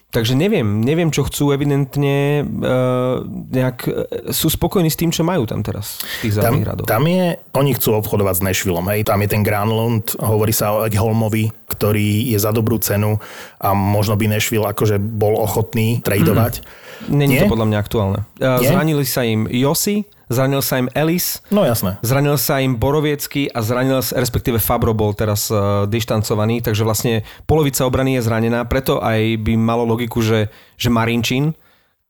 Takže 0.08 0.32
neviem, 0.32 0.80
neviem, 0.80 1.12
čo 1.12 1.28
chcú, 1.28 1.52
evidentne 1.52 2.40
uh, 2.40 3.20
nejak 3.28 3.76
e, 3.84 3.92
sú 4.32 4.48
spokojní 4.48 4.88
s 4.88 4.96
tým, 4.96 5.12
čo 5.12 5.20
majú 5.20 5.44
tam 5.44 5.60
teraz 5.60 6.00
v 6.00 6.32
tých 6.32 6.40
Tam, 6.40 6.64
radoch. 6.64 6.88
tam 6.88 7.04
je, 7.04 7.36
oni 7.52 7.76
chcú 7.76 8.00
obchodovať 8.00 8.40
s 8.40 8.42
Nashvillom, 8.48 8.88
hej, 8.88 9.04
tam 9.04 9.20
je 9.20 9.28
ten 9.28 9.44
Granlund, 9.44 10.16
hovorí 10.16 10.56
sa 10.56 10.72
o 10.72 10.88
Holmovi, 10.88 11.52
ktorý 11.68 12.32
je 12.32 12.40
za 12.40 12.56
dobrú 12.56 12.80
cenu 12.80 13.20
a 13.60 13.76
možno 13.76 14.16
by 14.16 14.32
Nashville 14.32 14.64
akože 14.64 14.96
bol 14.96 15.36
ochotný 15.36 16.00
tradovať. 16.00 16.64
Není 17.12 17.36
Nie? 17.36 17.40
to 17.44 17.52
podľa 17.52 17.68
mňa 17.68 17.78
aktuálne. 17.78 18.20
Uh? 18.40 18.64
Zranili 18.64 19.04
sa 19.04 19.28
im 19.28 19.44
Josi, 19.44 20.08
zranil 20.28 20.62
sa 20.62 20.78
im 20.78 20.88
Ellis, 20.92 21.40
No 21.50 21.64
jasné. 21.64 21.96
zranil 22.00 22.36
sa 22.36 22.60
im 22.60 22.76
Boroviecky 22.76 23.48
a 23.50 23.64
zranil 23.64 24.00
sa, 24.00 24.20
respektíve 24.20 24.60
Fabro 24.62 24.92
bol 24.92 25.16
teraz 25.16 25.48
uh, 25.48 25.88
dištancovaný, 25.88 26.60
takže 26.62 26.84
vlastne 26.84 27.26
polovica 27.48 27.84
obrany 27.84 28.20
je 28.20 28.24
zranená, 28.28 28.64
preto 28.68 29.00
aj 29.00 29.40
by 29.42 29.56
malo 29.56 29.88
logiku, 29.88 30.20
že, 30.20 30.52
že 30.76 30.92
Marinčín, 30.92 31.56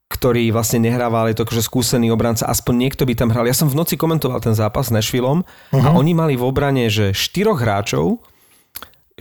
ktorý 0.09 0.49
vlastne 0.49 0.81
nehrával, 0.81 1.29
je 1.29 1.37
to 1.37 1.45
akože 1.45 1.63
skúsený 1.69 2.09
obranca, 2.09 2.49
aspoň 2.49 2.89
niekto 2.89 3.05
by 3.05 3.13
tam 3.13 3.29
hral. 3.29 3.45
Ja 3.45 3.53
som 3.53 3.69
v 3.69 3.77
noci 3.77 3.93
komentoval 3.93 4.41
ten 4.41 4.57
zápas 4.57 4.89
s 4.89 4.93
Nashvillom 4.93 5.45
uh-huh. 5.45 5.85
a 5.85 5.93
oni 5.93 6.17
mali 6.17 6.33
v 6.33 6.43
obrane, 6.49 6.89
že 6.89 7.13
štyroch 7.13 7.61
hráčov, 7.61 8.17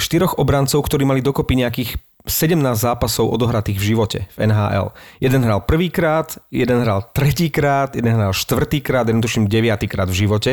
štyroch 0.00 0.40
obrancov, 0.40 0.80
ktorí 0.80 1.04
mali 1.04 1.20
dokopy 1.20 1.60
nejakých 1.60 1.90
17 2.28 2.60
zápasov 2.76 3.32
odohratých 3.32 3.80
v 3.80 3.84
živote 3.96 4.18
v 4.36 4.46
NHL. 4.46 4.94
Jeden 5.18 5.40
hral 5.42 5.64
prvýkrát, 5.64 6.38
jeden 6.52 6.84
hral 6.84 7.08
tretíkrát, 7.10 7.96
jeden 7.96 8.14
hral 8.14 8.36
štvrtýkrát, 8.36 9.08
jeden 9.08 9.24
tuším 9.24 9.48
deviatýkrát 9.48 10.06
v 10.06 10.18
živote. 10.28 10.52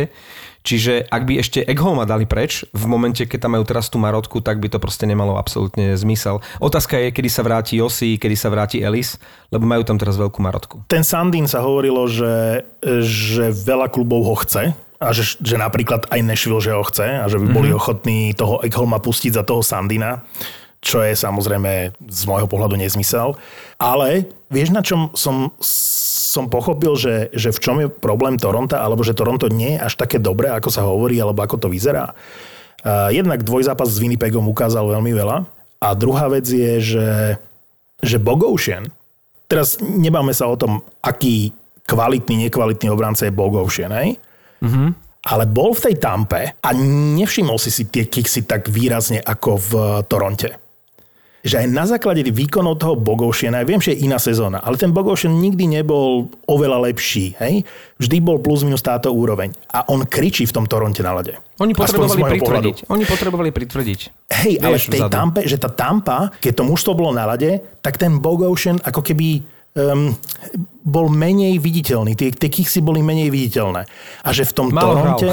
Čiže 0.66 1.06
ak 1.14 1.30
by 1.30 1.34
ešte 1.46 1.62
Eggholma 1.62 2.10
dali 2.10 2.26
preč, 2.26 2.66
v 2.74 2.90
momente, 2.90 3.22
keď 3.30 3.46
tam 3.46 3.54
majú 3.54 3.70
teraz 3.70 3.86
tú 3.86 4.02
marotku, 4.02 4.42
tak 4.42 4.58
by 4.58 4.74
to 4.74 4.82
proste 4.82 5.06
nemalo 5.06 5.38
absolútne 5.38 5.94
zmysel. 5.94 6.42
Otázka 6.58 6.98
je, 6.98 7.14
kedy 7.14 7.30
sa 7.30 7.46
vráti 7.46 7.78
Josi, 7.78 8.18
kedy 8.18 8.34
sa 8.34 8.50
vráti 8.50 8.82
Ellis, 8.82 9.22
lebo 9.54 9.70
majú 9.70 9.86
tam 9.86 10.02
teraz 10.02 10.18
veľkú 10.18 10.42
marotku. 10.42 10.90
Ten 10.90 11.06
Sandin 11.06 11.46
sa 11.46 11.62
hovorilo, 11.62 12.10
že, 12.10 12.66
že 13.06 13.54
veľa 13.54 13.94
klubov 13.94 14.26
ho 14.26 14.36
chce 14.42 14.74
a 14.98 15.08
že, 15.14 15.38
že 15.38 15.54
napríklad 15.62 16.10
aj 16.10 16.20
Nashville, 16.26 16.64
že 16.66 16.74
ho 16.74 16.82
chce 16.82 17.22
a 17.22 17.26
že 17.30 17.38
by 17.38 17.48
boli 17.54 17.70
mm-hmm. 17.70 17.82
ochotní 17.86 18.20
toho 18.34 18.66
Eggholma 18.66 18.98
pustiť 18.98 19.38
za 19.38 19.44
toho 19.46 19.62
Sandina, 19.62 20.26
čo 20.86 21.02
je 21.02 21.18
samozrejme 21.18 21.98
z 21.98 22.22
môjho 22.30 22.46
pohľadu 22.46 22.78
nezmysel. 22.78 23.34
Ale 23.82 24.30
vieš, 24.54 24.70
na 24.70 24.86
čom 24.86 25.10
som, 25.18 25.50
som 25.58 26.46
pochopil, 26.46 26.94
že, 26.94 27.34
že 27.34 27.50
v 27.50 27.60
čom 27.60 27.76
je 27.82 27.90
problém 27.90 28.38
Toronto, 28.38 28.78
alebo 28.78 29.02
že 29.02 29.18
Toronto 29.18 29.50
nie 29.50 29.74
je 29.74 29.82
až 29.82 29.98
také 29.98 30.22
dobré, 30.22 30.54
ako 30.54 30.70
sa 30.70 30.86
hovorí, 30.86 31.18
alebo 31.18 31.42
ako 31.42 31.66
to 31.66 31.68
vyzerá. 31.74 32.14
Uh, 32.86 33.10
jednak 33.10 33.42
dvojzápas 33.42 33.90
s 33.90 33.98
Winnipegom 33.98 34.46
ukázal 34.46 34.86
veľmi 34.86 35.10
veľa. 35.10 35.50
A 35.82 35.88
druhá 35.98 36.30
vec 36.30 36.46
je, 36.46 36.78
že, 36.78 37.10
že 38.06 38.22
Bogoušen, 38.22 38.86
teraz 39.50 39.82
nebáme 39.82 40.38
sa 40.38 40.46
o 40.46 40.54
tom, 40.54 40.86
aký 41.02 41.50
kvalitný, 41.90 42.46
nekvalitný 42.46 42.94
obranca 42.94 43.26
je 43.26 43.34
Bogoušen, 43.34 43.90
hej? 43.90 44.22
Mm-hmm. 44.62 44.90
Ale 45.26 45.50
bol 45.50 45.74
v 45.74 45.90
tej 45.90 45.96
tampe 45.98 46.54
a 46.62 46.70
nevšimol 47.18 47.58
si 47.58 47.74
si 47.74 47.90
tie 47.90 48.06
kiksy 48.06 48.46
tak 48.46 48.70
výrazne 48.70 49.18
ako 49.26 49.50
v 49.58 49.72
Toronte 50.06 50.65
že 51.46 51.62
aj 51.62 51.68
na 51.70 51.86
základe 51.86 52.26
výkonov 52.26 52.82
toho 52.82 52.98
Bogoušena, 52.98 53.62
ja 53.62 53.70
viem, 53.70 53.78
že 53.78 53.94
je 53.94 54.10
iná 54.10 54.18
sezóna, 54.18 54.66
ale 54.66 54.82
ten 54.82 54.90
Bogoušen 54.90 55.30
nikdy 55.30 55.70
nebol 55.70 56.34
oveľa 56.50 56.90
lepší. 56.90 57.38
Hej? 57.38 57.62
Vždy 58.02 58.18
bol 58.18 58.42
plus 58.42 58.66
minus 58.66 58.82
táto 58.82 59.14
úroveň. 59.14 59.54
A 59.70 59.86
on 59.94 60.02
kričí 60.10 60.50
v 60.50 60.56
tom 60.58 60.66
Toronte 60.66 61.06
na 61.06 61.14
lade. 61.14 61.38
Oni 61.62 61.78
potrebovali 61.78 62.42
pritvrdiť. 62.42 62.76
Oni 62.90 63.06
potrebovali 63.06 63.50
pritvrdiť. 63.54 64.00
Hej, 64.42 64.54
ale 64.58 64.76
Vieš, 64.82 64.90
v 64.90 64.94
tej 64.98 65.02
vzadu. 65.06 65.14
tampe, 65.14 65.42
že 65.46 65.58
tá 65.62 65.70
tampa, 65.70 66.34
keď 66.42 66.54
to 66.60 66.64
mužstvo 66.66 66.98
bolo 66.98 67.14
na 67.14 67.30
lade, 67.30 67.62
tak 67.86 68.02
ten 68.02 68.18
Bogoušen 68.18 68.82
ako 68.82 69.06
keby 69.06 69.55
um, 69.76 70.16
bol 70.86 71.12
menej 71.12 71.60
viditeľný. 71.60 72.16
Tie, 72.16 72.32
tie 72.32 72.48
kiksy 72.48 72.80
boli 72.80 73.04
menej 73.04 73.28
viditeľné. 73.28 73.84
A 74.24 74.30
že 74.32 74.48
v 74.48 74.54
tom 74.56 74.68
Málo 74.72 74.96
Toronte... 74.96 75.28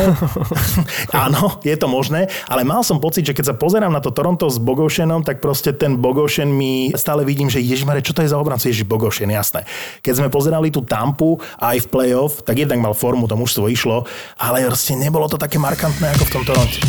áno, 1.28 1.62
je 1.62 1.76
to 1.78 1.86
možné, 1.86 2.26
ale 2.50 2.66
mal 2.66 2.82
som 2.82 2.98
pocit, 2.98 3.22
že 3.22 3.36
keď 3.36 3.52
sa 3.52 3.54
pozerám 3.54 3.92
na 3.94 4.02
to 4.02 4.10
Toronto 4.10 4.50
s 4.50 4.58
Bogoušenom, 4.58 5.22
tak 5.22 5.38
proste 5.38 5.70
ten 5.76 5.94
Bogoušen 6.00 6.50
mi 6.50 6.90
stále 6.98 7.22
vidím, 7.22 7.46
že 7.46 7.62
Ježišmare, 7.62 8.02
čo 8.02 8.16
to 8.16 8.26
je 8.26 8.32
za 8.32 8.40
obrancu? 8.40 8.72
Ježiš 8.72 8.88
Bogoušen, 8.88 9.30
jasné. 9.30 9.62
Keď 10.02 10.24
sme 10.24 10.28
pozerali 10.32 10.74
tú 10.74 10.82
tampu 10.82 11.38
aj 11.60 11.86
v 11.86 11.90
playoff, 11.92 12.42
tak 12.42 12.58
jednak 12.58 12.82
mal 12.82 12.96
formu, 12.96 13.30
to 13.30 13.38
mužstvo 13.38 13.70
išlo, 13.70 14.08
ale 14.40 14.66
proste 14.66 14.98
nebolo 14.98 15.30
to 15.30 15.38
také 15.38 15.60
markantné 15.60 16.16
ako 16.18 16.24
v 16.26 16.32
tom 16.34 16.42
Toronte. 16.42 16.80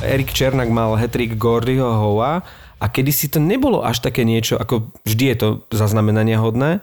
Erik 0.00 0.32
Černak 0.32 0.72
mal 0.72 0.96
hetrik 0.96 1.36
Gordyho 1.36 1.92
Howa 1.92 2.40
a 2.80 2.88
kedysi 2.88 3.28
to 3.28 3.38
nebolo 3.38 3.84
až 3.84 4.00
také 4.00 4.24
niečo, 4.24 4.56
ako 4.56 4.90
vždy 5.04 5.24
je 5.30 5.36
to 5.36 5.48
zaznamenania 5.68 6.40
hodné, 6.40 6.80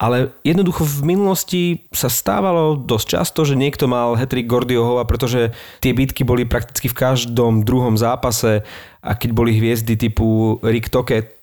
ale 0.00 0.32
jednoducho 0.40 0.80
v 0.86 1.12
minulosti 1.12 1.62
sa 1.92 2.08
stávalo 2.08 2.72
dosť 2.78 3.06
často, 3.20 3.44
že 3.44 3.58
niekto 3.58 3.84
mal 3.84 4.16
hetrik 4.16 4.48
Gordyho 4.48 4.80
Howa, 4.80 5.04
pretože 5.04 5.52
tie 5.84 5.92
bitky 5.92 6.24
boli 6.24 6.48
prakticky 6.48 6.88
v 6.88 6.96
každom 6.96 7.68
druhom 7.68 8.00
zápase 8.00 8.64
a 9.04 9.12
keď 9.12 9.30
boli 9.36 9.52
hviezdy 9.60 10.00
typu 10.00 10.56
Rick 10.64 10.88
Tocket, 10.88 11.39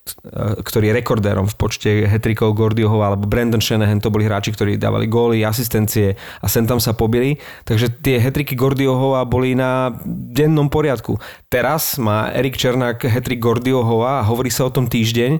ktorý 0.63 0.91
je 0.91 0.97
rekordérom 1.03 1.45
v 1.49 1.55
počte 1.57 1.89
hetrikov 2.07 2.55
Gordyho 2.55 2.87
Howa, 2.87 3.13
alebo 3.13 3.27
Brandon 3.27 3.61
Shanahan, 3.61 3.99
to 3.99 4.13
boli 4.13 4.27
hráči, 4.27 4.53
ktorí 4.53 4.79
dávali 4.79 5.09
góly, 5.09 5.43
asistencie 5.43 6.15
a 6.39 6.47
sem 6.47 6.63
tam 6.63 6.77
sa 6.77 6.93
pobili. 6.93 7.39
Takže 7.67 7.99
tie 7.99 8.21
hetriky 8.21 8.53
Gordyho 8.53 8.93
Howa 8.93 9.27
boli 9.27 9.57
na 9.57 9.95
dennom 10.07 10.69
poriadku. 10.71 11.17
Teraz 11.47 11.97
má 11.97 12.31
Erik 12.31 12.59
Černák 12.59 13.03
hetrik 13.07 13.41
Gordyho 13.41 13.81
Howa 13.81 14.21
a 14.21 14.27
hovorí 14.27 14.51
sa 14.53 14.67
o 14.67 14.73
tom 14.73 14.85
týždeň, 14.85 15.39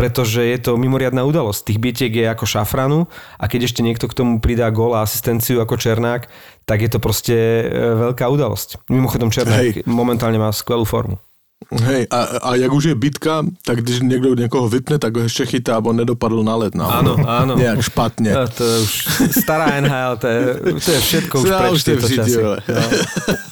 pretože 0.00 0.40
je 0.40 0.58
to 0.58 0.80
mimoriadná 0.80 1.28
udalosť. 1.28 1.60
Tých 1.68 1.82
bitiek 1.82 2.12
je 2.12 2.24
ako 2.24 2.48
šafranu 2.48 3.04
a 3.36 3.44
keď 3.44 3.68
ešte 3.68 3.84
niekto 3.84 4.08
k 4.08 4.16
tomu 4.16 4.40
pridá 4.40 4.72
gól 4.72 4.96
a 4.96 5.04
asistenciu 5.04 5.60
ako 5.60 5.76
Černák, 5.76 6.24
tak 6.64 6.78
je 6.80 6.88
to 6.88 7.02
proste 7.02 7.36
e, 7.36 7.64
veľká 8.08 8.24
udalosť. 8.32 8.88
Mimochodom 8.88 9.28
Černák 9.28 9.84
Hej. 9.84 9.84
momentálne 9.84 10.40
má 10.40 10.48
skvelú 10.56 10.88
formu. 10.88 11.20
Hej, 11.68 12.06
a, 12.10 12.20
a 12.40 12.54
jak 12.56 12.72
už 12.72 12.84
je 12.84 12.94
bitka, 12.94 13.46
tak 13.64 13.84
když 13.84 14.00
někdo 14.00 14.34
někoho 14.34 14.68
vypne, 14.68 14.98
tak 14.98 15.16
ho 15.16 15.22
ještě 15.22 15.46
chytá, 15.46 15.76
aby 15.76 15.92
nedopadl 15.92 16.42
na 16.42 16.56
led. 16.56 16.74
No. 16.74 16.88
Áno, 16.88 17.16
áno. 17.28 17.56
Nejak 17.56 17.82
špatně. 17.82 18.32
No, 18.32 18.48
to 18.48 18.64
je 18.64 18.78
už 18.80 18.92
stará 19.40 19.80
NHL, 19.80 20.16
to 20.16 20.26
je, 20.26 20.40
to 20.84 20.90
je 20.90 21.00
všetko 21.00 21.34
už 21.40 21.48
Ja 21.48 21.58
preč 21.60 21.84
tieto 21.84 22.08
časy. 22.08 22.42
No. 22.42 22.56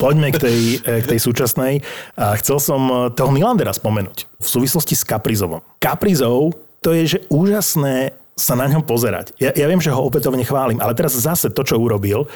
Poďme 0.01 0.33
k 0.33 0.39
tej, 0.41 0.59
eh, 0.83 1.01
k 1.05 1.07
tej 1.07 1.21
súčasnej. 1.21 1.85
A 2.17 2.35
chcel 2.41 2.59
som 2.59 2.81
eh, 2.89 2.97
toho 3.13 3.31
Milandera 3.31 3.77
spomenúť 3.77 4.25
v 4.41 4.49
súvislosti 4.49 4.97
s 4.97 5.05
Kaprizovom. 5.05 5.61
Kaprizov, 5.79 6.57
to 6.81 6.97
je 6.97 7.05
že 7.07 7.19
úžasné 7.29 8.17
sa 8.39 8.55
na 8.55 8.71
ňom 8.71 8.87
pozerať. 8.87 9.35
Ja, 9.37 9.51
ja 9.53 9.67
viem, 9.67 9.83
že 9.83 9.91
ho 9.91 10.01
opätovne 10.01 10.47
chválim, 10.47 10.79
ale 10.79 10.95
teraz 10.95 11.13
zase 11.19 11.51
to, 11.51 11.67
čo 11.67 11.77
urobil, 11.77 12.31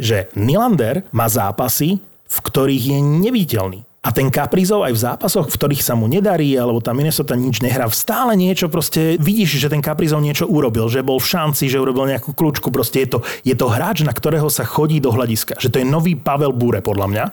že 0.00 0.32
Nylander 0.32 1.04
má 1.12 1.28
zápasy, 1.28 2.00
v 2.26 2.38
ktorých 2.40 2.96
je 2.96 2.98
neviditeľný. 3.00 3.84
A 4.02 4.10
ten 4.10 4.34
Kaprizov 4.34 4.82
aj 4.82 4.98
v 4.98 5.02
zápasoch, 5.06 5.46
v 5.46 5.54
ktorých 5.54 5.86
sa 5.86 5.94
mu 5.94 6.10
nedarí, 6.10 6.58
alebo 6.58 6.82
tam 6.82 6.98
Minnesota 6.98 7.38
nič 7.38 7.62
nehrá, 7.62 7.86
stále 7.94 8.34
niečo 8.34 8.66
proste, 8.66 9.14
vidíš, 9.14 9.62
že 9.62 9.70
ten 9.70 9.78
Kaprizov 9.78 10.18
niečo 10.18 10.50
urobil, 10.50 10.90
že 10.90 11.06
bol 11.06 11.22
v 11.22 11.30
šanci, 11.30 11.70
že 11.70 11.78
urobil 11.78 12.10
nejakú 12.10 12.34
kľúčku, 12.34 12.74
proste 12.74 13.06
je 13.06 13.14
to, 13.14 13.18
je 13.46 13.54
to 13.54 13.70
hráč, 13.70 14.02
na 14.02 14.10
ktorého 14.10 14.50
sa 14.50 14.66
chodí 14.66 14.98
do 14.98 15.14
hľadiska. 15.14 15.54
Že 15.62 15.70
to 15.70 15.78
je 15.78 15.86
nový 15.86 16.18
Pavel 16.18 16.50
Bure, 16.50 16.82
podľa 16.82 17.06
mňa. 17.14 17.24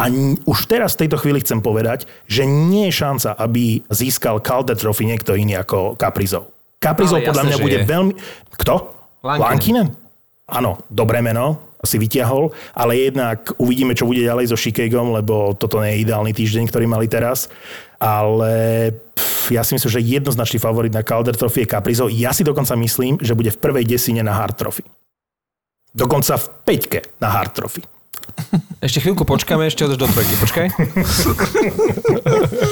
A 0.00 0.02
už 0.48 0.58
teraz 0.64 0.96
v 0.96 1.04
tejto 1.04 1.20
chvíli 1.20 1.44
chcem 1.44 1.60
povedať, 1.60 2.08
že 2.24 2.48
nie 2.48 2.88
je 2.88 2.96
šanca, 3.04 3.36
aby 3.36 3.84
získal 3.92 4.40
Calder 4.40 4.80
Trophy 4.80 5.04
niekto 5.04 5.36
iný 5.36 5.60
ako 5.60 5.92
Kaprizov. 6.00 6.48
Kaprizov 6.80 7.20
podľa 7.20 7.52
mňa 7.52 7.56
bude 7.60 7.78
je. 7.78 7.84
veľmi... 7.84 8.12
Kto? 8.56 8.96
Lankinen. 9.20 9.44
Lankinen? 9.44 10.07
Áno, 10.48 10.80
dobré 10.88 11.20
meno, 11.20 11.60
si 11.84 12.00
vyťahol, 12.00 12.50
ale 12.74 12.98
jednak 12.98 13.52
uvidíme, 13.60 13.94
čo 13.94 14.08
bude 14.08 14.24
ďalej 14.24 14.50
so 14.50 14.56
Chicagom, 14.58 15.14
lebo 15.14 15.54
toto 15.54 15.78
nie 15.84 15.94
je 15.94 16.02
ideálny 16.08 16.32
týždeň, 16.34 16.72
ktorý 16.72 16.88
mali 16.90 17.06
teraz. 17.06 17.46
Ale 18.00 18.50
pff, 19.14 19.52
ja 19.52 19.62
si 19.62 19.76
myslím, 19.76 19.90
že 19.92 20.02
jednoznačný 20.02 20.58
favorit 20.58 20.90
na 20.90 21.04
Calder 21.04 21.36
Trophy 21.36 21.66
je 21.66 21.70
Caprizov. 21.70 22.08
Ja 22.10 22.32
si 22.34 22.42
dokonca 22.42 22.74
myslím, 22.80 23.20
že 23.20 23.36
bude 23.36 23.52
v 23.52 23.60
prvej 23.60 23.84
desine 23.86 24.24
na 24.24 24.34
Hard 24.34 24.56
Trophy. 24.58 24.88
Dokonca 25.92 26.40
v 26.40 26.46
peťke 26.64 27.00
na 27.20 27.28
Hard 27.28 27.52
Trophy. 27.54 27.82
Ešte 28.78 29.02
chvíľku 29.02 29.26
počkáme, 29.26 29.66
ešte 29.66 29.82
odeš 29.84 29.98
do 29.98 30.06
trojky. 30.06 30.34
Počkaj. 30.38 30.66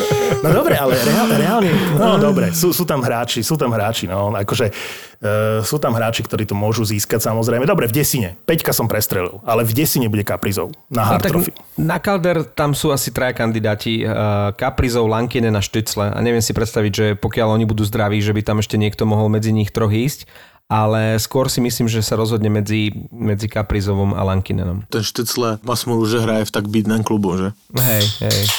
No 0.42 0.50
dobre, 0.52 0.74
ale 0.76 0.94
reál, 0.98 1.28
reálne, 1.30 1.70
no 1.96 2.18
dobre, 2.18 2.50
sú, 2.52 2.70
sú 2.70 2.84
tam 2.86 3.02
hráči, 3.02 3.42
sú 3.42 3.54
tam 3.58 3.72
hráči, 3.72 4.06
no, 4.06 4.30
akože 4.34 4.66
uh, 4.70 5.60
sú 5.62 5.76
tam 5.78 5.94
hráči, 5.94 6.22
ktorí 6.22 6.46
to 6.46 6.54
môžu 6.54 6.86
získať 6.86 7.22
samozrejme. 7.24 7.66
Dobre, 7.66 7.86
v 7.86 7.94
desine, 7.94 8.34
Peťka 8.44 8.70
som 8.70 8.86
prestrelil, 8.90 9.42
ale 9.46 9.62
v 9.66 9.72
desine 9.74 10.06
bude 10.10 10.22
Kaprizov 10.26 10.74
na 10.90 11.06
No, 11.06 11.10
Hard 11.14 11.22
tak 11.22 11.32
Trophy. 11.32 11.50
na 11.78 11.98
Calder 12.02 12.42
tam 12.46 12.74
sú 12.74 12.90
asi 12.90 13.10
traja 13.10 13.34
kandidáti. 13.34 14.02
Uh, 14.02 14.50
Kaprizov, 14.54 15.06
Lankinen 15.06 15.54
a 15.54 15.62
Štycle. 15.62 16.10
A 16.10 16.18
neviem 16.22 16.42
si 16.42 16.50
predstaviť, 16.54 16.92
že 16.92 17.06
pokiaľ 17.18 17.58
oni 17.58 17.64
budú 17.68 17.82
zdraví, 17.86 18.18
že 18.22 18.34
by 18.34 18.42
tam 18.42 18.58
ešte 18.58 18.74
niekto 18.78 19.06
mohol 19.06 19.30
medzi 19.30 19.50
nich 19.54 19.70
troch 19.70 19.90
ísť. 19.92 20.26
Ale 20.66 21.14
skôr 21.22 21.46
si 21.46 21.62
myslím, 21.62 21.86
že 21.86 22.02
sa 22.02 22.18
rozhodne 22.18 22.50
medzi, 22.50 22.90
medzi 23.14 23.46
Kaprizovom 23.46 24.18
a 24.18 24.26
Lankinenom. 24.26 24.82
Ten 24.90 25.06
Štycle 25.06 25.62
má 25.62 25.78
smolu, 25.78 26.02
že 26.10 26.18
hraje 26.18 26.42
v 26.42 26.50
tak 26.50 26.66
bídném 26.66 27.06
klubu, 27.06 27.38
že? 27.38 27.48
Hej, 27.70 28.02
hej. 28.26 28.50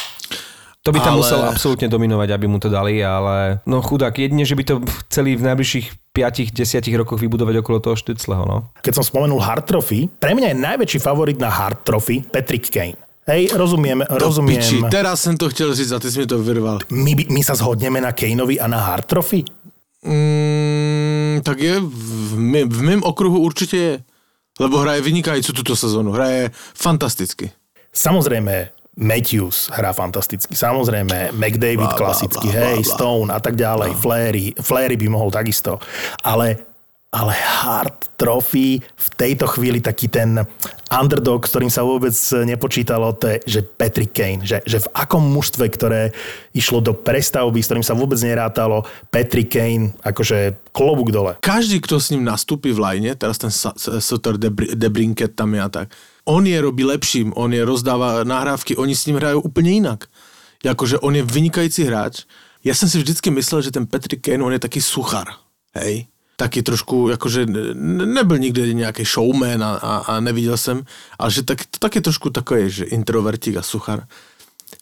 To 0.88 0.96
by 0.96 1.04
tam 1.04 1.20
Ale- 1.20 1.20
musel 1.20 1.40
absolútne 1.44 1.92
dominovať, 1.92 2.32
aby 2.32 2.48
mu 2.48 2.64
to 2.64 2.72
dali, 2.72 3.04
ale 3.04 3.60
no 3.68 3.84
chudák, 3.84 4.16
jedine, 4.16 4.48
že 4.48 4.56
by 4.56 4.64
to 4.64 4.76
chceli 5.12 5.36
v 5.36 5.44
najbližších 5.52 6.16
5-10 6.16 6.96
rokoch 6.96 7.20
vybudovať 7.20 7.60
okolo 7.60 7.78
toho 7.84 7.96
Štycleho, 8.00 8.48
no. 8.48 8.72
Keď 8.80 8.94
som 8.96 9.04
spomenul 9.04 9.44
Hard 9.44 9.68
Trophy, 9.68 10.08
pre 10.08 10.32
mňa 10.32 10.56
je 10.56 10.58
najväčší 10.64 11.00
favorit 11.04 11.36
na 11.44 11.52
Hard 11.52 11.84
Trophy 11.84 12.24
Patrick 12.24 12.72
Kane. 12.72 12.96
Hej, 13.28 13.52
rozumiem, 13.60 14.08
Do 14.08 14.16
rozumiem. 14.32 14.64
piči, 14.64 14.80
teraz 14.88 15.22
jsem 15.28 15.36
to 15.38 15.50
chtěl 15.52 15.76
říct 15.76 15.92
a 15.92 16.00
ty 16.00 16.12
jsi 16.12 16.20
mi 16.20 16.26
to 16.26 16.40
vyrval. 16.40 16.80
My, 16.88 17.12
my 17.28 17.44
sa 17.44 17.60
zhodneme 17.60 18.00
na 18.00 18.16
Kaneovi 18.16 18.56
a 18.56 18.72
na 18.72 18.80
Hard 18.80 19.06
Trophy? 19.12 19.44
Mm, 20.08 21.42
tak 21.44 21.60
je, 21.60 21.80
v, 21.84 22.38
my, 22.40 22.64
v 22.64 22.82
mém 22.82 23.04
okruhu 23.04 23.40
určitě 23.40 23.78
je. 23.78 24.00
Lebo 24.60 24.78
hraje 24.80 25.02
vynikající 25.02 25.54
tuto 25.54 25.76
sezónu. 25.76 26.12
Hraje 26.12 26.52
fantasticky. 26.74 27.52
Samozrejme, 27.94 28.70
Matthews 28.98 29.70
hrá 29.70 29.94
fantasticky. 29.94 30.58
Samozrejme, 30.58 31.30
McDavid 31.38 31.86
Bla, 31.86 31.94
bla, 31.94 32.02
klasicky, 32.02 32.50
bla, 32.50 32.58
bla, 32.58 32.66
hej, 32.74 32.80
bla. 32.82 32.94
Stone 32.98 33.30
a 33.30 33.38
tak 33.38 33.54
ďalej, 33.54 33.94
Flery. 33.94 34.58
Flery 34.58 34.98
by 34.98 35.08
mohol 35.14 35.30
takisto. 35.30 35.78
Ale, 36.26 36.66
ale 37.14 37.34
Hard 37.38 38.18
Trophy 38.18 38.82
v 38.82 39.08
tejto 39.14 39.46
chvíli 39.46 39.86
taký 39.86 40.10
ten 40.10 40.42
underdog, 40.90 41.46
s 41.46 41.54
ktorým 41.54 41.70
sa 41.70 41.86
vôbec 41.86 42.18
nepočítalo, 42.42 43.14
to 43.14 43.38
je, 43.38 43.38
že 43.46 43.60
Patrick 43.62 44.18
Kane. 44.18 44.42
Že, 44.42 44.66
že 44.66 44.78
v 44.82 44.88
akom 44.98 45.22
mužstve, 45.30 45.70
ktoré 45.70 46.10
išlo 46.58 46.82
do 46.82 46.98
prestavby, 46.98 47.62
s 47.62 47.70
ktorým 47.70 47.86
sa 47.86 47.94
vôbec 47.94 48.18
nerátalo, 48.18 48.82
Patrick 49.14 49.54
Kane, 49.54 49.94
akože 50.02 50.58
klobúk 50.74 51.14
dole. 51.14 51.38
Každý, 51.46 51.86
kto 51.86 52.02
s 52.02 52.10
ním 52.10 52.26
nastupí 52.26 52.74
v 52.74 52.82
lajne, 52.82 53.14
teraz 53.14 53.38
ten 53.38 53.54
Sutter, 54.02 54.42
Debr- 54.42 54.74
Debrinket 54.74 55.38
tam 55.38 55.54
je 55.54 55.62
a 55.62 55.70
tak, 55.70 55.94
on 56.28 56.48
je 56.48 56.62
robí 56.62 56.84
lepším, 56.84 57.34
on 57.36 57.54
je 57.54 57.66
rozdává 57.66 58.24
nahrávky, 58.24 58.76
oni 58.76 58.96
s 58.96 59.06
ním 59.06 59.16
hrajú 59.16 59.40
úplně 59.40 59.72
jinak. 59.72 60.04
Jakože 60.64 61.00
on 61.00 61.16
je 61.16 61.24
vynikající 61.24 61.84
hráč. 61.84 62.24
Já 62.64 62.76
jsem 62.76 62.90
si 62.90 62.98
vždycky 62.98 63.32
myslel, 63.32 63.62
že 63.62 63.72
ten 63.72 63.88
Patrick 63.88 64.26
Kane, 64.26 64.44
on 64.44 64.54
je 64.54 64.60
taky 64.60 64.82
suchar. 64.82 65.28
Hej? 65.74 66.06
Taky 66.38 66.64
trošku, 66.64 67.10
jakože 67.10 67.46
ne- 67.46 68.06
nebyl 68.06 68.38
nikdy 68.38 68.76
nějaký 68.76 69.04
showman 69.04 69.64
a, 69.64 69.76
a, 69.76 69.98
a 69.98 70.20
neviděl 70.20 70.58
jsem, 70.58 70.84
ale 71.20 71.32
že 71.32 71.44
tak, 71.44 71.66
to 71.66 71.80
taky 71.80 72.02
trošku 72.02 72.30
takový, 72.30 72.70
že 72.70 72.86
introvertík 72.86 73.58
a 73.58 73.62
suchar. 73.62 74.04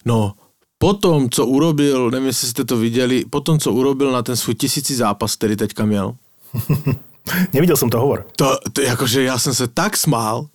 No, 0.06 0.34
potom, 0.78 1.30
co 1.30 1.46
urobil, 1.46 2.12
nevím, 2.12 2.28
jestli 2.28 2.48
jste 2.48 2.66
to 2.66 2.78
viděli, 2.78 3.26
potom, 3.30 3.60
co 3.60 3.72
urobil 3.72 4.12
na 4.12 4.22
ten 4.24 4.36
svůj 4.36 4.56
tisící 4.56 4.96
zápas, 4.96 5.36
který 5.36 5.56
teďka 5.56 5.86
měl, 5.86 6.16
Nevidel 7.54 7.78
som 7.78 7.90
to 7.90 8.00
hovor. 8.00 8.26
to, 8.38 8.58
to 8.74 8.82
jakože 8.82 9.24
já 9.24 9.40
jsem 9.40 9.54
se 9.54 9.68
tak 9.68 9.98
smál. 9.98 10.48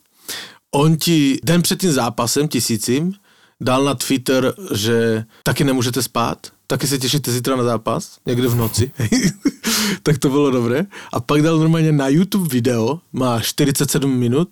On 0.75 0.97
ti 0.97 1.39
den 1.45 1.63
před 1.63 1.81
tím 1.81 1.93
zápasem 1.93 2.49
tisícím 2.49 3.15
dal 3.61 3.85
na 3.85 3.95
Twitter, 3.95 4.55
že 4.75 5.25
taky 5.43 5.65
nemůžete 5.65 6.03
spát, 6.03 6.47
taky 6.67 6.87
se 6.87 6.99
těšíte 6.99 7.33
zítra 7.33 7.57
na 7.57 7.63
zápas, 7.63 8.19
někde 8.27 8.49
v 8.49 8.55
noci. 8.55 8.91
tak 10.03 10.19
to 10.19 10.29
bylo 10.29 10.51
dobré. 10.51 10.87
A 11.13 11.21
pak 11.21 11.43
dal 11.43 11.59
normálně 11.59 11.93
na 11.93 12.09
YouTube 12.09 12.49
video, 12.49 13.01
má 13.13 13.41
47 13.41 14.11
minut, 14.11 14.49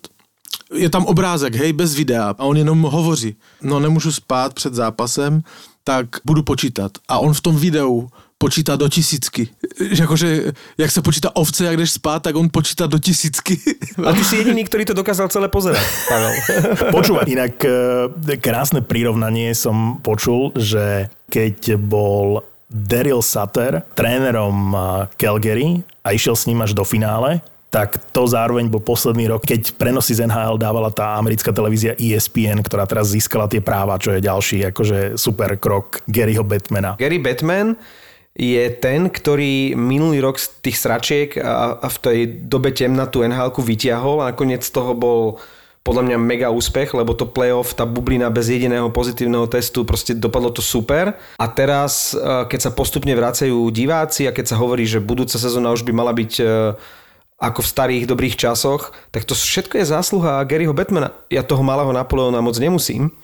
je 0.74 0.90
tam 0.90 1.06
obrázek, 1.06 1.54
hej, 1.54 1.72
bez 1.72 1.94
videa 1.94 2.34
a 2.38 2.44
on 2.44 2.56
jenom 2.56 2.82
hovoří. 2.82 3.36
No 3.62 3.80
nemůžu 3.80 4.12
spát 4.12 4.54
před 4.54 4.74
zápasem, 4.74 5.42
tak 5.84 6.06
budu 6.24 6.42
počítat. 6.42 6.92
A 7.08 7.18
on 7.18 7.34
v 7.34 7.40
tom 7.40 7.56
videu 7.56 8.08
počítá 8.38 8.78
do 8.78 8.88
tisícky. 8.88 9.50
Že 9.90 10.02
Jakože, 10.02 10.28
jak 10.78 10.90
se 10.90 11.02
počítá 11.02 11.36
ovce, 11.36 11.64
jak 11.64 11.76
jdeš 11.76 11.90
spát, 11.90 12.22
tak 12.22 12.36
on 12.36 12.48
počítá 12.48 12.86
do 12.86 12.98
tisícky. 12.98 13.58
A 14.06 14.12
ty 14.12 14.24
si 14.24 14.36
jediný, 14.36 14.64
ktorý 14.64 14.86
to 14.86 14.94
dokázal 14.94 15.28
celé 15.28 15.50
pozerať, 15.50 15.82
Pavel. 16.08 16.32
Počúvaj, 16.96 17.26
inak 17.26 17.58
e, 17.66 18.38
krásne 18.38 18.80
prirovnanie 18.80 19.52
som 19.58 19.98
počul, 19.98 20.54
že 20.54 21.10
keď 21.28 21.76
bol 21.76 22.46
Daryl 22.70 23.20
Sutter 23.20 23.82
trénerom 23.98 24.70
e, 24.70 24.78
Calgary 25.18 25.82
a 26.06 26.14
išiel 26.14 26.38
s 26.38 26.46
ním 26.46 26.62
až 26.62 26.78
do 26.78 26.86
finále, 26.86 27.42
tak 27.68 28.00
to 28.16 28.24
zároveň 28.24 28.72
bol 28.72 28.80
posledný 28.80 29.28
rok, 29.28 29.44
keď 29.44 29.76
prenosy 29.76 30.16
z 30.16 30.24
NHL 30.24 30.56
dávala 30.56 30.88
tá 30.88 31.20
americká 31.20 31.52
televízia 31.52 31.92
ESPN, 32.00 32.64
ktorá 32.64 32.88
teraz 32.88 33.12
získala 33.12 33.44
tie 33.44 33.60
práva, 33.60 34.00
čo 34.00 34.16
je 34.16 34.24
ďalší 34.24 34.72
akože 34.72 35.20
super 35.20 35.52
krok 35.60 36.00
Garyho 36.08 36.48
Batmana. 36.48 36.96
Gary 36.96 37.20
Batman 37.20 37.76
je 38.38 38.70
ten, 38.70 39.10
ktorý 39.10 39.74
minulý 39.74 40.22
rok 40.22 40.38
z 40.38 40.46
tých 40.62 40.78
sračiek 40.78 41.30
a, 41.42 41.74
a 41.82 41.88
v 41.90 41.98
tej 41.98 42.18
dobe 42.46 42.70
temna 42.70 43.10
tú 43.10 43.26
nhl 43.26 43.50
vyťahol 43.50 44.22
a 44.22 44.30
nakoniec 44.30 44.62
z 44.62 44.70
toho 44.70 44.94
bol 44.94 45.42
podľa 45.82 46.04
mňa 46.04 46.16
mega 46.20 46.48
úspech, 46.52 46.92
lebo 46.92 47.16
to 47.16 47.24
playoff, 47.24 47.72
tá 47.72 47.88
bublina 47.88 48.28
bez 48.28 48.52
jediného 48.52 48.92
pozitívneho 48.92 49.48
testu, 49.48 49.88
proste 49.88 50.12
dopadlo 50.12 50.52
to 50.52 50.60
super. 50.60 51.16
A 51.40 51.46
teraz, 51.48 52.12
eh, 52.12 52.44
keď 52.46 52.68
sa 52.68 52.76
postupne 52.76 53.10
vracajú 53.16 53.56
diváci 53.72 54.28
a 54.28 54.34
keď 54.36 54.54
sa 54.54 54.60
hovorí, 54.60 54.84
že 54.84 55.02
budúca 55.02 55.40
sezóna 55.40 55.72
už 55.72 55.82
by 55.82 55.92
mala 55.96 56.12
byť 56.14 56.32
eh, 56.38 56.76
ako 57.38 57.60
v 57.62 57.70
starých 57.70 58.04
dobrých 58.04 58.36
časoch, 58.36 58.92
tak 59.14 59.22
to 59.22 59.32
všetko 59.32 59.78
je 59.80 59.86
zásluha 59.86 60.42
Garyho 60.44 60.74
Batmana. 60.74 61.14
Ja 61.30 61.46
toho 61.46 61.62
malého 61.62 61.94
Napoleona 61.94 62.42
moc 62.42 62.58
nemusím, 62.58 63.14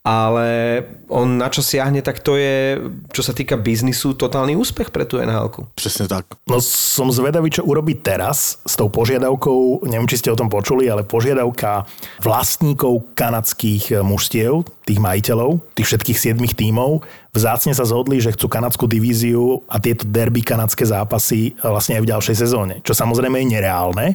ale 0.00 0.80
on 1.12 1.36
na 1.36 1.52
čo 1.52 1.60
siahne, 1.60 2.00
tak 2.00 2.24
to 2.24 2.40
je, 2.40 2.80
čo 3.12 3.20
sa 3.20 3.36
týka 3.36 3.60
biznisu, 3.60 4.16
totálny 4.16 4.56
úspech 4.56 4.88
pre 4.88 5.04
tú 5.04 5.20
nhl 5.20 5.50
Přesně 5.74 6.08
tak. 6.08 6.24
No 6.48 6.60
som 6.60 7.12
zvedavý, 7.12 7.50
čo 7.50 7.64
urobí 7.64 7.94
teraz 7.94 8.58
s 8.64 8.74
tou 8.76 8.88
požiadavkou, 8.88 9.84
neviem, 9.84 10.08
či 10.08 10.16
ste 10.16 10.32
o 10.32 10.38
tom 10.38 10.48
počuli, 10.48 10.88
ale 10.88 11.04
požiadavka 11.04 11.84
vlastníkov 12.24 13.12
kanadských 13.12 14.00
mužstiev, 14.00 14.64
tých 14.88 15.00
majiteľov, 15.00 15.60
tých 15.76 15.86
všetkých 15.86 16.18
siedmých 16.18 16.56
tímov, 16.56 17.04
vzácne 17.36 17.76
sa 17.76 17.84
zhodli, 17.84 18.18
že 18.18 18.32
chcú 18.32 18.48
kanadskú 18.48 18.88
divíziu 18.88 19.62
a 19.68 19.76
tieto 19.78 20.08
derby 20.08 20.40
kanadské 20.40 20.88
zápasy 20.88 21.54
vlastne 21.60 22.00
aj 22.00 22.02
v 22.02 22.10
ďalšej 22.10 22.36
sezóne, 22.36 22.74
čo 22.82 22.96
samozrejme 22.96 23.36
je 23.44 23.46
nereálne, 23.52 24.06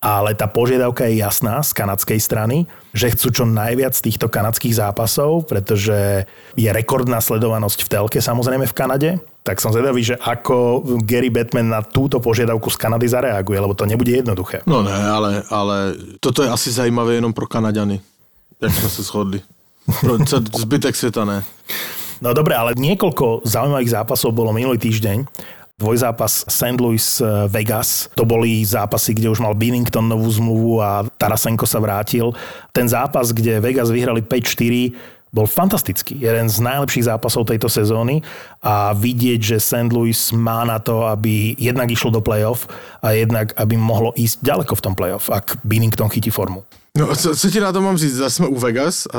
ale 0.00 0.36
tá 0.36 0.44
požiadavka 0.44 1.08
je 1.08 1.24
jasná 1.24 1.64
z 1.64 1.72
kanadskej 1.72 2.20
strany, 2.20 2.68
že 2.92 3.12
chcú 3.12 3.32
čo 3.32 3.44
najviac 3.48 3.96
týchto 3.96 4.28
kanadských 4.28 4.76
zápasov, 4.76 5.48
pretože 5.48 6.28
je 6.54 6.68
rekordná 6.68 7.18
sledovanosť 7.20 7.84
v 7.84 7.88
telke 7.88 8.18
samozrejme 8.20 8.68
v 8.68 8.76
Kanade. 8.76 9.10
Tak 9.46 9.62
som 9.62 9.70
zvedavý, 9.70 10.02
že 10.02 10.18
ako 10.18 10.82
Gary 11.06 11.30
Batman 11.30 11.70
na 11.70 11.80
túto 11.80 12.18
požiadavku 12.18 12.66
z 12.66 12.76
Kanady 12.82 13.06
zareaguje, 13.06 13.58
lebo 13.62 13.78
to 13.78 13.86
nebude 13.86 14.10
jednoduché. 14.10 14.66
No 14.66 14.82
ne, 14.82 14.92
ale, 14.92 15.46
ale 15.48 15.94
toto 16.18 16.42
je 16.42 16.50
asi 16.50 16.74
zajímavé 16.74 17.22
jenom 17.22 17.30
pro 17.30 17.46
Kanaďany, 17.46 18.02
jak 18.58 18.72
sme 18.74 18.90
sa 18.90 19.02
shodli. 19.06 19.40
Pro 20.02 20.18
zbytek 20.50 20.98
sveta 20.98 21.22
ne. 21.22 21.46
No 22.18 22.32
dobre, 22.32 22.56
ale 22.56 22.74
niekoľko 22.74 23.44
zaujímavých 23.44 23.92
zápasov 23.92 24.32
bolo 24.32 24.50
minulý 24.50 24.80
týždeň. 24.80 25.28
Dvojzápas 25.76 26.48
St. 26.48 26.80
Louis 26.80 27.04
eh, 27.20 27.24
Vegas, 27.52 28.08
to 28.16 28.24
boli 28.24 28.64
zápasy, 28.64 29.12
kde 29.12 29.28
už 29.28 29.44
mal 29.44 29.52
Binnington 29.52 30.08
novú 30.08 30.24
zmluvu 30.32 30.80
a 30.80 31.04
Tarasenko 31.20 31.68
sa 31.68 31.76
vrátil. 31.84 32.32
Ten 32.72 32.88
zápas, 32.88 33.28
kde 33.28 33.60
Vegas 33.60 33.92
vyhrali 33.92 34.24
5-4, 34.24 34.96
bol 35.36 35.44
fantastický. 35.44 36.16
Jeden 36.16 36.48
z 36.48 36.64
najlepších 36.64 37.12
zápasov 37.12 37.52
tejto 37.52 37.68
sezóny 37.68 38.24
a 38.64 38.96
vidieť, 38.96 39.40
že 39.52 39.56
St. 39.60 39.92
Louis 39.92 40.16
má 40.32 40.64
na 40.64 40.80
to, 40.80 41.04
aby 41.12 41.52
jednak 41.60 41.92
išlo 41.92 42.08
do 42.08 42.24
playoff 42.24 42.64
a 43.04 43.12
jednak, 43.12 43.52
aby 43.60 43.76
mohlo 43.76 44.16
ísť 44.16 44.40
ďaleko 44.40 44.72
v 44.80 44.84
tom 44.88 44.96
playoff, 44.96 45.28
ak 45.28 45.60
Binnington 45.60 46.08
chytí 46.08 46.32
formu. 46.32 46.64
No, 46.96 47.12
co, 47.12 47.36
co 47.36 47.46
ti 47.52 47.60
na 47.60 47.68
to 47.72 47.84
mám 47.84 48.00
říct? 48.00 48.16
Zase 48.16 48.36
jsme 48.36 48.48
u 48.48 48.56
Vegas 48.56 49.06
a 49.12 49.18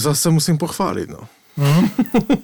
zase 0.00 0.30
musím 0.30 0.56
pochválit, 0.56 1.10
no. 1.10 1.28
Mm. 1.58 1.90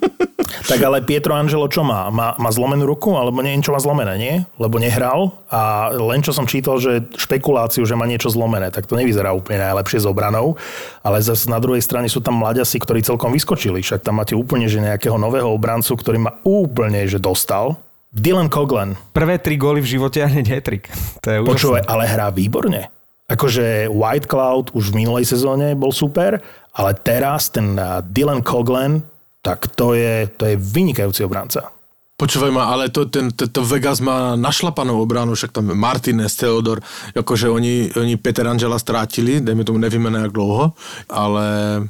tak 0.70 0.81
ale 0.83 1.07
Pietro 1.07 1.38
Angelo 1.38 1.70
čo 1.70 1.87
má? 1.87 2.11
má? 2.11 2.35
Má 2.35 2.50
zlomenú 2.50 2.83
ruku? 2.83 3.14
Alebo 3.14 3.38
nie, 3.40 3.55
niečo 3.55 3.70
má 3.70 3.79
zlomené, 3.79 4.18
nie? 4.18 4.35
Lebo 4.59 4.83
nehral 4.83 5.38
a 5.46 5.94
len 5.94 6.20
čo 6.20 6.35
som 6.35 6.50
čítal, 6.50 6.83
že 6.83 7.07
špekuláciu, 7.14 7.87
že 7.87 7.94
má 7.94 8.11
niečo 8.11 8.27
zlomené, 8.29 8.74
tak 8.74 8.90
to 8.90 8.98
nevyzerá 8.98 9.31
úplne 9.31 9.62
najlepšie 9.62 10.03
s 10.03 10.07
obranou. 10.11 10.59
Ale 11.07 11.22
zase 11.22 11.46
na 11.46 11.62
druhej 11.62 11.81
strane 11.81 12.11
sú 12.11 12.18
tam 12.18 12.42
mladiasi, 12.42 12.83
ktorí 12.83 13.07
celkom 13.07 13.31
vyskočili. 13.31 13.87
Však 13.87 14.03
tam 14.03 14.18
máte 14.18 14.35
úplne 14.35 14.66
že 14.66 14.83
nejakého 14.83 15.14
nového 15.14 15.46
obrancu, 15.46 15.94
ktorý 15.94 16.18
ma 16.18 16.33
úplne 16.42 17.07
že 17.07 17.22
dostal. 17.22 17.79
Dylan 18.14 18.46
Coglan. 18.46 18.94
Prvé 19.11 19.42
tri 19.42 19.59
góly 19.59 19.83
v 19.83 19.98
živote 19.98 20.22
a 20.22 20.31
hneď 20.31 20.46
hetrik. 20.59 20.90
To 21.24 21.29
je 21.33 21.38
Počúvaj, 21.40 21.88
ale 21.88 22.05
hrá 22.05 22.29
výborne. 22.29 22.90
Akože 23.24 23.88
White 23.88 24.28
Cloud 24.28 24.76
už 24.76 24.92
v 24.92 25.04
minulej 25.04 25.24
sezóne 25.24 25.72
bol 25.72 25.96
super, 25.96 26.44
ale 26.76 26.92
teraz 27.00 27.48
ten 27.48 27.72
Dylan 28.12 28.44
Coglan, 28.44 29.00
tak 29.40 29.72
to 29.72 29.96
je, 29.96 30.28
to 30.37 30.44
je 30.44 30.56
vynikajúci 30.60 31.24
obranca. 31.24 31.74
Počúvaj 32.14 32.54
ma, 32.54 32.70
ale 32.70 32.94
to, 32.94 33.10
ten, 33.10 33.34
to, 33.34 33.50
to 33.50 33.66
Vegas 33.66 33.98
má 33.98 34.38
našlapanú 34.38 35.02
obranu, 35.02 35.34
však 35.34 35.50
tam 35.50 35.74
Martinez, 35.74 36.38
Theodor, 36.38 36.78
akože 37.10 37.50
oni, 37.50 37.90
oni 37.90 38.14
Peter 38.14 38.46
Angela 38.46 38.78
strátili, 38.78 39.42
dejme 39.42 39.66
tomu 39.66 39.82
nevíme 39.82 40.14
nejak 40.14 40.30
dlouho, 40.30 40.78
ale 41.10 41.44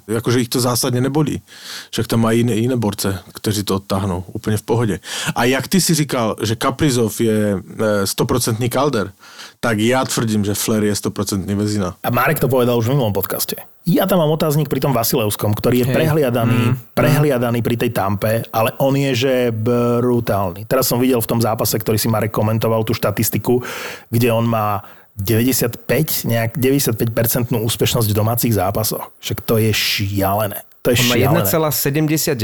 akože 0.09 0.41
ich 0.41 0.49
to 0.49 0.65
zásadne 0.65 1.05
nebolí. 1.05 1.45
Však 1.93 2.09
tam 2.09 2.25
mají 2.25 2.41
iné, 2.41 2.57
iné 2.57 2.77
borce, 2.81 3.21
kteří 3.37 3.69
to 3.69 3.85
odtáhnou 3.85 4.25
úplne 4.33 4.57
v 4.57 4.65
pohode. 4.65 4.97
A 5.37 5.45
jak 5.45 5.69
ty 5.69 5.77
si 5.77 5.93
říkal, 5.93 6.41
že 6.41 6.57
Kaprizov 6.57 7.21
je 7.21 7.61
100% 8.09 8.65
e, 8.65 8.69
kalder, 8.73 9.13
tak 9.61 9.81
ja 9.81 10.05
tvrdím, 10.05 10.45
že 10.45 10.57
Flair 10.57 10.85
je 10.89 10.95
100% 10.95 11.47
vezina. 11.59 11.97
A 12.05 12.09
Marek 12.13 12.41
to 12.41 12.49
povedal 12.49 12.79
už 12.79 12.91
v 12.91 12.99
minulom 12.99 13.15
podcaste. 13.15 13.57
Ja 13.85 14.09
tam 14.09 14.25
mám 14.25 14.33
otáznik 14.33 14.73
pri 14.73 14.81
tom 14.81 14.97
Vasilevskom, 14.97 15.53
ktorý 15.53 15.85
je 15.85 15.87
hey. 15.93 15.97
prehliadaný, 15.97 16.61
mm. 16.73 16.97
prehliadaný 16.97 17.61
pri 17.61 17.77
tej 17.77 17.91
tampe, 17.93 18.45
ale 18.49 18.73
on 18.81 18.97
je 18.97 19.13
že 19.13 19.35
brutálny. 19.53 20.65
Teraz 20.65 20.89
som 20.89 20.97
videl 20.97 21.21
v 21.21 21.29
tom 21.29 21.41
zápase, 21.41 21.77
ktorý 21.77 22.01
si 22.01 22.09
Marek 22.09 22.33
komentoval, 22.33 22.85
tú 22.89 22.97
štatistiku, 22.97 23.61
kde 24.09 24.33
on 24.33 24.49
má 24.49 24.81
95, 25.15 25.87
nejak 26.27 26.59
95% 26.59 27.55
úspešnosť 27.55 28.09
v 28.11 28.17
domácich 28.17 28.53
zápasoch. 28.57 29.15
Však 29.23 29.47
to 29.47 29.63
je 29.63 29.71
šialené. 29.71 30.67
To 30.85 30.93
je 30.93 31.01
on 31.01 31.17
má 31.17 31.45
1,79 31.47 32.37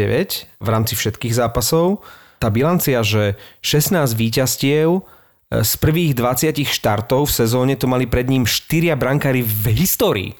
v 0.56 0.68
rámci 0.70 0.94
všetkých 0.96 1.34
zápasov. 1.34 2.00
Tá 2.40 2.48
bilancia, 2.48 3.04
že 3.04 3.36
16 3.60 4.16
víťastiev, 4.16 5.04
z 5.50 5.72
prvých 5.82 6.14
20 6.14 6.62
štartov 6.62 7.26
v 7.26 7.36
sezóne 7.42 7.74
to 7.74 7.90
mali 7.90 8.06
pred 8.06 8.30
ním 8.30 8.46
4 8.46 8.94
brankári 8.94 9.42
v 9.42 9.74
histórii. 9.74 10.30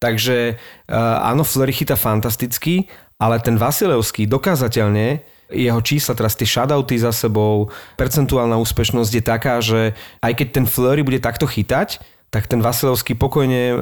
Takže 0.00 0.36
eh, 0.52 1.20
áno, 1.20 1.44
Fleury 1.44 1.76
chyta 1.76 2.00
fantasticky, 2.00 2.88
ale 3.20 3.40
ten 3.44 3.60
Vasilevský 3.60 4.24
dokázateľne 4.24 5.20
jeho 5.52 5.80
čísla, 5.84 6.16
teraz 6.16 6.34
tie 6.34 6.48
shutouty 6.48 6.96
za 6.96 7.12
sebou, 7.12 7.68
percentuálna 8.00 8.56
úspešnosť 8.58 9.12
je 9.12 9.22
taká, 9.22 9.60
že 9.60 9.92
aj 10.24 10.32
keď 10.40 10.48
ten 10.50 10.66
Fleury 10.66 11.04
bude 11.04 11.20
takto 11.20 11.44
chytať, 11.44 12.00
tak 12.34 12.50
ten 12.50 12.58
Vasilevský 12.58 13.14
pokojne 13.14 13.62
e, 13.70 13.76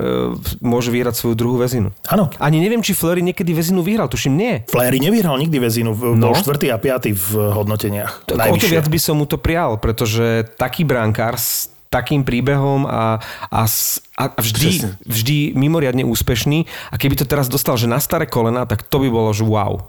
môže 0.60 0.92
vyhrať 0.92 1.16
svoju 1.16 1.32
druhú 1.32 1.56
väzinu. 1.56 1.88
Áno. 2.12 2.28
Ani 2.36 2.60
neviem, 2.60 2.84
či 2.84 2.92
Flery 2.92 3.24
niekedy 3.24 3.56
väzinu 3.56 3.80
vyhral, 3.80 4.12
tuším 4.12 4.36
nie. 4.36 4.60
Flery 4.68 5.00
nevyhral 5.00 5.40
nikdy 5.40 5.56
väzinu, 5.56 5.96
no. 5.96 6.28
bol 6.28 6.36
4. 6.36 6.68
a 6.68 6.76
5. 6.76 7.16
v 7.16 7.28
hodnoteniach. 7.56 8.28
Tak 8.28 8.52
o 8.52 8.60
to 8.60 8.68
viac 8.68 8.84
by 8.84 9.00
som 9.00 9.16
mu 9.16 9.24
to 9.24 9.40
prial, 9.40 9.80
pretože 9.80 10.44
taký 10.60 10.84
brankár 10.84 11.40
s 11.40 11.72
takým 11.88 12.24
príbehom 12.24 12.88
a, 12.88 13.20
a, 13.48 13.62
a 14.16 14.24
vždy, 14.36 15.00
vždy 15.04 15.52
mimoriadne 15.52 16.04
úspešný 16.08 16.64
a 16.88 16.96
keby 16.96 17.20
to 17.20 17.28
teraz 17.28 17.52
dostal, 17.52 17.76
že 17.76 17.84
na 17.84 18.00
staré 18.00 18.24
kolena, 18.24 18.64
tak 18.64 18.84
to 18.84 19.00
by 19.00 19.08
bolo, 19.12 19.32
že 19.36 19.44
wow. 19.44 19.80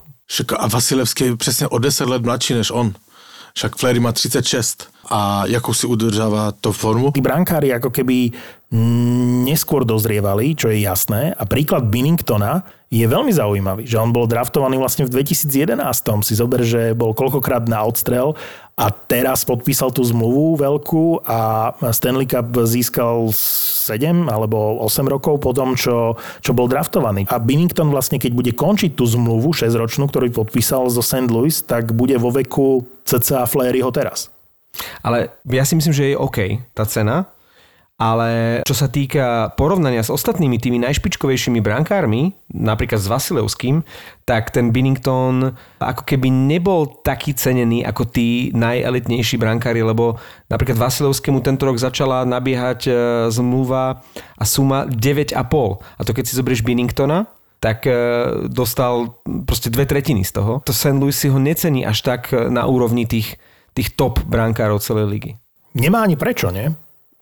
A 0.56 0.66
Vasilevský 0.72 1.36
je 1.36 1.40
presne 1.40 1.66
o 1.68 1.80
10 1.80 2.08
let 2.08 2.24
mladší 2.24 2.60
než 2.60 2.72
on. 2.72 2.96
Však 3.54 3.78
Flery 3.78 4.02
má 4.02 4.10
36 4.10 4.90
a 5.14 5.46
ako 5.46 5.72
si 5.78 5.86
udržáva 5.86 6.58
to 6.58 6.74
formu? 6.74 7.14
Tí 7.14 7.22
brankári 7.22 7.70
ako 7.70 7.94
keby 7.94 8.34
neskôr 9.46 9.86
dozrievali, 9.86 10.58
čo 10.58 10.74
je 10.74 10.82
jasné. 10.82 11.38
A 11.38 11.46
príklad 11.46 11.86
Binningtona 11.94 12.66
je 12.94 13.10
veľmi 13.10 13.34
zaujímavý, 13.34 13.90
že 13.90 13.98
on 13.98 14.14
bol 14.14 14.30
draftovaný 14.30 14.78
vlastne 14.78 15.10
v 15.10 15.18
2011. 15.18 15.74
Si 16.22 16.38
zober, 16.38 16.62
že 16.62 16.94
bol 16.94 17.18
koľkokrát 17.18 17.66
na 17.66 17.82
odstrel 17.82 18.38
a 18.78 18.94
teraz 18.94 19.42
podpísal 19.42 19.90
tú 19.90 20.06
zmluvu 20.06 20.62
veľkú 20.62 21.26
a 21.26 21.74
Stanley 21.90 22.30
Cup 22.30 22.54
získal 22.70 23.34
7 23.34 24.30
alebo 24.30 24.78
8 24.86 25.10
rokov 25.10 25.42
po 25.42 25.58
tom, 25.58 25.74
čo, 25.74 26.22
čo 26.46 26.54
bol 26.54 26.70
draftovaný. 26.70 27.26
A 27.34 27.42
Binnington 27.42 27.90
vlastne, 27.90 28.22
keď 28.22 28.32
bude 28.38 28.54
končiť 28.54 28.94
tú 28.94 29.10
zmluvu 29.10 29.58
6-ročnú, 29.58 30.06
ktorú 30.14 30.30
podpísal 30.46 30.86
zo 30.94 31.02
St. 31.02 31.34
Louis, 31.34 31.66
tak 31.66 31.98
bude 31.98 32.14
vo 32.22 32.30
veku 32.30 32.86
cca 33.10 33.50
Flaryho 33.50 33.90
teraz. 33.90 34.30
Ale 35.02 35.34
ja 35.50 35.66
si 35.66 35.74
myslím, 35.78 35.94
že 35.94 36.14
je 36.14 36.18
OK 36.18 36.62
tá 36.78 36.86
cena, 36.86 37.33
ale 38.04 38.60
čo 38.68 38.76
sa 38.76 38.92
týka 38.92 39.56
porovnania 39.56 40.04
s 40.04 40.12
ostatnými 40.12 40.60
tými 40.60 40.76
najšpičkovejšími 40.84 41.64
brankármi, 41.64 42.36
napríklad 42.52 43.00
s 43.00 43.08
Vasilevským, 43.08 43.88
tak 44.28 44.52
ten 44.52 44.76
Binnington 44.76 45.56
ako 45.80 46.04
keby 46.04 46.28
nebol 46.28 47.00
taký 47.08 47.32
cenený 47.32 47.88
ako 47.88 48.04
tí 48.12 48.52
najelitnejší 48.52 49.40
brankári, 49.40 49.80
lebo 49.88 50.20
napríklad 50.52 50.76
Vasilevskému 50.76 51.40
tento 51.40 51.64
rok 51.64 51.80
začala 51.80 52.28
nabiehať 52.28 52.80
e, 52.88 52.92
zmluva 53.32 54.04
a 54.36 54.44
suma 54.44 54.84
9,5. 54.84 55.40
A 55.80 56.02
to 56.04 56.12
keď 56.12 56.24
si 56.28 56.36
zoberieš 56.36 56.68
Binningtona, 56.68 57.32
tak 57.64 57.88
e, 57.88 57.96
dostal 58.52 59.16
proste 59.48 59.72
dve 59.72 59.88
tretiny 59.88 60.28
z 60.28 60.44
toho. 60.44 60.60
To 60.68 60.76
St. 60.76 61.00
Louis 61.00 61.16
si 61.16 61.32
ho 61.32 61.40
necení 61.40 61.88
až 61.88 62.04
tak 62.04 62.36
na 62.36 62.68
úrovni 62.68 63.08
tých 63.08 63.40
tých 63.74 63.98
top 63.98 64.22
brankárov 64.24 64.80
celej 64.80 65.06
ligy. 65.10 65.32
Nemá 65.74 66.06
ani 66.06 66.14
prečo, 66.14 66.54
nie? 66.54 66.70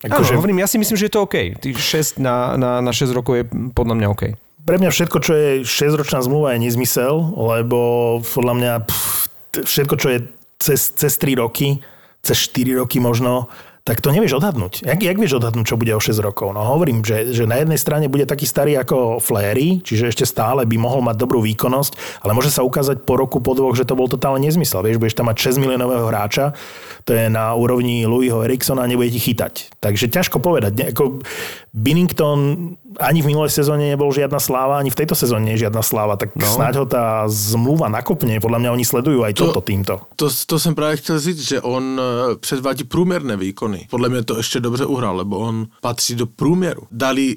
Ako, 0.02 0.18
Áno, 0.18 0.26
že... 0.26 0.34
hovorím, 0.34 0.58
ja 0.62 0.68
si 0.68 0.82
myslím, 0.82 0.98
že 0.98 1.06
je 1.06 1.14
to 1.14 1.22
OK. 1.22 1.36
Tých 1.62 1.78
6 1.78 2.18
na, 2.18 2.58
na, 2.58 2.82
na 2.82 2.90
6 2.90 3.14
rokov 3.14 3.38
je 3.38 3.44
podľa 3.70 3.94
mňa 4.02 4.06
OK. 4.10 4.22
Pre 4.62 4.76
mňa 4.78 4.90
všetko, 4.90 5.18
čo 5.22 5.32
je 5.34 5.48
6-ročná 5.62 6.22
zmluva, 6.22 6.54
je 6.54 6.66
nezmysel, 6.66 7.14
lebo 7.34 7.78
podľa 8.22 8.54
mňa 8.58 8.72
pff, 8.86 9.30
všetko, 9.62 9.94
čo 9.98 10.08
je 10.10 10.18
cez, 10.58 10.80
cez 10.94 11.12
3 11.18 11.38
roky, 11.38 11.82
cez 12.22 12.38
4 12.50 12.78
roky 12.82 12.98
možno, 13.02 13.50
tak 13.82 13.98
to 13.98 14.14
nevieš 14.14 14.38
odhadnúť. 14.38 14.86
Jak, 14.86 15.02
jak 15.02 15.18
vieš 15.18 15.42
odhadnúť, 15.42 15.66
čo 15.66 15.80
bude 15.80 15.90
o 15.90 15.98
6 15.98 16.14
rokov? 16.22 16.54
No 16.54 16.62
hovorím, 16.62 17.02
že, 17.02 17.34
že 17.34 17.50
na 17.50 17.58
jednej 17.58 17.74
strane 17.74 18.06
bude 18.06 18.30
taký 18.30 18.46
starý 18.46 18.78
ako 18.78 19.18
Fléry, 19.18 19.82
čiže 19.82 20.14
ešte 20.14 20.22
stále 20.22 20.62
by 20.62 20.76
mohol 20.78 21.02
mať 21.02 21.18
dobrú 21.18 21.42
výkonnosť, 21.42 22.22
ale 22.22 22.30
môže 22.30 22.54
sa 22.54 22.62
ukázať 22.62 23.02
po 23.02 23.18
roku, 23.18 23.42
po 23.42 23.58
dvoch, 23.58 23.74
že 23.74 23.82
to 23.82 23.98
bol 23.98 24.06
totálne 24.06 24.46
nezmysel. 24.46 24.86
Vieš, 24.86 25.02
budeš 25.02 25.18
tam 25.18 25.26
mať 25.26 25.50
6 25.50 25.62
miliónového 25.66 26.06
hráča, 26.06 26.54
to 27.02 27.10
je 27.10 27.26
na 27.26 27.58
úrovni 27.58 28.06
Louisho 28.06 28.46
Eriksona 28.46 28.86
a 28.86 28.90
nebude 28.90 29.10
ti 29.10 29.18
chytať. 29.18 29.82
Takže 29.82 30.06
ťažko 30.06 30.38
povedať. 30.38 30.72
Ne? 30.78 30.84
Ako 30.94 31.18
Binnington 31.72 32.68
ani 33.00 33.24
v 33.24 33.32
minulej 33.32 33.48
sezóne 33.48 33.88
nebol 33.88 34.12
žiadna 34.12 34.36
sláva, 34.36 34.76
ani 34.76 34.92
v 34.92 34.98
tejto 35.00 35.16
sezóne 35.16 35.48
nie 35.48 35.56
je 35.56 35.64
žiadna 35.64 35.80
sláva, 35.80 36.20
tak 36.20 36.36
no. 36.36 36.44
snáď 36.44 36.84
ho 36.84 36.86
tá 36.86 37.24
zmluva 37.32 37.88
nakopne. 37.88 38.36
Podľa 38.44 38.58
mňa 38.60 38.70
oni 38.76 38.84
sledujú 38.84 39.24
aj 39.24 39.32
to, 39.32 39.48
toto 39.48 39.64
týmto. 39.64 39.94
To, 40.20 40.28
to 40.28 40.58
jsem 40.58 40.74
právě 40.74 40.96
chtěl 40.96 41.20
říct, 41.20 41.48
že 41.48 41.60
on 41.60 42.00
e, 42.00 42.36
předvádí 42.36 42.84
průměrné 42.84 43.36
výkony. 43.36 43.86
Podle 43.90 44.08
mě 44.08 44.22
to 44.22 44.36
ještě 44.36 44.60
dobře 44.60 44.84
uhrál, 44.84 45.16
lebo 45.16 45.38
on 45.38 45.66
patří 45.80 46.14
do 46.14 46.26
průměru. 46.26 46.82
Dali 46.92 47.36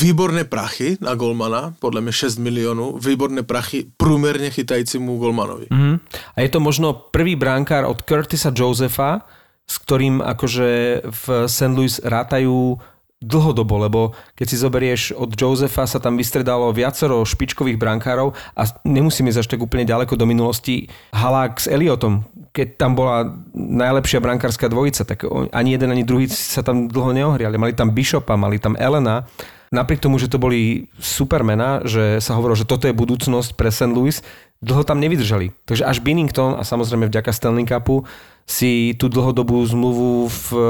výborné 0.00 0.44
prachy 0.44 0.96
na 1.00 1.14
golmana, 1.14 1.74
podle 1.78 2.00
mě 2.00 2.12
6 2.12 2.38
milionů, 2.38 2.98
výborné 2.98 3.42
prachy 3.42 3.84
průměrně 3.96 4.50
chytajícímu 4.50 5.18
golmanovi. 5.18 5.66
Mm-hmm. 5.70 5.98
A 6.36 6.40
je 6.40 6.48
to 6.48 6.60
možno 6.60 6.92
prvý 6.92 7.36
bránkár 7.36 7.84
od 7.84 8.02
Curtisa 8.02 8.52
Josefa, 8.56 9.20
s 9.64 9.80
ktorým 9.80 10.20
akože 10.20 10.68
v 11.08 11.24
St. 11.48 11.72
Louis 11.72 11.96
rátajú 12.04 12.76
dlhodobo, 13.24 13.80
lebo 13.80 14.00
keď 14.36 14.46
si 14.46 14.56
zoberieš 14.60 15.02
od 15.16 15.32
Josefa 15.32 15.88
sa 15.88 15.98
tam 15.98 16.20
vystredalo 16.20 16.70
viacero 16.76 17.24
špičkových 17.24 17.80
brankárov 17.80 18.36
a 18.52 18.62
nemusíme 18.84 19.32
ísť 19.32 19.40
až 19.40 19.48
tak 19.56 19.64
úplne 19.64 19.88
ďaleko 19.88 20.14
do 20.14 20.28
minulosti. 20.28 20.92
Halák 21.16 21.56
s 21.58 21.66
Eliotom, 21.66 22.28
keď 22.52 22.68
tam 22.76 22.92
bola 22.94 23.26
najlepšia 23.56 24.20
brankárska 24.20 24.68
dvojica, 24.68 25.02
tak 25.08 25.24
ani 25.50 25.74
jeden, 25.74 25.90
ani 25.90 26.04
druhý 26.04 26.28
sa 26.28 26.60
tam 26.60 26.86
dlho 26.86 27.16
neohriali. 27.16 27.56
Mali 27.56 27.72
tam 27.72 27.90
Bishopa, 27.96 28.36
mali 28.36 28.60
tam 28.60 28.76
Elena. 28.76 29.26
Napriek 29.74 29.98
tomu, 29.98 30.22
že 30.22 30.30
to 30.30 30.38
boli 30.38 30.86
supermena, 31.02 31.82
že 31.82 32.22
sa 32.22 32.38
hovorilo, 32.38 32.54
že 32.54 32.68
toto 32.68 32.86
je 32.86 32.94
budúcnosť 32.94 33.58
pre 33.58 33.74
St. 33.74 33.90
Louis, 33.90 34.22
dlho 34.62 34.86
tam 34.86 35.02
nevydržali. 35.02 35.50
Takže 35.66 35.82
až 35.82 35.98
Binnington 35.98 36.54
a 36.54 36.62
samozrejme 36.62 37.10
vďaka 37.10 37.34
Stanley 37.34 37.66
Cupu 37.66 38.06
si 38.46 38.94
tú 39.00 39.10
dlhodobú 39.10 39.58
zmluvu 39.66 40.28
v 40.30 40.46
eh, 40.54 40.62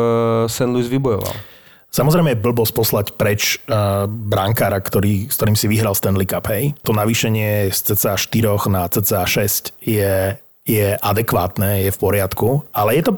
St. 0.48 0.70
Louis 0.70 0.88
vybojoval. 0.88 1.53
Samozrejme 1.94 2.34
je 2.34 2.42
blbosť 2.42 2.72
poslať 2.74 3.06
preč 3.14 3.62
uh, 3.70 4.10
brankára, 4.10 4.82
ktorý, 4.82 5.30
s 5.30 5.38
ktorým 5.38 5.54
si 5.54 5.70
vyhral 5.70 5.94
Stanley 5.94 6.26
Cup. 6.26 6.50
Hej. 6.50 6.74
To 6.82 6.90
navýšenie 6.90 7.70
z 7.70 7.94
cca 7.94 8.18
4 8.18 8.66
na 8.66 8.90
cca 8.90 9.22
6 9.22 9.78
je, 9.78 10.34
je 10.66 10.86
adekvátne, 10.98 11.86
je 11.86 11.94
v 11.94 12.00
poriadku, 12.02 12.66
ale 12.74 12.98
je 12.98 13.06
to 13.06 13.12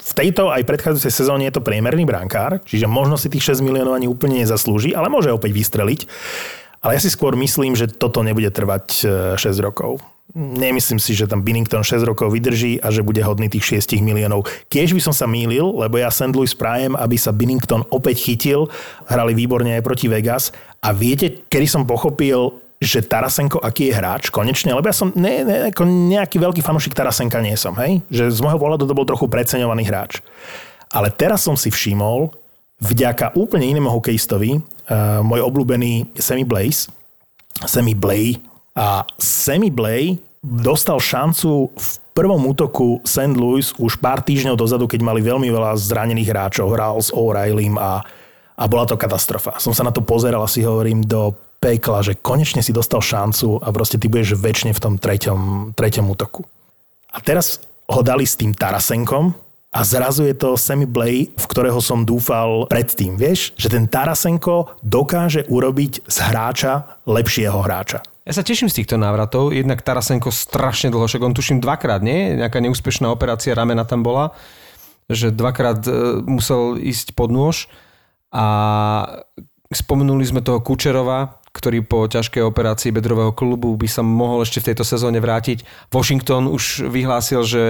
v 0.00 0.12
tejto 0.16 0.48
aj 0.48 0.64
predchádzajúcej 0.64 1.12
sezóne 1.12 1.44
je 1.44 1.60
to 1.60 1.66
priemerný 1.66 2.08
brankár, 2.08 2.62
čiže 2.64 2.88
možno 2.88 3.20
si 3.20 3.28
tých 3.28 3.52
6 3.52 3.60
miliónov 3.60 3.98
ani 3.98 4.08
úplne 4.08 4.40
nezaslúži, 4.40 4.96
ale 4.96 5.12
môže 5.12 5.28
opäť 5.28 5.52
vystreliť. 5.52 6.00
Ale 6.80 6.96
ja 6.96 7.00
si 7.02 7.12
skôr 7.12 7.36
myslím, 7.36 7.76
že 7.76 7.92
toto 7.92 8.24
nebude 8.24 8.48
trvať 8.48 9.04
6 9.36 9.44
e, 9.44 9.60
rokov. 9.60 10.00
Nemyslím 10.36 11.02
si, 11.02 11.18
že 11.18 11.26
tam 11.26 11.42
Binnington 11.42 11.82
6 11.82 12.06
rokov 12.06 12.30
vydrží 12.30 12.78
a 12.78 12.94
že 12.94 13.02
bude 13.02 13.18
hodný 13.18 13.50
tých 13.50 13.82
6 13.82 13.98
miliónov. 13.98 14.46
Keď 14.70 14.94
by 14.94 15.00
som 15.02 15.14
sa 15.14 15.26
mýlil, 15.26 15.66
lebo 15.74 15.98
ja 15.98 16.06
St. 16.06 16.30
Louis 16.30 16.54
prajem, 16.54 16.94
aby 16.94 17.18
sa 17.18 17.34
Binnington 17.34 17.82
opäť 17.90 18.30
chytil. 18.30 18.70
Hrali 19.10 19.34
výborne 19.34 19.74
aj 19.74 19.82
proti 19.82 20.06
Vegas. 20.06 20.54
A 20.78 20.94
viete, 20.94 21.42
kedy 21.50 21.66
som 21.66 21.82
pochopil, 21.82 22.54
že 22.80 23.04
Tarasenko 23.04 23.60
aký 23.60 23.90
je 23.90 23.96
hráč, 23.98 24.32
konečne, 24.32 24.72
lebo 24.72 24.88
ja 24.88 24.96
som 24.96 25.12
ne, 25.12 25.44
ne, 25.44 25.68
ako 25.68 25.84
nejaký 25.84 26.40
veľký 26.40 26.64
fanúšik 26.64 26.96
Tarasenka 26.96 27.36
nie 27.44 27.52
som, 27.52 27.76
hej? 27.76 28.00
Že 28.08 28.24
z 28.32 28.40
môjho 28.40 28.56
pohľadu 28.56 28.88
to 28.88 28.96
bol 28.96 29.04
trochu 29.04 29.28
preceňovaný 29.28 29.84
hráč. 29.84 30.24
Ale 30.88 31.12
teraz 31.12 31.44
som 31.44 31.60
si 31.60 31.68
všimol, 31.68 32.32
vďaka 32.80 33.36
úplne 33.36 33.68
inému 33.68 33.92
hokejistovi, 33.92 34.56
uh, 34.56 35.20
môj 35.20 35.44
obľúbený 35.44 36.16
Sammy 36.16 36.48
Blaze, 36.48 36.88
Sammy 37.68 37.92
Blay 37.92 38.40
a 38.76 39.02
Sammy 39.18 39.68
Blay 39.68 40.18
dostal 40.40 40.96
šancu 40.96 41.68
v 41.74 41.88
prvom 42.16 42.40
útoku 42.48 43.00
St. 43.04 43.36
Louis 43.36 43.72
už 43.76 44.00
pár 44.00 44.24
týždňov 44.24 44.56
dozadu, 44.56 44.88
keď 44.88 45.00
mali 45.04 45.20
veľmi 45.20 45.48
veľa 45.48 45.76
zranených 45.76 46.30
hráčov, 46.30 46.72
hral 46.72 47.00
s 47.00 47.12
O'Reillym 47.12 47.76
a, 47.76 48.00
a 48.56 48.64
bola 48.68 48.88
to 48.88 48.96
katastrofa. 48.96 49.60
Som 49.60 49.76
sa 49.76 49.84
na 49.84 49.92
to 49.92 50.00
pozeral 50.04 50.44
a 50.44 50.50
si 50.50 50.64
hovorím 50.64 51.04
do 51.04 51.36
pekla, 51.60 52.00
že 52.00 52.16
konečne 52.16 52.64
si 52.64 52.72
dostal 52.72 53.04
šancu 53.04 53.60
a 53.60 53.68
proste 53.68 54.00
ty 54.00 54.08
budeš 54.08 54.40
väčšine 54.40 54.72
v 54.72 54.80
tom 54.80 54.94
treťom, 54.96 55.72
treťom 55.76 56.06
útoku. 56.08 56.48
A 57.12 57.20
teraz 57.20 57.60
ho 57.90 58.00
dali 58.00 58.24
s 58.24 58.38
tým 58.38 58.56
Tarasenkom, 58.56 59.36
a 59.70 59.86
zrazu 59.86 60.26
je 60.26 60.34
to 60.34 60.58
Sammy 60.58 60.82
Blay, 60.82 61.30
v 61.30 61.46
ktorého 61.46 61.78
som 61.78 62.02
dúfal 62.02 62.66
predtým. 62.66 63.14
Vieš, 63.14 63.54
že 63.54 63.70
ten 63.70 63.86
Tarasenko 63.86 64.74
dokáže 64.82 65.46
urobiť 65.46 66.10
z 66.10 66.16
hráča 66.26 66.98
lepšieho 67.06 67.54
hráča. 67.62 68.02
Ja 68.28 68.32
sa 68.36 68.44
teším 68.44 68.68
z 68.68 68.84
týchto 68.84 69.00
návratov, 69.00 69.56
jednak 69.56 69.80
Tarasenko 69.80 70.28
strašne 70.28 70.92
dlho, 70.92 71.08
však 71.08 71.24
on 71.24 71.32
tuším 71.32 71.58
dvakrát, 71.64 72.04
nie? 72.04 72.36
Nejaká 72.36 72.60
neúspešná 72.60 73.08
operácia 73.08 73.56
ramena 73.56 73.88
tam 73.88 74.04
bola, 74.04 74.36
že 75.08 75.32
dvakrát 75.32 75.80
e, 75.88 76.20
musel 76.28 76.76
ísť 76.76 77.16
pod 77.16 77.32
nôž 77.32 77.72
a 78.28 78.44
spomenuli 79.72 80.22
sme 80.28 80.44
toho 80.44 80.60
Kučerova, 80.60 81.40
ktorý 81.50 81.82
po 81.82 82.06
ťažkej 82.06 82.46
operácii 82.46 82.94
bedrového 82.94 83.34
klubu 83.34 83.74
by 83.74 83.88
sa 83.90 84.06
mohol 84.06 84.46
ešte 84.46 84.62
v 84.62 84.68
tejto 84.70 84.84
sezóne 84.86 85.18
vrátiť. 85.18 85.90
Washington 85.90 86.46
už 86.46 86.86
vyhlásil, 86.86 87.42
že 87.42 87.62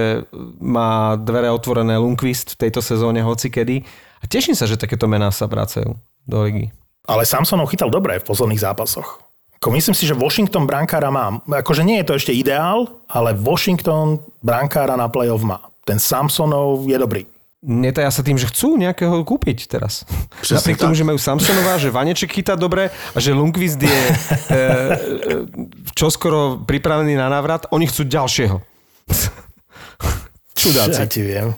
má 0.61 1.17
dvere 1.17 1.49
otvorené 1.49 1.97
Lundqvist 1.97 2.53
v 2.53 2.69
tejto 2.69 2.85
sezóne 2.85 3.25
hocikedy. 3.25 3.81
A 4.21 4.29
teším 4.29 4.53
sa, 4.53 4.69
že 4.69 4.77
takéto 4.77 5.09
mená 5.09 5.33
sa 5.33 5.49
vracajú 5.49 5.97
do 6.29 6.37
ligy. 6.45 6.69
Ale 7.09 7.25
Samsonov 7.25 7.73
chytal 7.73 7.89
dobre 7.89 8.21
v 8.21 8.27
posledných 8.29 8.61
zápasoch. 8.61 9.30
Ako 9.61 9.77
myslím 9.77 9.93
si, 9.93 10.09
že 10.09 10.17
Washington 10.17 10.65
brankára 10.65 11.13
má. 11.13 11.37
Akože 11.45 11.85
nie 11.85 12.01
je 12.01 12.09
to 12.09 12.17
ešte 12.17 12.33
ideál, 12.33 12.89
ale 13.05 13.37
Washington 13.37 14.17
brankára 14.41 14.97
na 14.97 15.05
playoff 15.05 15.45
má. 15.45 15.61
Ten 15.85 16.01
Samsonov 16.01 16.89
je 16.89 16.97
dobrý 16.97 17.23
netaja 17.61 18.09
sa 18.09 18.25
tým, 18.25 18.41
že 18.41 18.49
chcú 18.49 18.73
nejakého 18.75 19.21
kúpiť 19.21 19.69
teraz. 19.69 20.03
Přesne 20.43 20.73
Napriek 20.73 20.77
tak. 20.77 20.83
tomu, 20.89 20.93
že 20.97 21.05
majú 21.05 21.19
Samsonová, 21.21 21.77
že 21.77 21.93
Vaneček 21.93 22.33
chytá 22.33 22.57
dobre 22.57 22.89
a 22.89 23.17
že 23.21 23.37
Lundqvist 23.37 23.77
je 23.77 24.01
e, 24.01 24.13
e, 24.57 24.65
čoskoro 25.93 26.65
pripravený 26.65 27.13
na 27.13 27.29
návrat, 27.29 27.69
oni 27.69 27.85
chcú 27.85 28.09
ďalšieho. 28.09 28.57
Čudáci. 30.57 30.97
Ja 30.97 31.07
ti 31.09 31.21
viem. 31.21 31.53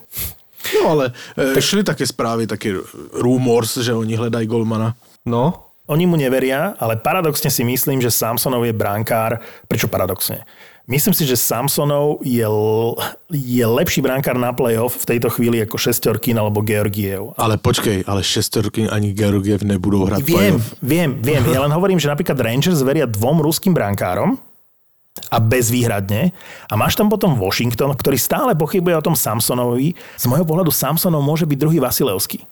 No 0.80 1.00
ale 1.00 1.16
e, 1.40 1.56
tak... 1.56 1.64
šli 1.64 1.82
také 1.84 2.04
správy, 2.04 2.48
také 2.48 2.76
rumors, 3.16 3.80
že 3.80 3.96
oni 3.96 4.16
hľadajú 4.20 4.46
golmana. 4.48 4.96
No. 5.24 5.72
Oni 5.84 6.08
mu 6.08 6.16
neveria, 6.16 6.80
ale 6.80 6.96
paradoxne 6.96 7.52
si 7.52 7.60
myslím, 7.68 8.00
že 8.00 8.08
Samsonov 8.08 8.64
je 8.64 8.72
brankár. 8.72 9.44
Prečo 9.68 9.92
paradoxne? 9.92 10.48
Myslím 10.88 11.16
si, 11.16 11.24
že 11.28 11.40
Samsonov 11.40 12.24
je, 12.24 12.44
je 13.32 13.64
lepší 13.64 14.04
brankár 14.04 14.36
na 14.36 14.52
playoff 14.56 15.00
v 15.00 15.16
tejto 15.16 15.32
chvíli 15.32 15.60
ako 15.64 15.80
Šestorkin 15.80 16.36
alebo 16.40 16.64
Georgiev. 16.64 17.36
Ale 17.40 17.56
počkej, 17.60 18.04
ale 18.04 18.24
Šestorkin 18.24 18.92
ani 18.92 19.16
Georgiev 19.16 19.64
nebudú 19.64 20.08
hrať 20.08 20.20
viem, 20.24 20.56
playoff. 20.60 20.64
Viem, 20.84 21.10
viem. 21.24 21.44
Ja 21.52 21.64
len 21.64 21.72
hovorím, 21.72 22.00
že 22.00 22.12
napríklad 22.12 22.36
Rangers 22.36 22.84
veria 22.84 23.08
dvom 23.08 23.44
ruským 23.44 23.72
brankárom 23.76 24.40
a 25.32 25.38
bezvýhradne. 25.40 26.36
A 26.68 26.74
máš 26.76 27.00
tam 27.00 27.08
potom 27.08 27.36
Washington, 27.36 27.96
ktorý 27.96 28.16
stále 28.20 28.52
pochybuje 28.56 29.00
o 29.00 29.06
tom 29.08 29.16
Samsonovi. 29.16 29.96
Z 30.16 30.26
môjho 30.28 30.48
pohľadu 30.48 30.72
Samsonov 30.72 31.24
môže 31.24 31.48
byť 31.48 31.58
druhý 31.60 31.80
Vasilevský. 31.80 32.44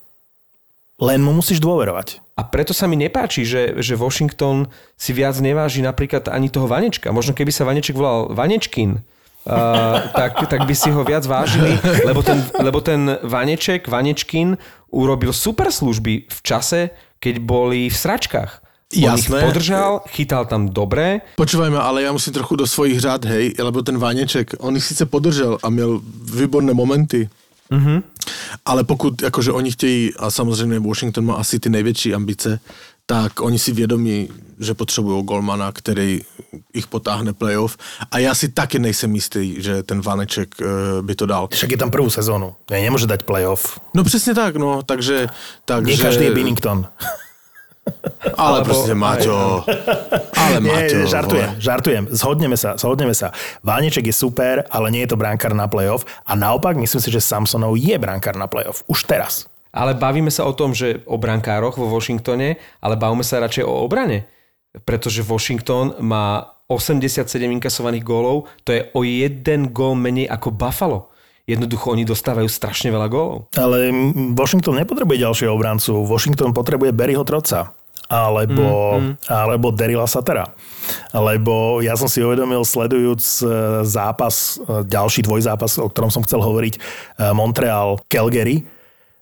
Len 1.04 1.20
mu 1.20 1.36
musíš 1.36 1.60
dôverovať. 1.60 2.24
A 2.42 2.50
preto 2.50 2.74
sa 2.74 2.90
mi 2.90 2.98
nepáči, 2.98 3.46
že, 3.46 3.78
že 3.78 3.94
Washington 3.94 4.66
si 4.98 5.14
viac 5.14 5.38
neváži 5.38 5.86
napríklad 5.86 6.26
ani 6.34 6.50
toho 6.50 6.66
Vanečka. 6.66 7.14
Možno 7.14 7.38
keby 7.38 7.54
sa 7.54 7.70
Vaneček 7.70 7.94
volal 7.94 8.34
Vanečkin, 8.34 8.98
uh, 8.98 10.02
tak, 10.20 10.50
tak 10.50 10.66
by 10.66 10.74
si 10.74 10.90
ho 10.90 11.06
viac 11.06 11.22
vážili, 11.30 11.78
lebo 12.02 12.26
ten, 12.26 12.42
lebo 12.58 12.82
ten 12.82 13.22
Vaneček, 13.22 13.86
Vanečkin 13.86 14.58
urobil 14.90 15.30
super 15.38 15.70
služby 15.70 16.34
v 16.34 16.40
čase, 16.42 16.90
keď 17.22 17.46
boli 17.46 17.94
v 17.94 17.98
sračkách. 18.02 18.52
On 18.92 19.16
Jasné. 19.16 19.22
ich 19.22 19.46
podržal, 19.46 19.92
chytal 20.10 20.50
tam 20.50 20.66
dobre. 20.68 21.22
Počúvajme, 21.38 21.78
ale 21.78 22.04
ja 22.04 22.12
musím 22.12 22.36
trochu 22.42 22.58
do 22.60 22.68
svojich 22.68 23.00
řád, 23.00 23.24
hej, 23.30 23.54
lebo 23.62 23.86
ten 23.86 24.02
Vaneček, 24.02 24.58
on 24.66 24.76
ich 24.76 24.84
síce 24.84 25.06
podržal 25.06 25.62
a 25.62 25.70
měl 25.70 26.02
výborné 26.34 26.74
momenty, 26.74 27.30
Mm-hmm. 27.72 28.04
Ale 28.66 28.84
pokud 28.84 29.24
akože 29.24 29.52
oni 29.52 29.72
chtějí, 29.72 30.12
a 30.20 30.32
samozřejmě 30.32 30.80
Washington 30.80 31.26
má 31.26 31.36
asi 31.36 31.60
ty 31.60 31.70
největší 31.70 32.14
ambice, 32.14 32.60
tak 33.06 33.42
oni 33.42 33.60
si 33.60 33.72
vědomí, 33.72 34.30
že 34.60 34.74
potřebují 34.74 35.26
golmana, 35.26 35.72
který 35.72 36.22
ich 36.74 36.88
potáhne 36.88 37.34
playoff. 37.34 37.78
A 38.12 38.18
já 38.18 38.36
si 38.36 38.50
taky 38.50 38.80
nejsem 38.80 39.16
jistý, 39.16 39.56
že 39.62 39.84
ten 39.84 40.02
Vaneček 40.02 40.56
uh, 40.62 40.68
by 41.06 41.16
to 41.16 41.26
dal. 41.26 41.48
Však 41.52 41.72
je 41.72 41.78
tam 41.78 41.92
prvú 41.92 42.10
sezónu. 42.10 42.56
Ne, 42.72 42.80
nemôže 42.80 43.08
dať 43.08 43.24
playoff. 43.24 43.80
No 43.96 44.04
přesně 44.04 44.34
tak, 44.34 44.56
no. 44.56 44.84
Takže... 44.84 45.28
takže... 45.66 45.92
Nie 45.92 45.98
každý 45.98 46.24
je 46.24 46.32
Binnington. 46.32 46.88
Ale 48.38 48.62
Alebo, 48.62 48.68
proste 48.74 48.94
Maťo. 48.98 49.66
Ale 50.42 50.58
Maťo. 50.62 50.98
Nie, 50.98 51.10
žartujem, 51.10 51.50
vole. 51.54 51.62
žartujem. 51.62 52.04
Zhodneme 52.10 52.58
sa, 52.58 52.74
zhodneme 52.78 53.14
sa. 53.14 53.34
Váneček 53.62 54.10
je 54.10 54.16
super, 54.16 54.66
ale 54.70 54.90
nie 54.90 55.06
je 55.06 55.14
to 55.14 55.22
brankár 55.22 55.54
na 55.54 55.70
playoff. 55.70 56.06
A 56.26 56.34
naopak, 56.34 56.78
myslím 56.78 57.02
si, 57.02 57.10
že 57.14 57.22
Samsonov 57.22 57.78
je 57.78 57.94
brankár 58.02 58.38
na 58.38 58.50
playoff. 58.50 58.82
Už 58.90 59.06
teraz. 59.06 59.46
Ale 59.72 59.96
bavíme 59.96 60.34
sa 60.34 60.44
o 60.44 60.54
tom, 60.54 60.76
že 60.76 61.06
o 61.08 61.16
brankároch 61.16 61.80
vo 61.80 61.88
Washingtone, 61.88 62.60
ale 62.84 62.96
bavíme 63.00 63.24
sa 63.24 63.40
radšej 63.40 63.64
o 63.64 63.86
obrane. 63.86 64.28
Pretože 64.84 65.24
Washington 65.24 65.96
má 66.04 66.58
87 66.68 67.28
inkasovaných 67.38 68.04
gólov, 68.04 68.48
to 68.64 68.76
je 68.76 68.82
o 68.96 69.04
jeden 69.04 69.72
gól 69.72 69.96
menej 69.96 70.28
ako 70.28 70.56
Buffalo. 70.56 71.12
Jednoducho 71.48 71.92
oni 71.92 72.08
dostávajú 72.08 72.48
strašne 72.48 72.94
veľa 72.94 73.08
gólov. 73.12 73.52
Ale 73.60 73.92
Washington 74.32 74.80
nepotrebuje 74.80 75.26
ďalšieho 75.26 75.52
obrancu. 75.52 76.00
Washington 76.08 76.56
potrebuje 76.56 76.96
Barryho 76.96 77.28
Troca 77.28 77.76
alebo, 78.12 79.00
mm, 79.00 79.04
mm. 79.08 79.16
alebo 79.32 79.72
Derila 79.72 80.04
Satera. 80.04 80.52
Lebo 81.16 81.80
ja 81.80 81.96
som 81.96 82.12
si 82.12 82.20
uvedomil, 82.20 82.68
sledujúc 82.68 83.24
e, 83.24 83.44
zápas, 83.88 84.60
e, 84.60 84.84
ďalší 84.84 85.24
dvojzápas, 85.24 85.80
o 85.80 85.88
ktorom 85.88 86.12
som 86.12 86.20
chcel 86.28 86.44
hovoriť, 86.44 86.74
e, 86.76 86.80
Montreal, 87.32 88.04
Calgary, 88.12 88.68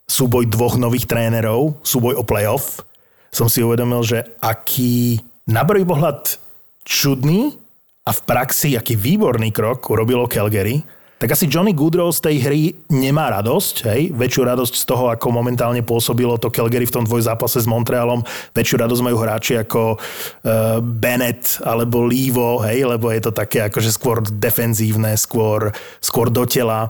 súboj 0.10 0.50
dvoch 0.50 0.82
nových 0.82 1.06
trénerov, 1.06 1.78
súboj 1.86 2.18
o 2.18 2.24
playoff, 2.26 2.82
som 3.30 3.46
si 3.46 3.62
uvedomil, 3.62 4.02
že 4.02 4.26
aký 4.42 5.22
na 5.46 5.62
prvý 5.62 5.86
pohľad 5.86 6.42
čudný 6.82 7.54
a 8.02 8.10
v 8.10 8.22
praxi 8.26 8.74
aký 8.74 8.98
výborný 8.98 9.54
krok 9.54 9.86
urobilo 9.94 10.26
Calgary, 10.26 10.82
tak 11.20 11.36
asi 11.36 11.52
Johnny 11.52 11.76
Goodrow 11.76 12.16
z 12.16 12.24
tej 12.24 12.36
hry 12.48 12.62
nemá 12.88 13.28
radosť, 13.36 13.76
hej? 13.92 14.02
väčšiu 14.16 14.42
radosť 14.48 14.74
z 14.80 14.86
toho, 14.88 15.12
ako 15.12 15.36
momentálne 15.36 15.84
pôsobilo 15.84 16.40
to 16.40 16.48
Calgary 16.48 16.88
v 16.88 16.96
tom 16.96 17.04
dvojzápase 17.04 17.60
s 17.60 17.68
Montrealom, 17.68 18.24
väčšiu 18.56 18.80
radosť 18.80 19.04
majú 19.04 19.18
hráči 19.20 19.60
ako 19.60 20.00
uh, 20.00 20.80
Bennett 20.80 21.60
alebo 21.68 22.08
Levo, 22.08 22.64
hej? 22.64 22.88
lebo 22.88 23.12
je 23.12 23.20
to 23.20 23.36
také 23.36 23.68
akože 23.68 23.92
skôr 23.92 24.24
defenzívne, 24.24 25.20
skôr, 25.20 25.76
skôr 26.00 26.32
do 26.32 26.48
tela 26.48 26.88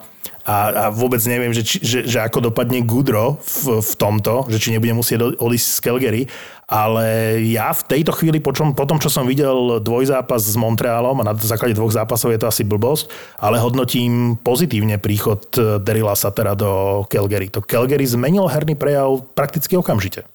a, 0.50 0.56
a 0.74 0.84
vôbec 0.90 1.22
neviem, 1.30 1.54
že, 1.54 1.62
či, 1.62 1.78
že, 1.78 2.00
že 2.10 2.26
ako 2.26 2.50
dopadne 2.50 2.82
Gudro 2.82 3.38
v, 3.38 3.86
v 3.86 3.94
tomto, 3.94 4.50
že 4.50 4.58
či 4.58 4.74
nebude 4.74 4.98
musieť 4.98 5.38
odísť 5.38 5.68
z 5.78 5.80
Calgary, 5.86 6.24
ale 6.66 7.38
ja 7.54 7.70
v 7.70 7.86
tejto 7.86 8.18
chvíli, 8.18 8.42
po, 8.42 8.50
čom, 8.50 8.74
po 8.74 8.90
tom, 8.90 8.98
čo 8.98 9.14
som 9.14 9.30
videl 9.30 9.78
dvojzápas 9.78 10.42
s 10.42 10.58
Montrealom 10.58 11.22
a 11.22 11.28
na 11.30 11.34
základe 11.38 11.78
dvoch 11.78 11.94
zápasov 11.94 12.34
je 12.34 12.42
to 12.42 12.50
asi 12.50 12.66
blbosť, 12.66 13.14
ale 13.38 13.62
hodnotím 13.62 14.42
pozitívne 14.42 14.98
príchod 14.98 15.46
eh, 15.54 15.78
Derila 15.78 16.18
Satera 16.18 16.58
do 16.58 17.06
Calgary. 17.06 17.54
To 17.54 17.62
Calgary 17.62 18.10
zmenil 18.10 18.50
herný 18.50 18.74
prejav 18.74 19.22
prakticky 19.38 19.78
okamžite. 19.78 20.26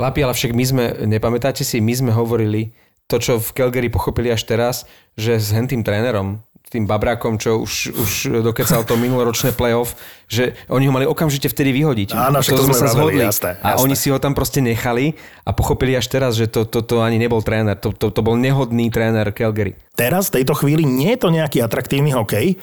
Chlapi, 0.00 0.24
ale 0.24 0.32
však 0.32 0.52
my 0.56 0.64
sme, 0.64 0.84
nepamätáte 1.04 1.60
si, 1.60 1.84
my 1.84 1.92
sme 1.92 2.12
hovorili 2.16 2.72
to, 3.08 3.16
čo 3.16 3.40
v 3.40 3.50
Calgary 3.56 3.88
pochopili 3.88 4.28
až 4.28 4.44
teraz, 4.44 4.84
že 5.16 5.40
s 5.40 5.48
hentým 5.56 5.80
trénerom, 5.80 6.44
tým 6.68 6.84
Babrákom, 6.84 7.40
čo 7.40 7.64
už, 7.64 7.96
už 7.96 8.12
dokecal 8.44 8.84
to 8.84 9.00
minuloročné 9.00 9.56
playoff, 9.56 9.96
že 10.28 10.52
oni 10.68 10.84
ho 10.84 10.92
mali 10.92 11.08
okamžite 11.08 11.48
vtedy 11.48 11.72
vyhodiť. 11.72 12.12
Áno, 12.12 12.44
to, 12.44 12.60
to 12.60 12.68
sme 12.68 12.76
sa 12.76 12.92
zhodli. 12.92 13.24
Jasné, 13.24 13.56
jasné. 13.56 13.64
A 13.64 13.80
oni 13.80 13.96
si 13.96 14.12
ho 14.12 14.20
tam 14.20 14.36
proste 14.36 14.60
nechali 14.60 15.16
a 15.48 15.56
pochopili 15.56 15.96
až 15.96 16.12
teraz, 16.12 16.36
že 16.36 16.44
to, 16.44 16.68
to, 16.68 16.84
to 16.84 17.00
ani 17.00 17.16
nebol 17.16 17.40
tréner. 17.40 17.80
To, 17.80 17.96
to, 17.96 18.12
to 18.12 18.20
bol 18.20 18.36
nehodný 18.36 18.92
tréner 18.92 19.32
Calgary. 19.32 19.80
Teraz, 19.96 20.28
v 20.28 20.44
tejto 20.44 20.52
chvíli, 20.54 20.84
nie 20.84 21.16
je 21.16 21.20
to 21.24 21.32
nejaký 21.32 21.64
atraktívny 21.64 22.12
hokej, 22.12 22.60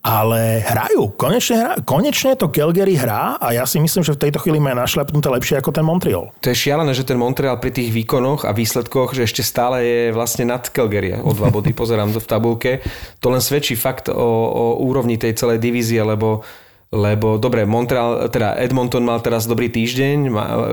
ale 0.00 0.64
hrajú. 0.64 1.12
Konečne, 1.12 1.56
hra, 1.60 1.72
konečne 1.84 2.32
to 2.32 2.48
Calgary 2.48 2.96
hrá 2.96 3.36
a 3.36 3.52
ja 3.52 3.68
si 3.68 3.76
myslím, 3.76 4.00
že 4.00 4.16
v 4.16 4.22
tejto 4.28 4.40
chvíli 4.40 4.56
má 4.56 4.72
našlepnuté 4.72 5.28
lepšie 5.28 5.60
ako 5.60 5.76
ten 5.76 5.84
Montreal. 5.84 6.32
To 6.40 6.48
je 6.48 6.56
šialené, 6.56 6.96
že 6.96 7.04
ten 7.04 7.20
Montreal 7.20 7.60
pri 7.60 7.68
tých 7.68 7.92
výkonoch 7.92 8.48
a 8.48 8.56
výsledkoch, 8.56 9.12
že 9.12 9.28
ešte 9.28 9.44
stále 9.44 9.84
je 9.84 10.00
vlastne 10.16 10.48
nad 10.48 10.64
Calgary 10.64 11.12
o 11.20 11.36
dva 11.36 11.52
body, 11.54 11.76
pozerám 11.76 12.16
to 12.16 12.20
v 12.20 12.28
tabulke. 12.28 12.72
To 13.20 13.28
len 13.28 13.44
svedčí 13.44 13.76
fakt 13.76 14.08
o, 14.08 14.16
o 14.48 14.64
úrovni 14.80 15.20
tej 15.20 15.36
celej 15.36 15.60
divízie, 15.60 16.00
lebo 16.00 16.42
lebo 16.90 17.38
dobre, 17.38 17.62
Montreal, 17.62 18.26
teda 18.34 18.58
Edmonton 18.58 19.06
mal 19.06 19.22
teraz 19.22 19.46
dobrý 19.46 19.70
týždeň, 19.70 20.26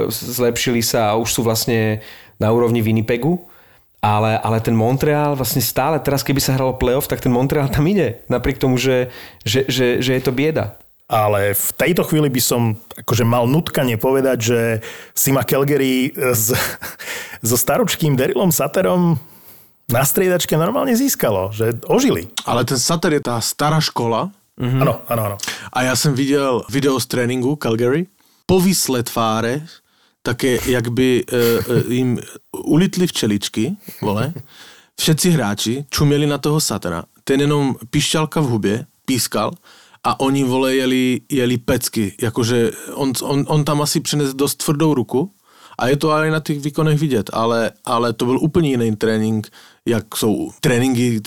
zlepšili 0.10 0.82
sa 0.82 1.14
a 1.14 1.18
už 1.22 1.30
sú 1.30 1.42
vlastne 1.46 2.02
na 2.42 2.50
úrovni 2.50 2.82
Winnipegu 2.82 3.46
ale, 4.08 4.40
ale 4.40 4.64
ten 4.64 4.72
Montreal 4.72 5.36
vlastne 5.36 5.60
stále, 5.60 6.00
teraz 6.00 6.24
keby 6.24 6.40
sa 6.40 6.56
hralo 6.56 6.80
playoff, 6.80 7.12
tak 7.12 7.20
ten 7.20 7.34
Montreal 7.34 7.68
tam 7.68 7.84
ide. 7.92 8.24
Napriek 8.32 8.56
tomu, 8.56 8.80
že, 8.80 9.12
že, 9.44 9.68
že, 9.68 10.00
že 10.00 10.16
je 10.16 10.24
to 10.24 10.32
bieda. 10.32 10.80
Ale 11.08 11.56
v 11.56 11.70
tejto 11.76 12.04
chvíli 12.08 12.28
by 12.32 12.42
som 12.44 12.76
akože 13.00 13.24
mal 13.28 13.48
nutkanie 13.48 14.00
povedať, 14.00 14.38
že 14.40 14.62
si 15.12 15.32
ma 15.36 15.44
Calgary 15.44 16.12
s, 16.16 16.56
so 17.48 17.56
staročkým 17.60 18.16
Darylom 18.16 18.52
Saterom 18.52 19.20
na 19.88 20.04
striedačke 20.04 20.60
normálne 20.60 20.92
získalo, 20.96 21.56
že 21.56 21.80
ožili. 21.88 22.28
Ale 22.44 22.68
ten 22.68 22.76
Sater 22.76 23.16
je 23.16 23.24
tá 23.24 23.40
stará 23.40 23.80
škola. 23.80 24.32
Áno, 24.60 25.04
áno, 25.08 25.22
áno. 25.32 25.38
A 25.72 25.88
ja 25.88 25.96
som 25.96 26.12
videl 26.12 26.60
video 26.68 27.00
z 27.00 27.08
tréningu 27.08 27.56
Calgary. 27.56 28.12
Povyslé 28.44 29.04
tváre 29.08 29.64
také, 30.28 30.60
jak 30.66 30.92
by 30.92 31.24
e, 31.24 31.38
e, 31.38 31.94
im 31.96 32.20
ulitli 32.52 33.08
včeličky, 33.08 33.76
vole. 34.02 34.34
Všetci 35.00 35.30
hráči 35.32 35.86
čuměli 35.90 36.28
na 36.28 36.38
toho 36.38 36.60
Satana. 36.60 37.06
Ten 37.24 37.42
jenom 37.42 37.76
pišťalka 37.90 38.42
v 38.42 38.46
hubě, 38.46 38.86
pískal 39.06 39.52
a 40.04 40.20
oni, 40.20 40.44
vole, 40.44 40.76
jeli, 40.76 41.22
jeli 41.32 41.58
pecky. 41.58 42.16
Jakože 42.22 42.72
on, 42.94 43.14
on, 43.24 43.46
on 43.48 43.64
tam 43.64 43.82
asi 43.82 44.00
přines 44.00 44.34
dost 44.34 44.56
tvrdou 44.56 44.94
ruku 44.94 45.32
a 45.78 45.88
je 45.88 45.96
to 45.98 46.12
ale 46.12 46.32
na 46.32 46.40
těch 46.40 46.60
výkonech 46.60 47.00
vidět, 47.00 47.30
ale, 47.34 47.72
ale 47.86 48.14
to 48.14 48.26
byl 48.26 48.40
úplně 48.40 48.70
jiný 48.70 48.96
trénink, 48.96 49.48
jak 49.86 50.16
jsou 50.16 50.52
tréninky, 50.60 51.22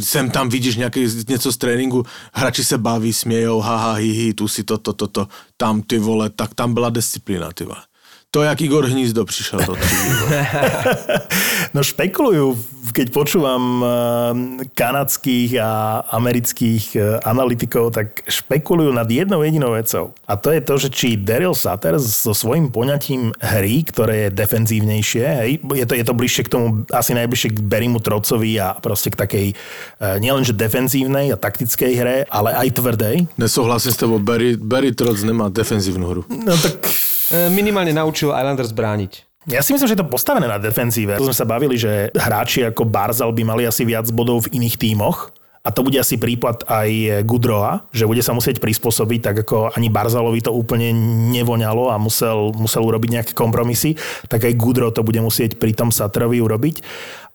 sem 0.00 0.30
tam 0.30 0.48
vidíš 0.48 0.76
nějaký, 0.76 1.06
něco 1.28 1.52
z 1.52 1.56
tréninku, 1.56 2.02
hráči 2.32 2.64
se 2.64 2.78
baví, 2.78 3.12
smějou, 3.12 3.60
haha, 3.60 3.92
hi, 3.92 4.10
hi, 4.12 4.34
tu 4.34 4.48
si 4.48 4.64
to, 4.64 4.78
to, 4.78 4.92
to, 4.92 5.28
tam 5.56 5.82
ty 5.82 5.98
vole, 5.98 6.30
tak 6.30 6.54
tam 6.54 6.74
byla 6.74 6.90
disciplína, 6.90 7.52
ty 7.52 7.64
vole. 7.64 7.89
To, 8.30 8.46
jak 8.46 8.62
Igor 8.62 8.86
Hnízdo 8.86 9.26
prišiel 9.26 9.58
do 9.66 9.74
No 11.74 11.82
špekulujú, 11.82 12.54
keď 12.94 13.10
počúvam 13.10 13.82
eh, 13.82 13.90
kanadských 14.70 15.58
a 15.58 15.98
amerických 16.14 16.84
eh, 16.94 17.18
analytikov, 17.26 17.90
tak 17.90 18.22
špekulujú 18.30 18.94
nad 18.94 19.10
jednou 19.10 19.42
jedinou 19.42 19.74
vecou. 19.74 20.14
A 20.30 20.38
to 20.38 20.54
je 20.54 20.62
to, 20.62 20.74
že 20.78 20.88
či 20.94 21.18
Daryl 21.18 21.58
Sutter 21.58 21.98
so 21.98 22.30
svojím 22.30 22.70
poňatím 22.70 23.34
hry, 23.34 23.82
ktoré 23.82 24.30
je 24.30 24.38
defenzívnejšie, 24.38 25.24
hej, 25.26 25.50
je, 25.66 25.86
to, 25.90 25.98
je 25.98 26.06
to 26.06 26.14
bližšie 26.14 26.46
k 26.46 26.52
tomu, 26.54 26.86
asi 26.94 27.18
najbližšie 27.18 27.50
k 27.50 27.58
Berimu 27.66 27.98
Trocovi 27.98 28.54
a 28.62 28.78
proste 28.78 29.10
k 29.10 29.18
takej 29.26 29.46
eh, 29.50 30.16
nielenže 30.22 30.54
defenzívnej 30.54 31.34
a 31.34 31.36
taktickej 31.36 31.92
hre, 31.98 32.16
ale 32.30 32.54
aj 32.54 32.78
tvrdej. 32.78 33.26
Nesouhlasím 33.34 33.90
s 33.90 33.98
tebou, 33.98 34.22
Barry, 34.22 34.54
Barry 34.54 34.94
Troc 34.94 35.18
nemá 35.26 35.50
defenzívnu 35.50 36.06
hru. 36.06 36.22
No 36.30 36.54
tak 36.54 36.78
minimálne 37.50 37.94
naučil 37.94 38.34
Islanders 38.34 38.74
brániť. 38.74 39.30
Ja 39.48 39.64
si 39.64 39.72
myslím, 39.72 39.88
že 39.88 39.96
je 39.96 40.02
to 40.04 40.12
postavené 40.12 40.44
na 40.44 40.60
defenzíve. 40.60 41.16
Tu 41.16 41.24
sme 41.24 41.32
sa 41.32 41.48
bavili, 41.48 41.80
že 41.80 42.12
hráči 42.12 42.60
ako 42.68 42.84
Barzal 42.84 43.32
by 43.32 43.42
mali 43.42 43.62
asi 43.64 43.88
viac 43.88 44.04
bodov 44.12 44.44
v 44.44 44.60
iných 44.60 44.76
tímoch. 44.76 45.32
A 45.60 45.68
to 45.76 45.84
bude 45.84 46.00
asi 46.00 46.16
prípad 46.16 46.64
aj 46.64 47.20
Gudroa, 47.28 47.84
že 47.92 48.08
bude 48.08 48.24
sa 48.24 48.32
musieť 48.32 48.64
prispôsobiť, 48.64 49.20
tak 49.20 49.36
ako 49.44 49.76
ani 49.76 49.92
Barzalovi 49.92 50.40
to 50.40 50.56
úplne 50.56 50.88
nevoňalo 51.36 51.92
a 51.92 52.00
musel, 52.00 52.56
musel 52.56 52.80
urobiť 52.80 53.10
nejaké 53.12 53.32
kompromisy, 53.36 54.00
tak 54.32 54.48
aj 54.48 54.56
Gudro 54.56 54.88
to 54.88 55.04
bude 55.04 55.20
musieť 55.20 55.60
pri 55.60 55.76
tom 55.76 55.92
Satrovi 55.92 56.40
urobiť. 56.40 56.80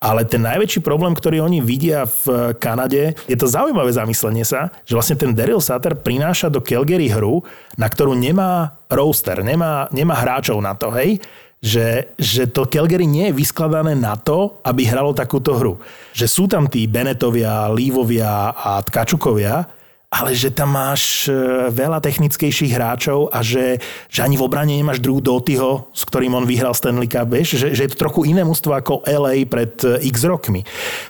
Ale 0.02 0.26
ten 0.26 0.42
najväčší 0.42 0.82
problém, 0.82 1.14
ktorý 1.14 1.46
oni 1.46 1.62
vidia 1.62 2.10
v 2.26 2.58
Kanade, 2.58 3.14
je 3.30 3.38
to 3.38 3.46
zaujímavé 3.46 3.94
zamyslenie 3.94 4.42
sa, 4.42 4.74
že 4.90 4.98
vlastne 4.98 5.22
ten 5.22 5.38
Daryl 5.38 5.62
Sutter 5.62 5.94
prináša 5.94 6.50
do 6.50 6.66
Calgary 6.66 7.14
hru, 7.14 7.46
na 7.78 7.86
ktorú 7.86 8.18
nemá 8.18 8.74
roster, 8.90 9.46
nemá, 9.46 9.86
nemá 9.94 10.18
hráčov 10.18 10.58
na 10.66 10.74
to, 10.74 10.90
hej? 10.98 11.22
Že, 11.66 12.14
že 12.22 12.46
to 12.46 12.70
Calgary 12.70 13.10
nie 13.10 13.34
je 13.34 13.38
vyskladané 13.42 13.98
na 13.98 14.14
to, 14.14 14.62
aby 14.62 14.86
hralo 14.86 15.18
takúto 15.18 15.58
hru. 15.58 15.82
Že 16.14 16.26
sú 16.30 16.44
tam 16.46 16.70
tí 16.70 16.86
Benetovia, 16.86 17.74
Lívovia 17.74 18.54
a 18.54 18.78
Tkačukovia, 18.86 19.66
ale 20.14 20.38
že 20.38 20.54
tam 20.54 20.78
máš 20.78 21.26
e, 21.26 21.34
veľa 21.74 21.98
technickejších 22.00 22.72
hráčov 22.72 23.34
a 23.34 23.42
že, 23.42 23.82
že 24.08 24.22
ani 24.22 24.38
v 24.38 24.46
obrane 24.46 24.78
nemáš 24.78 25.02
druhú 25.02 25.20
Dotyho, 25.20 25.90
s 25.90 26.06
ktorým 26.06 26.38
on 26.38 26.46
vyhral 26.46 26.78
Stanley 26.78 27.10
Cup, 27.10 27.34
vieš, 27.34 27.58
že, 27.58 27.74
že 27.74 27.90
je 27.90 27.92
to 27.92 28.04
trochu 28.06 28.30
iné 28.30 28.46
mústvo 28.46 28.78
ako 28.78 29.02
LA 29.04 29.50
pred 29.50 29.74
e, 29.82 30.06
x 30.06 30.22
rokmi. 30.30 30.62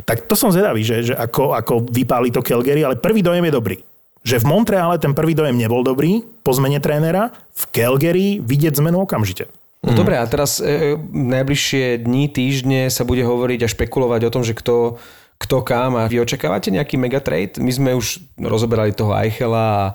Tak 0.07 0.25
to 0.25 0.39
som 0.39 0.55
zvedavý, 0.55 0.87
že, 0.87 1.11
že 1.11 1.13
ako, 1.13 1.51
ako 1.51 1.73
vypáli 1.91 2.31
to 2.31 2.39
Calgary, 2.39 2.81
ale 2.81 2.95
prvý 2.95 3.19
dojem 3.19 3.43
je 3.45 3.53
dobrý. 3.53 3.77
Že 4.25 4.41
v 4.41 4.49
Montreale 4.49 4.97
ten 4.97 5.13
prvý 5.13 5.35
dojem 5.35 5.53
nebol 5.59 5.83
dobrý 5.83 6.23
po 6.41 6.55
zmene 6.55 6.79
trénera, 6.79 7.29
v 7.51 7.63
Calgary 7.75 8.39
vidieť 8.41 8.79
zmenu 8.79 9.03
okamžite. 9.05 9.64
No 9.85 9.93
mm. 9.93 9.97
dobre, 10.01 10.17
a 10.17 10.25
teraz 10.25 10.57
e, 10.57 10.97
najbližšie 11.13 12.01
dní, 12.01 12.25
týždne 12.33 12.89
sa 12.89 13.05
bude 13.05 13.21
hovoriť 13.21 13.59
a 13.61 13.71
špekulovať 13.71 14.21
o 14.25 14.33
tom, 14.33 14.41
že 14.41 14.57
kto, 14.57 14.97
kto 15.37 15.61
kam 15.61 15.93
a 15.93 16.09
vy 16.09 16.25
očakávate 16.25 16.73
nejaký 16.73 16.97
megatrade? 16.97 17.61
My 17.61 17.69
sme 17.69 17.91
už 17.93 18.25
rozoberali 18.41 18.97
toho 18.97 19.13
Eichela 19.13 19.61
a, 19.61 19.85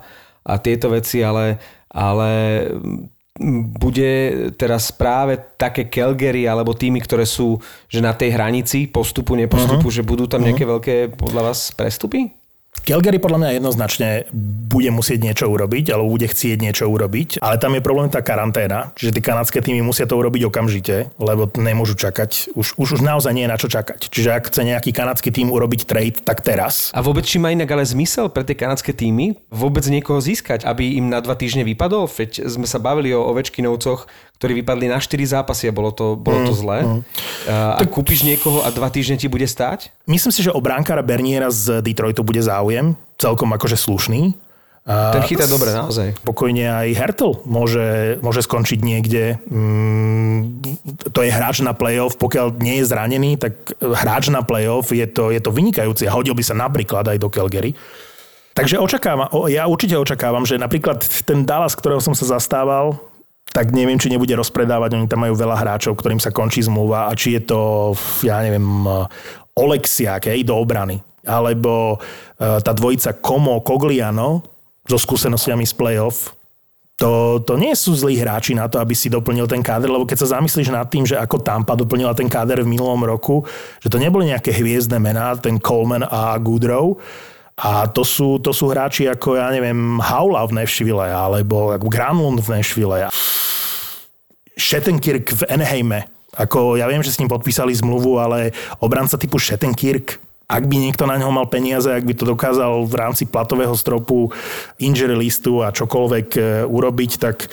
a 0.47 0.53
tieto 0.63 0.87
veci, 0.95 1.19
ale, 1.19 1.59
ale 1.91 2.31
bude 3.75 4.11
teraz 4.55 4.91
práve 4.95 5.39
také 5.59 5.87
Calgary 5.91 6.47
alebo 6.47 6.75
týmy, 6.75 7.03
ktoré 7.03 7.27
sú 7.27 7.59
že 7.91 7.99
na 7.99 8.15
tej 8.15 8.35
hranici 8.35 8.87
postupu, 8.87 9.35
nepostupu, 9.35 9.87
uh-huh. 9.87 9.97
že 9.99 10.07
budú 10.07 10.27
tam 10.27 10.43
nejaké 10.43 10.63
uh-huh. 10.63 10.73
veľké 10.79 10.95
podľa 11.19 11.51
vás 11.51 11.75
prestupy? 11.75 12.40
Calgary 12.81 13.21
podľa 13.21 13.39
mňa 13.39 13.49
jednoznačne 13.61 14.09
bude 14.71 14.89
musieť 14.89 15.19
niečo 15.21 15.45
urobiť, 15.51 15.93
alebo 15.93 16.17
bude 16.17 16.25
chcieť 16.25 16.57
niečo 16.57 16.89
urobiť, 16.89 17.43
ale 17.43 17.61
tam 17.61 17.77
je 17.77 17.85
problém 17.85 18.09
tá 18.09 18.25
karanténa, 18.25 18.95
čiže 18.97 19.19
tie 19.19 19.23
kanadské 19.23 19.61
týmy 19.61 19.85
musia 19.85 20.09
to 20.09 20.17
urobiť 20.17 20.49
okamžite, 20.49 21.13
lebo 21.21 21.45
nemôžu 21.59 21.93
čakať, 21.93 22.55
už, 22.57 22.79
už, 22.81 22.97
už 22.97 23.01
naozaj 23.05 23.37
nie 23.37 23.45
je 23.45 23.51
na 23.53 23.59
čo 23.59 23.69
čakať. 23.69 24.09
Čiže 24.09 24.29
ak 24.33 24.49
chce 24.49 24.61
nejaký 24.65 24.91
kanadský 24.95 25.29
tým 25.29 25.53
urobiť 25.53 25.85
trade, 25.85 26.17
tak 26.25 26.41
teraz. 26.41 26.89
A 26.97 27.05
vôbec 27.05 27.27
či 27.27 27.37
má 27.37 27.53
inak 27.53 27.69
ale 27.69 27.85
zmysel 27.85 28.33
pre 28.33 28.41
tie 28.47 28.57
kanadské 28.57 28.97
týmy 28.97 29.37
vôbec 29.53 29.85
niekoho 29.85 30.17
získať, 30.17 30.65
aby 30.65 30.97
im 30.97 31.13
na 31.13 31.21
dva 31.21 31.37
týždne 31.37 31.61
vypadol? 31.67 32.09
Veď 32.09 32.49
sme 32.49 32.65
sa 32.65 32.81
bavili 32.81 33.13
o 33.13 33.21
Ovečkinovcoch, 33.29 34.09
ktorí 34.41 34.65
vypadli 34.65 34.89
na 34.89 34.97
4 34.97 35.37
zápasy 35.37 35.69
a 35.69 35.73
bolo 35.77 35.93
to, 35.93 36.17
bolo 36.17 36.49
to 36.49 36.57
mm, 36.57 36.57
zlé. 36.57 36.77
Mm, 36.81 36.89
mm. 36.89 37.01
A, 37.45 37.77
a 37.77 37.83
kúpiš 37.85 38.25
niekoho 38.25 38.65
a 38.65 38.73
dva 38.73 38.89
týždne 38.89 39.13
ti 39.21 39.29
bude 39.29 39.45
stáť? 39.45 39.93
Myslím 40.09 40.33
si, 40.33 40.41
že 40.41 40.49
o 40.49 40.57
bránkara 40.57 41.05
Berniera 41.05 41.53
z 41.53 41.85
Detroitu 41.85 42.25
bude 42.25 42.41
záujem, 42.41 42.97
celkom 43.21 43.53
akože 43.53 43.77
slušný. 43.77 44.33
Ten 44.81 45.21
chytá 45.29 45.45
dobre, 45.45 45.69
naozaj. 45.77 46.17
Pokojne 46.25 46.65
aj 46.65 46.89
Hertel 46.97 47.37
môže, 47.45 48.17
môže 48.25 48.41
skončiť 48.41 48.81
niekde. 48.81 49.37
Mm, 49.45 50.57
to 51.13 51.21
je 51.21 51.29
hráč 51.29 51.61
na 51.61 51.77
playoff, 51.77 52.17
pokiaľ 52.17 52.57
nie 52.57 52.81
je 52.81 52.89
zranený, 52.89 53.37
tak 53.37 53.77
hráč 53.77 54.33
na 54.33 54.41
playoff 54.41 54.89
je 54.89 55.05
to, 55.05 55.29
je 55.29 55.37
to 55.37 55.53
vynikajúci. 55.53 56.09
A 56.09 56.17
hodil 56.17 56.33
by 56.33 56.41
sa 56.41 56.57
napríklad 56.57 57.05
aj 57.13 57.21
do 57.21 57.29
Calgary. 57.29 57.77
Takže 58.57 58.81
očakávam, 58.81 59.29
ja 59.53 59.69
určite 59.69 59.95
očakávam, 60.01 60.49
že 60.49 60.57
napríklad 60.57 61.05
ten 61.29 61.45
Dallas, 61.45 61.77
ktorého 61.77 62.01
som 62.01 62.17
sa 62.17 62.25
zastával, 62.25 62.97
tak 63.51 63.75
neviem, 63.75 63.99
či 63.99 64.07
nebude 64.07 64.31
rozpredávať. 64.35 64.95
Oni 64.95 65.07
tam 65.11 65.27
majú 65.27 65.35
veľa 65.35 65.59
hráčov, 65.59 65.99
ktorým 65.99 66.23
sa 66.23 66.31
končí 66.31 66.63
zmluva 66.63 67.11
a 67.11 67.15
či 67.15 67.35
je 67.35 67.41
to, 67.43 67.59
ja 68.23 68.39
neviem, 68.39 68.63
Oleksiak, 69.51 70.31
hej, 70.31 70.47
do 70.47 70.55
obrany. 70.55 71.03
Alebo 71.27 71.99
uh, 71.99 72.57
tá 72.63 72.71
dvojica 72.71 73.13
Komo, 73.19 73.59
Cogliano 73.61 74.41
so 74.87 74.97
skúsenostiami 74.97 75.67
z 75.67 75.75
playoff, 75.75 76.33
to, 77.01 77.41
to 77.41 77.57
nie 77.57 77.73
sú 77.73 77.97
zlí 77.97 78.21
hráči 78.21 78.53
na 78.53 78.69
to, 78.69 78.77
aby 78.77 78.93
si 78.93 79.09
doplnil 79.09 79.49
ten 79.49 79.65
káder, 79.65 79.89
lebo 79.89 80.05
keď 80.05 80.21
sa 80.21 80.37
zamyslíš 80.37 80.69
nad 80.69 80.85
tým, 80.85 81.01
že 81.01 81.17
ako 81.17 81.41
Tampa 81.41 81.73
doplnila 81.73 82.13
ten 82.13 82.29
káder 82.29 82.61
v 82.61 82.69
minulom 82.69 83.01
roku, 83.01 83.41
že 83.81 83.89
to 83.89 83.97
neboli 83.97 84.29
nejaké 84.29 84.53
hviezdne 84.53 85.01
mená, 85.01 85.33
ten 85.33 85.57
Coleman 85.57 86.05
a 86.05 86.37
Goodrow, 86.37 87.01
a 87.61 87.85
to 87.85 88.01
sú, 88.01 88.41
to 88.41 88.49
sú 88.49 88.73
hráči 88.73 89.05
ako, 89.05 89.37
ja 89.37 89.53
neviem, 89.53 90.01
Haula 90.01 90.41
v 90.49 90.57
Nashville, 90.57 91.05
alebo 91.05 91.69
ako 91.69 91.87
Granlund 91.93 92.41
v 92.41 92.57
Nashville. 92.57 93.05
Shettenkirk 94.57 95.29
v 95.29 95.41
Anaheime. 95.45 96.09
Ako, 96.33 96.79
ja 96.79 96.89
viem, 96.89 97.05
že 97.05 97.13
s 97.13 97.19
ním 97.21 97.29
podpísali 97.29 97.69
zmluvu, 97.75 98.17
ale 98.17 98.49
obranca 98.81 99.13
typu 99.13 99.37
Shettenkirk, 99.37 100.17
ak 100.51 100.67
by 100.67 100.75
niekto 100.75 101.07
na 101.07 101.15
ňo 101.15 101.31
mal 101.31 101.47
peniaze, 101.47 101.87
ak 101.87 102.03
by 102.03 102.13
to 102.17 102.25
dokázal 102.27 102.83
v 102.83 102.93
rámci 102.97 103.23
platového 103.23 103.71
stropu, 103.77 104.33
injury 104.81 105.15
listu 105.15 105.63
a 105.63 105.71
čokoľvek 105.71 106.27
e, 106.35 106.41
urobiť, 106.67 107.11
tak 107.23 107.47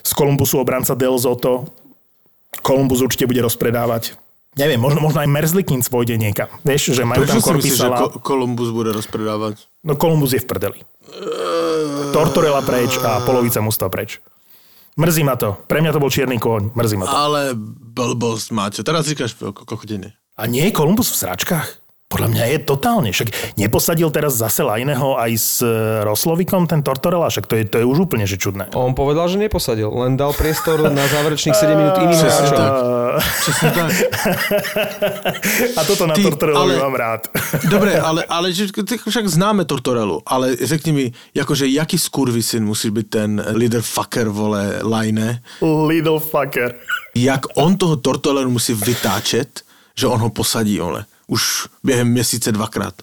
z 0.00 0.12
Kolumbusu 0.16 0.56
obranca 0.56 0.96
Del 0.96 1.20
Zotto 1.20 1.68
Kolumbus 2.62 3.04
určite 3.04 3.28
bude 3.28 3.44
rozpredávať. 3.44 4.16
Neviem, 4.58 4.76
možno, 4.76 4.98
možno 4.98 5.22
aj 5.22 5.30
Merzlikin 5.30 5.80
svojde 5.80 6.18
niekam. 6.18 6.50
Vieš, 6.66 6.92
že 6.92 7.06
majú 7.06 7.22
Prečo 7.22 7.38
tam 7.38 7.40
si 7.40 7.50
myslíš, 7.62 7.72
že 7.72 7.86
Korpisala. 7.86 7.96
Ko- 8.02 8.18
Kolumbus 8.18 8.68
bude 8.68 8.90
rozpredávať? 8.90 9.70
No 9.86 9.94
Kolumbus 9.94 10.34
je 10.34 10.42
v 10.42 10.46
prdeli. 10.46 10.78
Tortorella 12.10 12.60
preč 12.60 12.98
a 12.98 13.22
polovica 13.22 13.62
musta 13.62 13.86
preč. 13.86 14.18
Mrzí 14.98 15.22
ma 15.22 15.38
to. 15.38 15.54
Pre 15.70 15.78
mňa 15.78 15.94
to 15.94 16.02
bol 16.02 16.10
čierny 16.10 16.42
kôň. 16.42 16.74
Mrzí 16.74 16.96
ma 16.98 17.06
to. 17.06 17.14
Ale 17.14 17.54
blbosť, 17.94 18.46
Máťo. 18.50 18.82
Teraz 18.82 19.06
říkáš 19.06 19.38
kochodiny. 19.54 20.10
A 20.34 20.46
nie 20.46 20.66
je 20.66 20.74
Kolumbus 20.74 21.14
v 21.14 21.22
sračkách? 21.22 21.66
Podľa 22.08 22.28
mňa 22.32 22.44
je 22.48 22.58
totálne. 22.64 23.12
Však 23.12 23.28
neposadil 23.60 24.08
teraz 24.08 24.40
zase 24.40 24.64
Lajného 24.64 25.20
aj 25.20 25.32
s 25.36 25.60
e, 25.60 25.68
Roslovikom 26.08 26.64
ten 26.64 26.80
Tortorella, 26.80 27.28
však 27.28 27.44
to 27.44 27.52
je, 27.52 27.68
to 27.68 27.76
je 27.76 27.84
už 27.84 28.08
úplne 28.08 28.24
že 28.24 28.40
čudné. 28.40 28.72
On 28.72 28.96
povedal, 28.96 29.28
že 29.28 29.36
neposadil, 29.36 29.92
len 29.92 30.16
dal 30.16 30.32
priestor 30.32 30.88
na 30.88 31.04
záverečných 31.04 31.52
7 31.52 31.68
minút 31.68 32.00
iným 32.00 32.16
Presne 32.16 32.32
hráčom. 32.32 32.56
tak. 32.56 32.72
A 35.76 35.80
toto 35.84 36.08
na 36.08 36.16
Ty, 36.16 36.22
Tortorellovi 36.24 36.74
ale- 36.74 36.80
mám 36.80 36.96
rád. 36.96 37.28
Dobre, 37.68 38.00
ale, 38.00 38.24
ale 38.24 38.56
že, 38.56 38.72
ty 38.72 38.96
však 38.96 39.28
známe 39.28 39.68
Tortorelu, 39.68 40.24
ale 40.24 40.56
řekni 40.56 40.92
mi, 40.92 41.06
jakože 41.36 41.68
jaký 41.68 42.00
skurvysyn 42.00 42.64
musí 42.64 42.88
byť 42.88 43.06
ten 43.06 43.36
líder 43.52 43.84
fucker, 43.84 44.28
vole, 44.28 44.80
Lajne, 44.80 45.44
Little 45.60 46.24
fucker. 46.24 46.72
jak 47.12 47.44
on 47.54 47.76
toho 47.76 48.00
Tortorelu 48.00 48.48
musí 48.48 48.72
vytáčet, 48.72 49.60
že 49.92 50.08
on 50.08 50.20
ho 50.20 50.32
posadí, 50.32 50.80
ole. 50.80 51.04
Už 51.28 51.68
během 51.84 52.08
měsíce 52.08 52.52
dvakrát. 52.52 52.94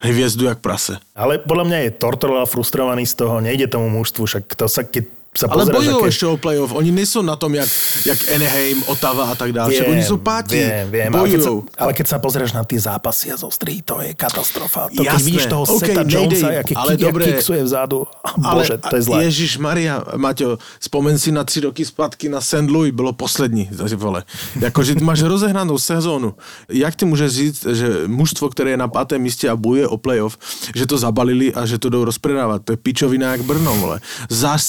Hvězdu 0.00 0.48
jak 0.48 0.64
prase. 0.64 0.96
Ale 1.12 1.44
podľa 1.44 1.64
mňa 1.68 1.78
je 1.84 1.90
Tortorella 2.00 2.48
frustrovaný 2.48 3.04
z 3.04 3.20
toho, 3.20 3.36
nejde 3.44 3.68
tomu 3.68 3.92
mužstvu, 3.92 4.24
však 4.24 4.48
to 4.56 4.64
sa, 4.64 4.80
keď 4.80 5.19
sa 5.30 5.46
Ale 5.46 5.70
bojujú 5.70 6.02
aké- 6.02 6.10
ešte 6.10 6.24
o 6.26 6.34
playoff. 6.34 6.74
Oni 6.74 6.90
nejsou 6.90 7.22
na 7.22 7.38
tom, 7.38 7.54
jak, 7.54 7.70
jak 8.02 8.18
Anaheim, 8.34 8.82
Otava 8.90 9.30
a 9.30 9.34
tak 9.38 9.54
dále. 9.54 9.70
Oni 9.86 10.02
sú 10.02 10.18
páti. 10.18 10.58
Viem, 10.58 10.90
viem. 10.90 11.10
Ale 11.14 11.30
keď, 11.30 11.40
sa, 11.46 11.50
ale 11.78 11.92
keď 11.94 12.06
sa 12.10 12.18
pozrieš 12.18 12.50
na 12.50 12.66
tie 12.66 12.82
zápasy 12.82 13.30
a 13.30 13.38
zostrý, 13.38 13.78
to 13.78 14.02
je 14.02 14.10
katastrofa. 14.18 14.90
To, 14.90 15.06
keď 15.06 15.06
Jasné. 15.06 15.26
vidíš 15.30 15.44
toho 15.46 15.62
OK, 15.70 15.86
Seta 15.86 16.02
Jonesa, 16.02 16.48
aký 16.66 16.74
ale 16.74 16.92
kick, 16.98 17.06
dobre. 17.06 17.24
kiksuje 17.30 17.62
vzadu. 17.62 18.10
Ale 18.50 18.66
Bože, 18.66 18.74
to 18.82 18.96
je 18.96 19.02
zlé. 19.06 19.18
Ježíš 19.30 19.52
Maria, 19.62 20.02
Maťo, 20.18 20.58
spomen 20.82 21.14
si 21.18 21.30
na 21.30 21.44
tři 21.46 21.60
roky 21.70 21.84
zpátky 21.84 22.26
na 22.28 22.40
St. 22.40 22.66
Louis, 22.66 22.90
bylo 22.90 23.12
poslední, 23.12 23.70
vole. 23.96 24.24
Jakože 24.60 24.94
ty 24.94 25.04
máš 25.04 25.22
rozehnanou 25.22 25.78
sezónu. 25.78 26.34
Jak 26.68 26.94
ty 26.96 27.04
můžeš 27.04 27.30
říct, 27.32 27.66
že 27.70 27.86
mužstvo, 28.06 28.48
které 28.48 28.70
je 28.70 28.76
na 28.76 28.88
pátém 28.88 29.22
místě 29.22 29.48
a 29.48 29.56
bojuje 29.56 29.88
o 29.88 29.96
playoff, 29.96 30.38
že 30.74 30.86
to 30.86 30.98
zabalili 30.98 31.54
a 31.54 31.66
že 31.66 31.78
to 31.78 31.88
jdou 31.88 32.04
rozpredávat. 32.04 32.62
To 32.64 32.72
je 32.72 32.76
pičovina 32.76 33.30
jak 33.30 33.42
Brno, 33.42 33.74
vole. 33.76 34.00
Záš 34.28 34.62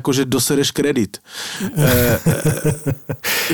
si, 0.00 0.02
jakože 0.02 0.24
dosereš 0.24 0.70
kredit. 0.72 1.20
E, 1.76 2.18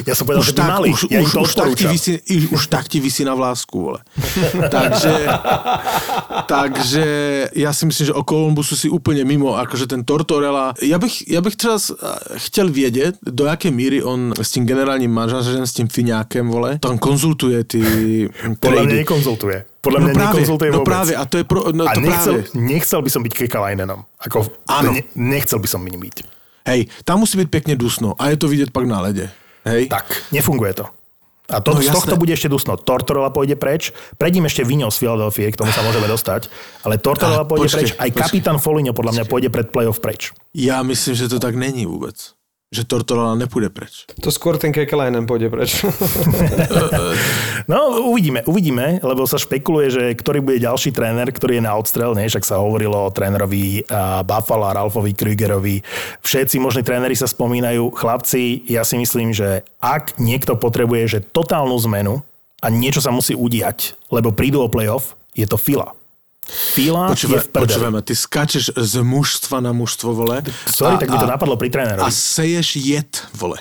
Ja 0.06 0.14
som 0.14 0.28
povedal, 0.28 0.44
už 0.44 0.46
že 0.46 0.54
by 0.54 0.60
tak, 0.60 0.70
mali. 0.70 0.88
už, 0.92 1.00
ja 1.10 1.20
už, 1.24 1.30
už, 1.40 1.52
tak 1.56 1.68
ti 1.74 1.86
vysí, 1.88 2.12
už 2.52 2.62
tak 2.68 2.84
ti 2.88 3.00
vysí 3.00 3.24
na 3.24 3.34
vlásku, 3.34 3.80
vole. 3.82 4.00
takže, 4.70 5.26
takže 6.46 7.04
já 7.54 7.72
si 7.72 7.86
myslím, 7.86 8.06
že 8.06 8.12
o 8.12 8.22
Kolumbusu 8.24 8.76
si 8.76 8.88
úplně 8.88 9.24
mimo, 9.24 9.56
akože 9.56 9.86
ten 9.86 10.04
Tortorella. 10.04 10.74
Ja 10.82 10.98
bych, 10.98 11.28
ja 11.28 11.40
bych 11.40 11.56
třeba 11.56 11.78
s- 11.78 11.96
chtěl 12.36 12.68
vědět, 12.68 13.14
do 13.26 13.44
jaké 13.46 13.70
míry 13.70 14.02
on 14.02 14.34
s 14.42 14.50
tím 14.50 14.66
generálním 14.66 15.10
manažerem, 15.12 15.66
s 15.66 15.72
tím 15.72 15.88
Fiňákem, 15.88 16.48
vole, 16.48 16.78
tam 16.78 16.98
konzultuje 16.98 17.64
ty 17.64 17.80
Podľa 18.60 18.82
mňa 18.84 18.94
nekonzultuje. 19.02 19.58
Podľa 19.80 19.98
No 20.00 20.04
mňa 20.06 20.14
práve, 20.14 20.28
nekonzultuje 20.34 20.70
no 20.70 20.78
vôbec. 20.82 20.88
práve, 20.92 21.12
a 21.16 21.24
to 21.24 21.36
je 21.38 21.44
pro, 21.46 21.60
no 21.72 21.86
a 21.86 21.94
to 21.94 22.00
nechcel, 22.02 22.34
práve. 22.42 22.58
nechcel 22.58 23.00
by 23.02 23.10
som 23.10 23.22
byť 23.22 23.32
Kekalajnenom. 23.32 24.00
Ako, 24.18 24.38
Áno. 24.68 24.92
Ne, 24.92 25.02
nechcel 25.14 25.58
by 25.62 25.68
som 25.70 25.80
ním 25.80 26.00
byť. 26.02 26.35
Hej, 26.66 26.90
tam 27.06 27.22
musí 27.22 27.38
byť 27.38 27.48
pekne 27.48 27.74
dusno 27.78 28.18
a 28.18 28.28
je 28.28 28.36
to 28.36 28.50
vidieť 28.50 28.74
pak 28.74 28.84
na 28.84 28.98
lede. 29.00 29.30
Hej? 29.62 29.86
Tak, 29.86 30.30
nefunguje 30.30 30.74
to. 30.74 30.86
A 31.46 31.62
to, 31.62 31.72
No 31.72 31.78
z 31.78 31.86
jasné. 31.86 31.94
tohto 31.94 32.14
bude 32.18 32.34
ešte 32.34 32.50
dusno. 32.50 32.74
Tortorella 32.74 33.30
pôjde 33.30 33.54
preč, 33.54 33.94
pred 34.18 34.34
ním 34.34 34.50
ešte 34.50 34.66
Viňo 34.66 34.90
z 34.90 34.98
Filadelfie, 34.98 35.46
k 35.46 35.54
tomu 35.54 35.70
sa 35.70 35.78
môžeme 35.80 36.10
dostať, 36.10 36.50
ale 36.82 36.98
Tortorella 36.98 37.42
A, 37.42 37.48
pôjde 37.48 37.70
počkej, 37.70 37.78
preč, 37.78 37.90
aj 37.94 38.10
počkej. 38.10 38.18
kapitán 38.20 38.58
Foligno 38.58 38.90
podľa 38.90 39.12
mňa 39.14 39.24
pôjde 39.24 39.48
pred 39.48 39.70
playoff 39.70 40.02
preč. 40.02 40.34
Ja 40.50 40.82
myslím, 40.82 41.14
že 41.14 41.30
to 41.30 41.38
tak 41.38 41.54
není 41.54 41.86
vůbec. 41.86 42.34
Že 42.76 42.84
Tortorella 42.84 43.34
nepůjde 43.40 43.72
preč. 43.72 44.04
To 44.20 44.28
skôr 44.28 44.60
ten 44.60 44.68
Kekelainen 44.68 45.24
pôjde 45.24 45.48
preč. 45.48 45.80
No, 47.66 47.98
uvidíme, 48.12 48.46
uvidíme, 48.46 49.02
lebo 49.02 49.26
sa 49.26 49.40
špekuluje, 49.40 49.88
že 49.90 50.02
ktorý 50.14 50.38
bude 50.44 50.62
ďalší 50.62 50.94
tréner, 50.94 51.26
ktorý 51.32 51.58
je 51.58 51.66
na 51.66 51.74
odstrel, 51.74 52.14
nie? 52.14 52.28
Však 52.30 52.44
sa 52.46 52.62
hovorilo 52.62 52.94
o 52.94 53.10
trénerovi 53.10 53.82
Buffalo, 54.22 54.70
Ralfovi 54.70 55.16
Krügerovi. 55.16 55.82
Všetci 56.22 56.62
možní 56.62 56.86
tréneri 56.86 57.16
sa 57.18 57.26
spomínajú. 57.26 57.90
Chlapci, 57.96 58.62
ja 58.70 58.86
si 58.86 59.00
myslím, 59.00 59.32
že 59.32 59.66
ak 59.82 60.20
niekto 60.22 60.54
potrebuje, 60.54 61.18
že 61.18 61.24
totálnu 61.26 61.74
zmenu 61.90 62.22
a 62.60 62.70
niečo 62.70 63.02
sa 63.02 63.10
musí 63.10 63.34
udiať, 63.34 63.98
lebo 64.14 64.30
prídu 64.30 64.62
o 64.62 64.70
playoff, 64.70 65.16
je 65.34 65.48
to 65.48 65.58
Fila. 65.58 65.95
Fila 66.46 67.10
je 67.10 67.26
Počúvaj, 67.26 67.42
v 67.42 67.48
prdeli. 67.50 67.62
počúvajme, 67.66 68.00
ty 68.06 68.14
skáčeš 68.14 68.64
z 68.78 68.94
mužstva 69.02 69.58
na 69.58 69.74
mužstvo, 69.74 70.14
vole. 70.14 70.46
Sorry, 70.70 70.96
tak 70.96 71.10
mi 71.10 71.18
to 71.18 71.26
napadlo 71.26 71.58
pri 71.58 71.74
trénerovi. 71.74 72.06
A 72.06 72.08
seješ 72.08 72.78
jed, 72.78 73.10
vole. 73.34 73.58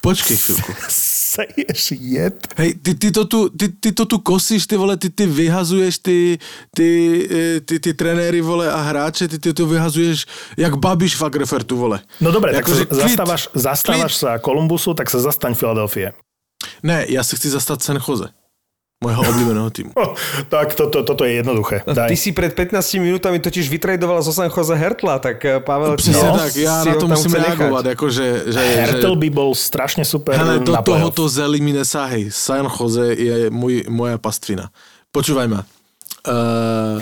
Počkej 0.00 0.36
chvíľku. 0.36 0.72
Seješ 1.30 1.94
jed? 1.94 2.34
Hej, 2.58 2.82
ty, 2.82 2.90
ty, 2.96 3.08
to 3.14 3.22
tu, 3.28 3.52
ty, 3.54 3.68
ty 3.68 3.92
to 3.94 4.02
tu 4.02 4.18
kosíš, 4.18 4.66
ty 4.66 4.74
vole, 4.74 4.96
ty, 4.96 5.12
ty 5.12 5.28
vyhazuješ 5.28 6.02
ty, 6.02 6.40
ty, 6.74 6.88
eh, 7.30 7.60
ty, 7.60 7.78
ty 7.78 7.94
trenéry, 7.94 8.40
vole, 8.40 8.66
a 8.66 8.80
hráče, 8.82 9.28
ty, 9.28 9.38
ty 9.38 9.54
to 9.54 9.62
vyhazuješ 9.68 10.26
jak 10.56 10.74
Babiš 10.74 11.14
v 11.14 11.22
Agrefertu, 11.22 11.76
vole. 11.76 12.02
No 12.18 12.32
dobre, 12.34 12.50
tak 12.56 12.66
Akože 12.66 12.88
sa 12.90 13.06
zastávaš, 13.06 13.42
zastávaš 13.54 14.12
sa 14.18 14.30
Kolumbusu, 14.42 14.90
tak 14.96 15.06
sa 15.06 15.22
zastaň 15.22 15.54
Filadelfie. 15.54 16.16
Ne, 16.82 17.06
ja 17.06 17.22
sa 17.22 17.36
chci 17.38 17.52
zastať 17.52 17.78
San 17.84 18.00
Jose. 18.02 18.32
Mojho 19.00 19.24
obľúbeného 19.24 19.72
týmu. 19.72 19.96
Oh, 19.96 20.12
tak 20.52 20.76
toto, 20.76 21.00
toto 21.00 21.24
je 21.24 21.40
jednoduché. 21.40 21.80
Ty 21.88 22.12
Daj. 22.12 22.20
si 22.20 22.36
pred 22.36 22.52
15 22.52 23.00
minútami 23.00 23.40
totiž 23.40 23.72
vytradoval 23.72 24.20
zo 24.20 24.28
San 24.28 24.52
Jose 24.52 24.76
Hertla, 24.76 25.16
tak 25.16 25.40
eh, 25.40 25.56
Pavel... 25.56 25.96
Přesne 25.96 26.20
No, 26.20 26.36
tak, 26.36 26.52
ja 26.52 26.84
si 26.84 26.92
na 26.92 27.00
to 27.00 27.08
musím 27.08 27.32
reagovať, 27.40 27.96
akože, 27.96 28.26
že, 28.52 28.60
Hertel 28.60 29.16
že, 29.16 29.20
by 29.24 29.28
bol 29.32 29.56
strašne 29.56 30.04
super 30.04 30.36
Hele, 30.36 30.60
do 30.60 30.76
tohoto 30.84 31.24
zeli 31.32 31.64
mi 31.64 31.72
nesáhej. 31.72 32.28
San 32.28 32.68
Jose 32.68 33.16
je 33.16 33.48
môj, 33.48 33.88
moja 33.88 34.20
pastvina. 34.20 34.68
Počúvaj 35.16 35.48
ma. 35.48 35.64
Uh, 36.28 37.00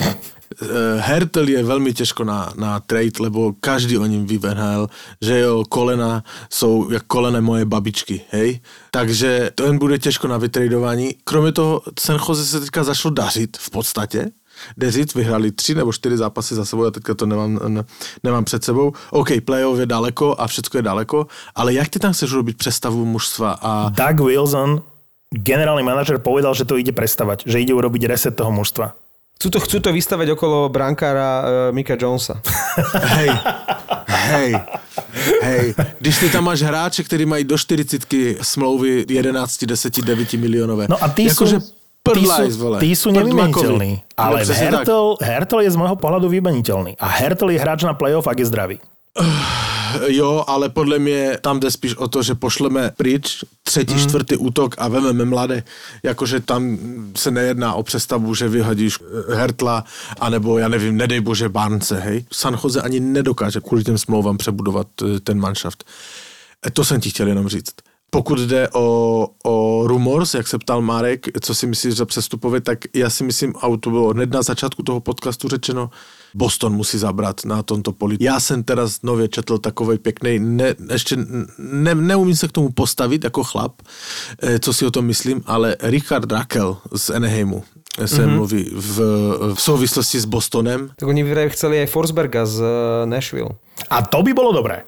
Hertel 0.98 1.48
je 1.48 1.62
veľmi 1.62 1.94
ťažko 1.94 2.26
na, 2.26 2.50
na 2.58 2.82
trade, 2.82 3.22
lebo 3.22 3.54
každý 3.62 3.98
o 3.98 4.06
ním 4.06 4.26
ví 4.26 4.38
v 4.42 4.54
NHL, 4.54 4.90
že 5.22 5.38
jeho 5.38 5.64
kolena 5.64 6.24
jsou 6.50 6.90
jak 6.90 7.02
kolena 7.06 7.40
moje 7.40 7.64
babičky, 7.64 8.20
hej? 8.30 8.60
Takže 8.90 9.50
jen 9.54 9.78
bude 9.78 9.98
těžko 9.98 10.28
na 10.28 10.36
vytradování. 10.36 11.14
Kromě 11.24 11.52
toho 11.52 11.82
San 12.00 12.18
Jose 12.28 12.46
se 12.46 12.60
teďka 12.60 12.84
zašlo 12.84 13.10
dařit 13.10 13.56
v 13.56 13.70
podstatě. 13.70 14.30
Deřit, 14.76 15.14
vyhrali 15.14 15.52
tři 15.52 15.74
nebo 15.74 15.92
čtyři 15.92 16.16
zápasy 16.16 16.54
za 16.54 16.64
sebou, 16.64 16.84
já 16.84 16.90
teďka 16.90 17.14
to 17.14 17.26
nemám, 17.26 17.58
ne, 17.68 17.84
nemám 18.24 18.44
před 18.44 18.64
sebou. 18.64 18.92
OK, 19.10 19.28
playoff 19.44 19.78
je 19.78 19.86
daleko 19.86 20.34
a 20.38 20.46
všetko 20.46 20.78
je 20.78 20.82
daleko, 20.82 21.26
ale 21.54 21.74
jak 21.74 21.88
ty 21.88 21.98
tam 21.98 22.12
chceš 22.12 22.32
urobiť 22.32 22.56
přestavu 22.56 23.04
mužstva 23.04 23.58
a 23.62 23.88
Doug 23.88 24.20
Wilson, 24.26 24.82
generálny 25.30 25.82
manažer, 25.82 26.18
povedal, 26.18 26.54
že 26.54 26.64
to 26.64 26.80
ide 26.80 26.92
prestavať, 26.92 27.46
že 27.46 27.60
ide 27.60 27.76
urobiť 27.76 28.02
reset 28.08 28.34
toho 28.34 28.50
mužstva. 28.50 28.96
Chcú 29.38 29.54
to, 29.54 29.58
chcú 29.62 29.78
to 29.78 29.90
vystavať 29.94 30.34
okolo 30.34 30.66
brankára 30.66 31.28
uh, 31.38 31.46
Mika 31.70 31.94
Jonesa. 31.94 32.42
Hej, 33.14 33.30
hej, 34.10 34.50
hej. 35.42 35.66
Když 36.02 36.18
ty 36.18 36.26
tam 36.30 36.44
máš 36.44 36.62
hráče, 36.62 37.06
který 37.06 37.22
mají 37.26 37.44
do 37.46 37.58
40 37.58 38.02
smlouvy 38.42 39.06
11, 39.08 39.64
10, 39.64 39.98
9 40.02 40.32
milionové. 40.34 40.86
No 40.90 40.98
a 40.98 41.06
tí 41.08 41.30
Jakože 41.30 41.62
sú- 41.62 41.70
tí 42.02 42.24
Prdlajs, 42.24 42.54
sú, 42.56 42.58
vole. 42.58 42.78
tí 42.80 42.90
sú 42.96 43.08
nevymeniteľní. 43.14 44.02
Ale 44.16 44.42
No, 44.42 44.46
tak. 44.48 44.56
Hertel, 44.58 45.04
Hertel 45.22 45.60
je 45.60 45.70
z 45.70 45.76
môjho 45.76 45.96
pohľadu 46.00 46.26
vymeniteľný. 46.32 46.96
A 46.98 47.06
Hertel 47.06 47.52
je 47.54 47.58
hráč 47.62 47.86
na 47.86 47.94
playoff, 47.94 48.26
ak 48.26 48.42
je 48.42 48.46
zdravý. 48.48 48.76
Jo, 50.06 50.44
ale 50.46 50.68
podle 50.68 50.98
mě 50.98 51.38
tam 51.40 51.60
jde 51.60 51.70
spíš 51.70 51.96
o 51.96 52.08
to, 52.08 52.22
že 52.22 52.34
pošleme 52.34 52.92
pryč 52.96 53.44
třetí, 53.62 53.94
mm. 53.94 54.00
čtvrtý 54.00 54.36
útok 54.36 54.74
a 54.78 54.88
vememe 54.88 55.24
mladé. 55.24 55.62
Jakože 56.02 56.40
tam 56.40 56.78
se 57.16 57.30
nejedná 57.30 57.74
o 57.74 57.82
přestavu, 57.82 58.34
že 58.34 58.48
vyhodíš 58.48 58.98
eh, 59.00 59.34
Hertla, 59.34 59.84
anebo 60.20 60.58
já 60.58 60.68
nevím, 60.68 60.96
nedej 60.96 61.20
bože 61.20 61.48
Barnce, 61.48 61.98
hej. 62.00 62.24
San 62.32 62.58
Jose 62.64 62.82
ani 62.82 63.00
nedokáže 63.00 63.60
kvůli 63.60 63.84
těm 63.84 63.98
smlouvám 63.98 64.36
přebudovat 64.38 64.86
eh, 65.02 65.20
ten 65.20 65.40
manšaft. 65.40 65.84
Eh, 66.66 66.70
To 66.70 66.84
jsem 66.84 67.00
ti 67.00 67.10
chtěl 67.10 67.28
jenom 67.28 67.48
říct. 67.48 67.74
Pokud 68.10 68.38
jde 68.38 68.68
o, 68.68 69.28
o 69.44 69.82
rumors, 69.86 70.34
jak 70.34 70.48
se 70.48 70.58
ptal 70.58 70.82
Marek, 70.82 71.26
co 71.40 71.54
si 71.54 71.66
myslíš 71.66 71.94
za 71.94 72.06
přestupově, 72.06 72.60
tak 72.60 72.78
já 72.94 73.10
si 73.10 73.24
myslím, 73.24 73.54
a 73.62 73.76
to 73.80 73.90
bylo 73.90 74.08
hned 74.08 74.30
na 74.30 74.42
začátku 74.42 74.82
toho 74.82 75.00
podcastu 75.00 75.48
řečeno, 75.48 75.90
Boston 76.34 76.72
musí 76.72 76.98
zabrat 76.98 77.44
na 77.44 77.62
tomto 77.62 77.92
poli. 77.92 78.16
Já 78.20 78.40
jsem 78.40 78.62
teraz 78.62 79.02
nově 79.02 79.28
četl 79.28 79.58
takový 79.58 79.98
pěkný, 79.98 80.38
ne, 80.38 80.74
ještě 80.92 81.16
ne, 81.58 81.94
neumím 81.94 82.36
se 82.36 82.48
k 82.48 82.52
tomu 82.52 82.70
postavit 82.70 83.24
jako 83.24 83.44
chlap, 83.44 83.72
eh, 84.42 84.58
co 84.58 84.72
si 84.72 84.86
o 84.86 84.90
tom 84.90 85.04
myslím, 85.06 85.42
ale 85.46 85.76
Richard 85.80 86.32
Rakel 86.32 86.76
z 86.94 87.10
Anaheimu 87.10 87.64
se 88.06 88.26
mm-hmm. 88.26 88.34
mluví 88.34 88.70
v, 88.74 89.00
v 89.54 89.60
souvislosti 89.60 90.20
s 90.20 90.24
Bostonem. 90.24 90.90
Tak 90.96 91.08
oni 91.08 91.22
vraj 91.26 91.50
chceli 91.50 91.82
aj 91.82 91.90
Forsberga 91.90 92.46
z 92.46 92.62
eh, 92.62 93.06
Nashville. 93.06 93.58
A 93.90 94.02
to 94.06 94.22
by 94.22 94.32
bolo 94.34 94.52
dobré. 94.52 94.86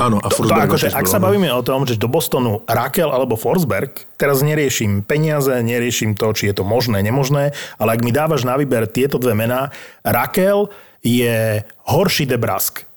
Áno, 0.00 0.16
a 0.16 0.32
To, 0.32 0.48
to 0.48 0.56
akože, 0.56 0.96
ak 0.96 1.04
sa 1.04 1.20
bavíme 1.20 1.52
o 1.52 1.60
tom, 1.60 1.84
že 1.84 2.00
do 2.00 2.08
Bostonu 2.08 2.64
Rakel 2.64 3.12
alebo 3.12 3.36
Forsberg, 3.36 4.08
teraz 4.16 4.40
neriešim 4.40 5.04
peniaze, 5.04 5.52
neriešim 5.60 6.16
to, 6.16 6.32
či 6.32 6.48
je 6.48 6.56
to 6.56 6.64
možné, 6.64 7.04
nemožné, 7.04 7.52
ale 7.76 7.90
ak 7.92 8.00
mi 8.00 8.08
dávaš 8.08 8.48
na 8.48 8.56
výber 8.56 8.88
tieto 8.88 9.20
dve 9.20 9.36
mená, 9.36 9.68
Rakel 10.00 10.72
je 11.04 11.60
horší 11.84 12.24
Debrask. 12.24 12.88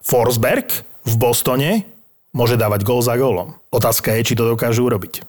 Forsberg 0.00 0.72
v 1.04 1.14
Bostone 1.20 1.84
môže 2.32 2.56
dávať 2.56 2.80
gól 2.88 3.04
za 3.04 3.20
gólom. 3.20 3.60
Otázka 3.68 4.16
je, 4.16 4.32
či 4.32 4.38
to 4.38 4.48
dokážu 4.48 4.88
urobiť. 4.88 5.20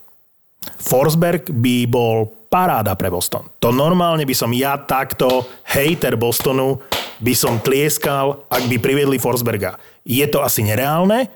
Forsberg 0.80 1.52
by 1.52 1.84
bol 1.84 2.30
paráda 2.48 2.96
pre 2.96 3.12
Boston. 3.12 3.48
To 3.60 3.72
normálne 3.74 4.24
by 4.24 4.34
som 4.36 4.52
ja 4.52 4.76
takto, 4.80 5.44
hejter 5.68 6.16
Bostonu, 6.16 6.80
by 7.22 7.34
som 7.38 7.62
tlieskal, 7.62 8.44
ak 8.50 8.66
by 8.66 8.76
priviedli 8.82 9.16
Forsberga. 9.16 9.78
Je 10.04 10.26
to 10.26 10.42
asi 10.42 10.62
nereálne, 10.62 11.28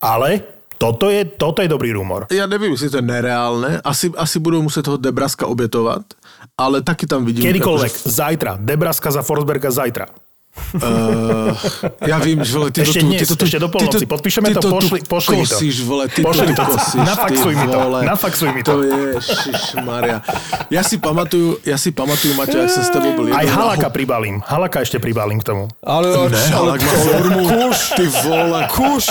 ale 0.00 0.42
toto 0.78 1.10
je, 1.10 1.24
toto 1.24 1.62
je 1.62 1.68
dobrý 1.68 1.92
rumor. 1.92 2.26
Já 2.32 2.46
nevím, 2.46 2.72
jestli 2.72 2.90
to 2.90 2.96
je 2.96 3.02
nereálné. 3.02 3.80
Asi, 3.84 4.10
asi 4.16 4.38
budou 4.38 4.62
muset 4.62 4.82
toho 4.82 4.96
Debraska 4.96 5.46
obětovat, 5.46 6.02
ale 6.58 6.82
taky 6.82 7.06
tam 7.06 7.24
vidím... 7.24 7.42
Kedykoľvek, 7.42 7.92
Akože, 7.92 8.10
zajtra. 8.10 8.58
Debraska 8.60 9.10
za 9.10 9.22
Forsberga 9.22 9.70
zajtra. 9.70 10.06
Uh, 10.74 10.80
já 12.06 12.18
vím, 12.18 12.44
že 12.44 12.58
vole, 12.58 12.70
ty 12.70 12.82
Ešte 12.82 12.98
to 12.98 13.00
tu, 13.00 13.06
dnes, 13.06 13.20
ty 13.22 13.36
to 13.36 13.44
ešte 13.44 13.58
do 13.58 13.68
polnoci. 13.68 14.04
to, 14.04 14.10
Podpíšeme 14.10 14.46
to, 14.54 14.60
pošli- 14.70 15.02
pošli 15.06 15.34
mi 15.36 15.46
to. 15.46 15.54
kosíš, 15.54 15.76
vole, 15.86 16.04
ty 16.08 16.20
Pošli 16.22 16.42
to 16.42 16.48
mi 16.50 16.54
to. 16.54 16.64
tu 16.64 16.70
kosíš, 16.74 16.98
Nafaksuj 16.98 17.54
ty 17.54 17.60
mi 17.60 17.66
to, 17.68 17.78
vole. 17.78 17.98
nafaksuj 18.04 18.48
mi 18.52 18.62
to. 18.62 18.72
To 18.72 18.82
je, 18.82 19.14
Maria. 19.84 20.18
Já 20.70 20.82
si 20.82 20.98
pamatuju, 20.98 21.58
já 21.64 21.78
si 21.78 21.90
pamatuju, 21.92 22.34
Maťo, 22.34 22.58
jak 22.58 22.70
jsem 22.70 22.84
s 22.84 22.90
tebou 22.90 23.12
byl 23.12 23.34
Aj 23.36 23.46
Halaka 23.46 23.90
pribalím. 23.90 24.42
Halaka 24.46 24.80
ešte 24.80 24.98
pribalím 24.98 25.40
k 25.40 25.44
tomu. 25.44 25.68
Ale, 25.84 26.28
Ne, 26.28 26.42
ale 26.54 26.78
má 26.78 26.92
formu. 27.06 27.42
Kuš, 27.48 27.78
Ty 27.96 28.04
vole, 28.26 28.60
kuš. 28.74 29.06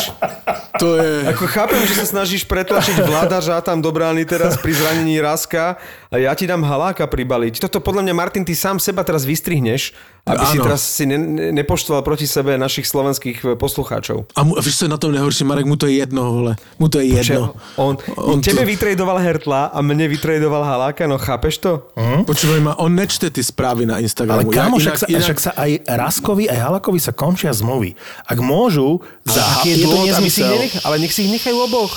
to 0.80 0.96
je... 0.96 1.28
Ako 1.32 1.48
chápem, 1.48 1.82
že 1.88 1.96
sa 1.96 2.06
snažíš 2.06 2.44
pretlačiť 2.46 3.02
vládaža 3.02 3.62
tam 3.62 3.82
do 3.82 3.90
brány 3.92 4.26
teraz 4.26 4.58
pri 4.58 4.74
zranení 4.74 5.18
Raska 5.18 5.78
a 6.12 6.16
ja 6.18 6.32
ti 6.34 6.46
dám 6.46 6.62
haláka 6.62 7.08
pribaliť. 7.08 7.60
Toto 7.60 7.80
podľa 7.80 8.02
mňa, 8.04 8.14
Martin, 8.14 8.44
ty 8.46 8.54
sám 8.54 8.78
seba 8.78 9.02
teraz 9.02 9.24
vystrihneš, 9.24 9.92
aby 10.24 10.44
si 10.46 10.58
teraz 10.60 10.82
si 10.84 11.04
nepoštval 11.38 12.02
proti 12.02 12.26
sebe 12.26 12.58
našich 12.58 12.84
slovenských 12.84 13.38
eh, 13.40 13.48
poslucháčov. 13.54 14.26
A, 14.34 14.42
mu, 14.42 14.54
a 14.54 14.62
víš, 14.62 14.78
co 14.78 14.86
je 14.86 14.92
na 14.92 14.98
tom 14.98 15.14
nejhorší, 15.14 15.44
Marek, 15.44 15.64
mu 15.64 15.74
to 15.74 15.86
je 15.86 15.98
jedno, 15.98 16.22
vole. 16.28 16.54
Mu 16.76 16.86
to 16.86 16.98
je 16.98 17.14
jedno. 17.14 17.54
On, 17.76 17.94
on 18.18 18.34
On 18.34 18.40
tebe 18.40 18.62
to- 18.62 18.68
vytradoval 18.68 19.18
Hertla 19.18 19.70
a 19.70 19.80
mne 19.80 20.08
vytradoval 20.08 20.62
Haláka, 20.62 21.06
no 21.06 21.16
chápeš 21.16 21.62
to? 21.62 21.86
Počúvaj 22.24 22.60
ma, 22.60 22.74
on 22.76 22.92
nečte 22.92 23.30
ty 23.30 23.40
správy 23.40 23.84
na 23.84 23.98
Ale 23.98 24.04
Instagramu. 24.04 24.50
kámo, 24.50 24.76
Ja 24.78 24.92
však, 24.92 24.96
sa, 24.98 25.06
však 25.08 25.40
sa 25.40 25.52
aj 25.54 25.72
Raskovi, 25.86 26.46
aj 26.46 26.58
Halakovi 26.60 26.98
sa 26.98 27.12
končia 27.12 27.52
zmluvy. 27.52 27.94
Ak 28.24 28.38
môžu, 28.38 29.00
za 29.24 29.46
Aký 29.56 29.74
je 29.74 29.86
to 29.86 29.94
nezmysel. 30.04 30.58
ale 30.82 30.98
nech 30.98 31.12
si 31.12 31.24
ich 31.24 31.32
nechajú 31.32 31.58
oboch. 31.62 31.94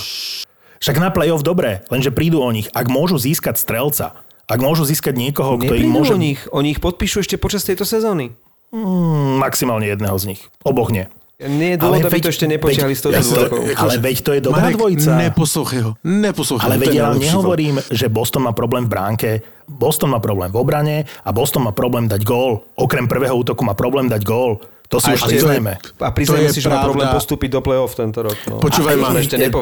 Však 0.81 0.97
na 0.97 1.09
play-off 1.09 1.41
dobre, 1.41 1.85
lenže 1.89 2.09
prídu 2.09 2.41
o 2.41 2.49
nich. 2.49 2.69
Ak 2.71 2.89
môžu 2.89 3.21
získať 3.21 3.57
strelca, 3.57 4.17
ak 4.49 4.59
môžu 4.59 4.83
získať 4.83 5.15
niekoho, 5.15 5.55
kto 5.57 5.77
im 5.77 5.87
môže... 5.87 6.11
o 6.11 6.19
nich, 6.19 6.41
oni 6.51 6.73
ich 6.73 6.81
podpíšu 6.81 7.21
ešte 7.21 7.37
počas 7.37 7.63
tejto 7.63 7.85
sezóny. 7.85 8.33
Mm, 8.71 9.43
maximálne 9.43 9.87
jedného 9.91 10.15
z 10.15 10.25
nich. 10.35 10.41
Oboch 10.63 10.95
nie. 10.95 11.11
Nie 11.41 11.75
je 11.75 11.77
dôvod, 11.81 12.05
aby 12.05 12.21
to 12.21 12.29
ešte 12.29 12.45
nepočiali 12.45 12.93
s 12.93 13.01
touto 13.01 13.17
veď, 13.17 13.49
dvojkou. 13.49 13.81
ale 13.81 13.93
veď 13.97 14.17
to 14.21 14.31
je 14.37 14.41
dobrá 14.45 14.69
Marek, 14.69 14.77
dvojica. 14.77 15.11
Neposlouchej 15.17 15.81
ho, 15.89 15.91
neposlouchej 16.05 16.67
Ale 16.69 16.77
veď 16.77 16.93
ja 16.93 17.03
vám 17.09 17.17
nehovorím, 17.17 17.77
že 17.89 18.07
Boston 18.13 18.45
má 18.45 18.53
problém 18.53 18.85
v 18.85 18.91
bránke. 18.93 19.31
Boston 19.65 20.13
má 20.13 20.21
problém 20.21 20.53
v 20.53 20.57
obrane 20.61 20.97
a 21.25 21.31
Boston 21.33 21.65
má 21.65 21.73
problém 21.73 22.05
dať 22.13 22.29
gól. 22.29 22.61
Okrem 22.77 23.09
prvého 23.09 23.33
útoku 23.33 23.65
má 23.65 23.73
problém 23.73 24.05
dať 24.13 24.21
gól. 24.21 24.61
To 24.93 25.01
si 25.01 25.09
A 25.09 25.17
už 25.17 25.33
priznajme. 25.33 25.81
A 25.81 26.11
priznajme 26.13 26.51
si, 26.53 26.61
že 26.61 26.69
má 26.69 26.85
problém 26.85 27.09
postúpiť 27.09 27.57
do 27.57 27.61
play-off 27.65 27.97
tento 27.97 28.21
rok. 28.21 28.37
No. 28.45 28.61
Počúvaj 28.61 28.97
ma, 29.01 29.09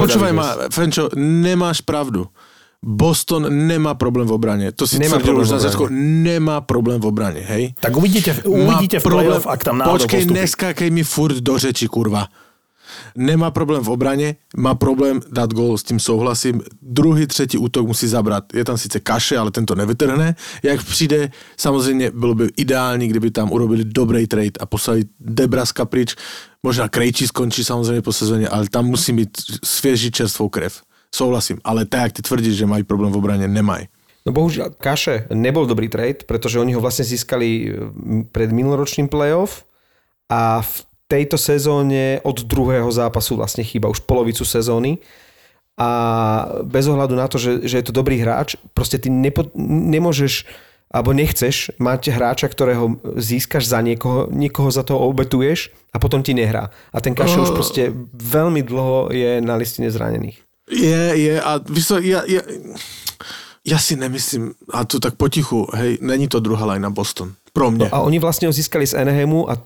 počúvaj 0.02 0.32
ma, 0.34 0.46
Fenčo, 0.74 1.12
nemáš 1.14 1.84
pravdu. 1.84 2.26
Boston 2.84 3.66
nemá 3.66 3.94
problém 3.94 4.26
v 4.26 4.32
obrane. 4.32 4.72
To 4.72 4.86
si 4.86 4.98
Nemá 4.98 5.18
problém 5.18 5.42
už 5.42 5.50
na 5.50 5.58
začiatku. 5.58 5.86
Nemá 6.22 6.60
problém 6.60 7.00
v 7.00 7.06
obrane, 7.06 7.40
hej? 7.40 7.74
Tak 7.80 7.96
uvidíte, 7.96 8.42
uvidíte 8.46 9.00
v 9.00 9.02
play-off, 9.02 9.46
ak 9.46 9.64
tam 9.64 9.78
náhodou 9.78 9.98
Počkej, 9.98 10.20
postupí. 10.20 10.40
neskákej 10.40 10.90
mi 10.90 11.04
furt 11.04 11.36
do 11.36 11.58
řeči, 11.58 11.88
kurva. 11.88 12.28
Nemá 13.16 13.50
problém 13.50 13.84
v 13.84 13.90
obrane, 13.90 14.34
má 14.56 14.74
problém 14.74 15.20
dát 15.32 15.52
gól, 15.52 15.78
s 15.78 15.82
tím 15.82 16.00
souhlasím. 16.00 16.62
Druhý, 16.82 17.26
třetí 17.26 17.58
útok 17.58 17.86
musí 17.86 18.06
zabrat. 18.06 18.44
Je 18.54 18.64
tam 18.64 18.78
sice 18.78 19.00
kaše, 19.00 19.38
ale 19.38 19.50
ten 19.50 19.66
to 19.66 19.74
nevytrhne. 19.74 20.34
Jak 20.62 20.84
přijde, 20.84 21.30
samozřejmě 21.56 22.10
bylo 22.10 22.34
by 22.34 22.48
ideální, 22.56 23.08
kdyby 23.08 23.30
tam 23.30 23.52
urobili 23.52 23.84
dobrý 23.84 24.26
trade 24.26 24.58
a 24.60 24.66
poslali 24.66 25.04
Debraska 25.20 25.84
pryč. 25.84 26.14
Možná 26.62 26.88
Krejčí 26.88 27.26
skončí 27.26 27.64
samozřejmě 27.64 28.02
po 28.02 28.12
sezóně, 28.12 28.48
ale 28.48 28.68
tam 28.70 28.86
musí 28.86 29.12
mít 29.12 29.30
svěží 29.64 30.10
čerstvou 30.10 30.48
krev. 30.48 30.82
Souhlasím, 31.14 31.58
ale 31.64 31.84
tak, 31.84 32.00
jak 32.02 32.12
ty 32.12 32.22
tvrdíš, 32.22 32.56
že 32.56 32.66
mají 32.66 32.84
problém 32.84 33.12
v 33.12 33.16
obraně, 33.16 33.48
nemají. 33.48 33.88
No 34.28 34.36
bohužiaľ, 34.36 34.76
Kaše 34.76 35.32
nebol 35.32 35.64
dobrý 35.64 35.88
trade, 35.88 36.28
pretože 36.28 36.60
oni 36.60 36.76
ho 36.76 36.84
vlastne 36.84 37.08
získali 37.08 37.72
pred 38.28 38.52
minuloročným 38.52 39.08
playoff 39.08 39.64
a 40.28 40.60
v 40.60 40.74
tejto 41.08 41.40
sezóne 41.40 42.20
od 42.20 42.44
druhého 42.44 42.92
zápasu 42.92 43.40
vlastne 43.40 43.64
chýba 43.64 43.88
už 43.88 44.04
polovicu 44.04 44.44
sezóny 44.44 45.00
a 45.80 45.90
bez 46.60 46.84
ohľadu 46.84 47.16
na 47.16 47.24
to, 47.24 47.40
že, 47.40 47.64
že 47.64 47.80
je 47.80 47.86
to 47.88 47.96
dobrý 47.96 48.20
hráč, 48.20 48.60
proste 48.76 49.00
ty 49.00 49.08
nepo, 49.08 49.48
nemôžeš 49.64 50.44
alebo 50.88 51.12
nechceš 51.12 51.76
mať 51.76 52.16
hráča, 52.16 52.48
ktorého 52.48 52.96
získaš 53.20 53.68
za 53.68 53.80
niekoho, 53.84 54.28
niekoho 54.32 54.72
za 54.72 54.84
to 54.84 54.96
obetuješ 54.96 55.68
a 55.92 56.00
potom 56.00 56.24
ti 56.24 56.32
nehrá. 56.32 56.72
A 56.92 57.00
ten 57.04 57.12
Kaše 57.12 57.44
už 57.44 57.52
proste 57.52 57.92
veľmi 58.12 58.64
dlho 58.64 59.12
je 59.12 59.40
na 59.44 59.56
listine 59.60 59.92
zranených. 59.92 60.47
Je, 60.68 61.02
je 61.16 61.34
a 61.40 61.60
víš 61.64 61.86
co, 61.86 61.94
ja, 61.98 62.22
ja, 62.28 62.42
ja 63.64 63.78
si 63.78 63.96
nemyslím, 63.96 64.52
a 64.72 64.84
to 64.84 65.00
tak 65.00 65.16
potichu, 65.16 65.68
hej, 65.76 65.98
není 66.00 66.28
to 66.28 66.40
druhá 66.40 66.64
line 66.72 66.84
na 66.84 66.92
Boston. 66.92 67.34
Pro 67.52 67.72
mňa. 67.72 67.88
A 67.92 68.04
oni 68.04 68.20
vlastne 68.20 68.48
ho 68.48 68.54
získali 68.54 68.86
z 68.86 68.96
Anaheimu 68.96 69.48
a 69.48 69.56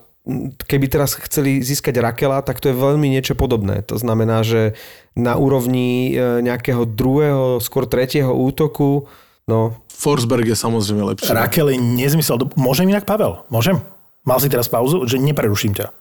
keby 0.67 0.87
teraz 0.87 1.19
chceli 1.19 1.59
získať 1.59 1.99
Rakela, 1.99 2.39
tak 2.41 2.63
to 2.63 2.71
je 2.71 2.75
veľmi 2.79 3.11
niečo 3.11 3.35
podobné. 3.35 3.83
To 3.91 3.99
znamená, 3.99 4.39
že 4.41 4.79
na 5.19 5.35
úrovni 5.35 6.15
e, 6.15 6.39
nejakého 6.39 6.87
druhého, 6.87 7.59
skôr 7.59 7.83
tretieho 7.83 8.31
útoku, 8.31 9.11
no 9.45 9.75
Forsberg 9.91 10.47
je 10.47 10.55
samozrejme 10.55 11.03
lepší. 11.15 11.27
Rakel 11.27 11.75
je 11.75 11.79
nezmysel. 11.79 12.39
Môžem 12.55 12.87
inak, 12.87 13.03
Pavel? 13.03 13.43
Môžem? 13.51 13.83
Mal 14.23 14.39
si 14.39 14.47
teraz 14.47 14.71
pauzu? 14.71 15.03
Že 15.03 15.19
nepreruším 15.19 15.75
ťa. 15.75 15.91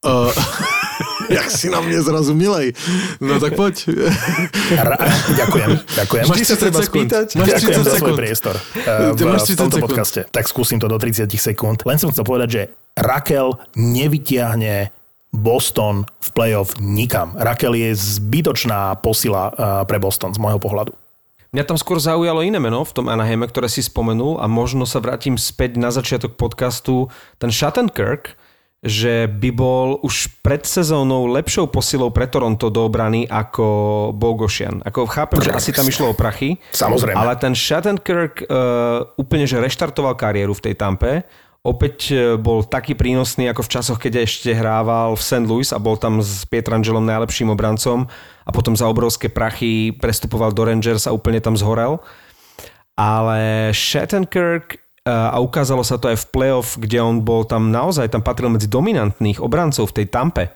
Uh, 0.00 0.32
jak 1.30 1.46
si 1.48 1.70
na 1.70 1.78
mne 1.78 2.02
zrazu 2.02 2.34
milej. 2.34 2.74
No 3.22 3.38
tak 3.38 3.54
poď. 3.54 3.86
Ra- 4.74 5.00
ďakujem, 5.38 5.70
ďakujem. 5.94 6.24
Máš 6.26 6.36
30 6.50 6.82
sekúnd. 6.82 7.08
Máš 7.38 7.48
Ďakujem 7.54 7.78
30 7.78 7.86
za 7.86 7.92
svoj 7.94 7.94
sekúnd. 7.94 8.18
priestor 8.18 8.54
uh, 8.58 9.14
v, 9.14 9.20
máš 9.30 9.42
v 9.46 9.54
30 9.54 9.62
tomto 9.62 9.78
sekúnd. 9.78 9.84
podcaste. 9.86 10.20
Tak 10.28 10.44
skúsim 10.50 10.78
to 10.82 10.90
do 10.90 10.98
30 10.98 11.30
sekúnd. 11.30 11.78
Len 11.86 11.96
som 11.96 12.10
chcel 12.10 12.26
povedať, 12.26 12.48
že 12.50 12.62
Rakel 12.98 13.54
nevytiahne 13.78 14.90
Boston 15.30 16.10
v 16.18 16.28
playoff 16.34 16.74
nikam. 16.82 17.38
Rakel 17.38 17.78
je 17.78 17.94
zbytočná 17.94 18.98
posila 18.98 19.54
uh, 19.54 19.54
pre 19.86 20.02
Boston 20.02 20.34
z 20.34 20.42
môjho 20.42 20.58
pohľadu. 20.58 20.90
Mňa 21.50 21.66
tam 21.66 21.74
skôr 21.74 21.98
zaujalo 21.98 22.46
iné 22.46 22.62
meno 22.62 22.86
v 22.86 22.94
tom 22.94 23.10
Anaheime, 23.10 23.42
ktoré 23.50 23.66
si 23.66 23.82
spomenul 23.82 24.38
a 24.38 24.46
možno 24.46 24.86
sa 24.86 25.02
vrátim 25.02 25.34
späť 25.34 25.82
na 25.82 25.90
začiatok 25.90 26.38
podcastu. 26.38 27.10
Ten 27.42 27.50
Shattenkirk 27.50 28.38
že 28.80 29.28
by 29.28 29.50
bol 29.52 29.88
už 30.00 30.40
pred 30.40 30.64
sezónou 30.64 31.28
lepšou 31.28 31.68
posilou 31.68 32.08
pre 32.08 32.24
Toronto 32.24 32.72
do 32.72 32.88
obrany 32.88 33.28
ako 33.28 34.08
Bogošian. 34.16 34.80
Ako 34.88 35.04
chápem, 35.04 35.44
že 35.44 35.52
asi 35.52 35.70
tam 35.76 35.84
išlo 35.84 36.12
o 36.12 36.14
prachy. 36.16 36.56
Samozrejme. 36.72 37.12
Ale 37.12 37.36
ten 37.36 37.52
Shattenkirk 37.52 38.48
uh, 38.48 39.04
úplne, 39.20 39.44
že 39.44 39.60
reštartoval 39.60 40.16
kariéru 40.16 40.56
v 40.56 40.64
tej 40.64 40.74
Tampe. 40.80 41.28
Opäť 41.60 41.96
uh, 42.16 42.40
bol 42.40 42.64
taký 42.64 42.96
prínosný 42.96 43.52
ako 43.52 43.68
v 43.68 43.72
časoch, 43.76 43.98
keď 44.00 44.24
ešte 44.24 44.56
hrával 44.56 45.12
v 45.12 45.22
St. 45.28 45.44
Louis 45.44 45.68
a 45.76 45.78
bol 45.78 46.00
tam 46.00 46.24
s 46.24 46.48
Pietrangelom 46.48 47.04
najlepším 47.04 47.52
obrancom 47.52 48.08
a 48.48 48.50
potom 48.50 48.72
za 48.72 48.88
obrovské 48.88 49.28
prachy 49.28 49.92
prestupoval 49.92 50.56
do 50.56 50.64
Rangers 50.64 51.04
a 51.04 51.12
úplne 51.12 51.44
tam 51.44 51.52
zhorel. 51.52 52.00
Ale 52.96 53.72
Shattenkirk 53.76 54.80
a 55.10 55.36
ukázalo 55.42 55.82
sa 55.82 55.98
to 55.98 56.12
aj 56.12 56.22
v 56.22 56.30
playoff, 56.30 56.78
kde 56.78 57.02
on 57.02 57.26
bol 57.26 57.42
tam 57.42 57.74
naozaj, 57.74 58.14
tam 58.14 58.22
patril 58.22 58.52
medzi 58.52 58.70
dominantných 58.70 59.42
obrancov 59.42 59.90
v 59.90 60.02
tej 60.02 60.06
tampe. 60.06 60.54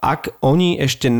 Ak 0.00 0.40
oni 0.40 0.80
ešte 0.80 1.12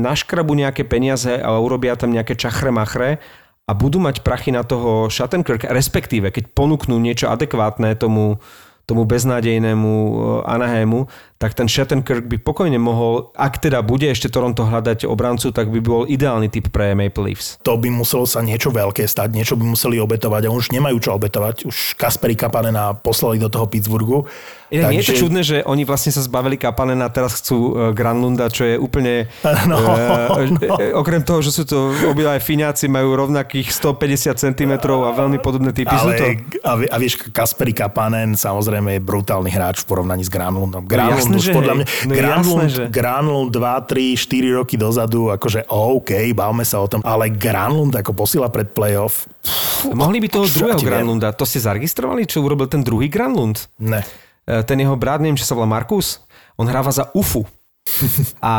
naškrabu 0.00 0.56
nejaké 0.56 0.88
peniaze 0.88 1.36
a 1.36 1.60
urobia 1.60 2.00
tam 2.00 2.16
nejaké 2.16 2.32
čachre 2.32 2.72
machre 2.72 3.20
a 3.68 3.76
budú 3.76 4.00
mať 4.00 4.24
prachy 4.24 4.48
na 4.48 4.64
toho 4.64 5.12
Shattenkirk, 5.12 5.68
respektíve 5.68 6.32
keď 6.32 6.48
ponúknú 6.56 6.96
niečo 6.96 7.28
adekvátne 7.28 7.92
tomu, 8.00 8.40
tomu 8.88 9.04
beznádejnému 9.04 9.92
eh, 9.92 10.16
Anaheimu, 10.48 11.12
tak 11.38 11.54
ten 11.54 11.70
Shattenkirk 11.70 12.26
by 12.26 12.42
pokojne 12.42 12.82
mohol, 12.82 13.30
ak 13.38 13.62
teda 13.62 13.78
bude 13.86 14.10
ešte 14.10 14.26
Toronto 14.26 14.66
hľadať 14.66 15.06
obrancu, 15.06 15.54
tak 15.54 15.70
by 15.70 15.78
bol 15.78 16.02
ideálny 16.02 16.50
typ 16.50 16.66
pre 16.74 16.98
Maple 16.98 17.30
Leafs. 17.30 17.62
To 17.62 17.78
by 17.78 17.94
muselo 17.94 18.26
sa 18.26 18.42
niečo 18.42 18.74
veľké 18.74 19.06
stať, 19.06 19.38
niečo 19.38 19.54
by 19.54 19.62
museli 19.62 20.02
obetovať 20.02 20.50
a 20.50 20.54
už 20.54 20.74
nemajú 20.74 20.98
čo 20.98 21.14
obetovať. 21.14 21.70
Už 21.70 21.94
Kasperi 21.94 22.34
Kapanena 22.34 22.90
poslali 22.98 23.38
do 23.38 23.46
toho 23.46 23.70
Pittsburghu. 23.70 24.26
Inak 24.68 24.90
Takže... 24.90 24.92
nie 24.92 25.00
je 25.00 25.08
to 25.08 25.16
čudné, 25.16 25.40
že 25.46 25.56
oni 25.64 25.86
vlastne 25.86 26.10
sa 26.12 26.20
zbavili 26.20 26.58
Kapanena 26.58 27.08
a 27.08 27.14
teraz 27.14 27.38
chcú 27.40 27.56
uh, 27.56 27.94
Granlunda, 27.94 28.50
čo 28.50 28.66
je 28.66 28.74
úplne... 28.74 29.30
No, 29.68 29.76
uh, 29.80 30.48
no. 30.48 30.60
Okrem 30.96 31.20
toho, 31.20 31.44
že 31.44 31.52
sú 31.52 31.62
to 31.68 31.92
obidva 32.08 32.40
Fíňaci, 32.40 32.88
majú 32.88 33.16
rovnakých 33.16 33.68
150 33.74 34.38
cm 34.38 34.72
a 34.80 35.12
veľmi 35.12 35.38
podobné 35.44 35.76
typy. 35.76 35.92
Ale, 35.92 36.00
sú 36.00 36.10
to... 36.16 36.24
a, 36.64 36.72
a 36.88 36.96
vieš, 36.96 37.20
Kasperi 37.32 37.76
Kapanen 37.76 38.32
samozrejme 38.32 38.96
je 38.96 39.00
brutálny 39.02 39.52
hráč 39.52 39.84
v 39.84 39.92
porovnaní 39.92 40.24
s 40.24 40.32
Granlundom. 40.32 40.88
Granlund 40.88 41.27
jasné, 41.34 41.52
už 41.52 41.56
podľa 41.56 41.74
mňa... 41.76 41.86
No 42.08 42.12
Granlund, 42.14 42.62
jasné, 42.64 42.64
že... 42.72 42.82
Granlund 42.88 43.50
2, 43.52 43.92
3, 43.92 44.54
4 44.54 44.58
roky 44.62 44.74
dozadu, 44.80 45.28
akože 45.34 45.68
OK, 45.68 46.10
bavme 46.32 46.64
sa 46.64 46.80
o 46.80 46.86
tom, 46.88 47.04
ale 47.04 47.28
Granlund 47.28 47.92
ako 47.98 48.12
posila 48.14 48.48
pred 48.48 48.70
playoff... 48.72 49.28
Pff, 49.44 49.68
Mohli 49.92 50.18
by 50.26 50.28
toho 50.28 50.46
druhého 50.46 50.80
Granlunda, 50.82 51.30
to 51.30 51.46
ste 51.46 51.62
zaregistrovali, 51.62 52.26
čo 52.26 52.42
urobil 52.42 52.66
ten 52.66 52.82
druhý 52.82 53.06
Granlund? 53.06 53.70
Ne. 53.78 54.02
E, 54.48 54.64
ten 54.64 54.80
jeho 54.80 54.96
brat, 54.96 55.22
neviem, 55.22 55.38
či 55.38 55.46
sa 55.46 55.54
volá 55.54 55.68
Markus, 55.68 56.24
on 56.56 56.66
hráva 56.66 56.90
za 56.90 57.12
UFU. 57.14 57.46
A 58.44 58.54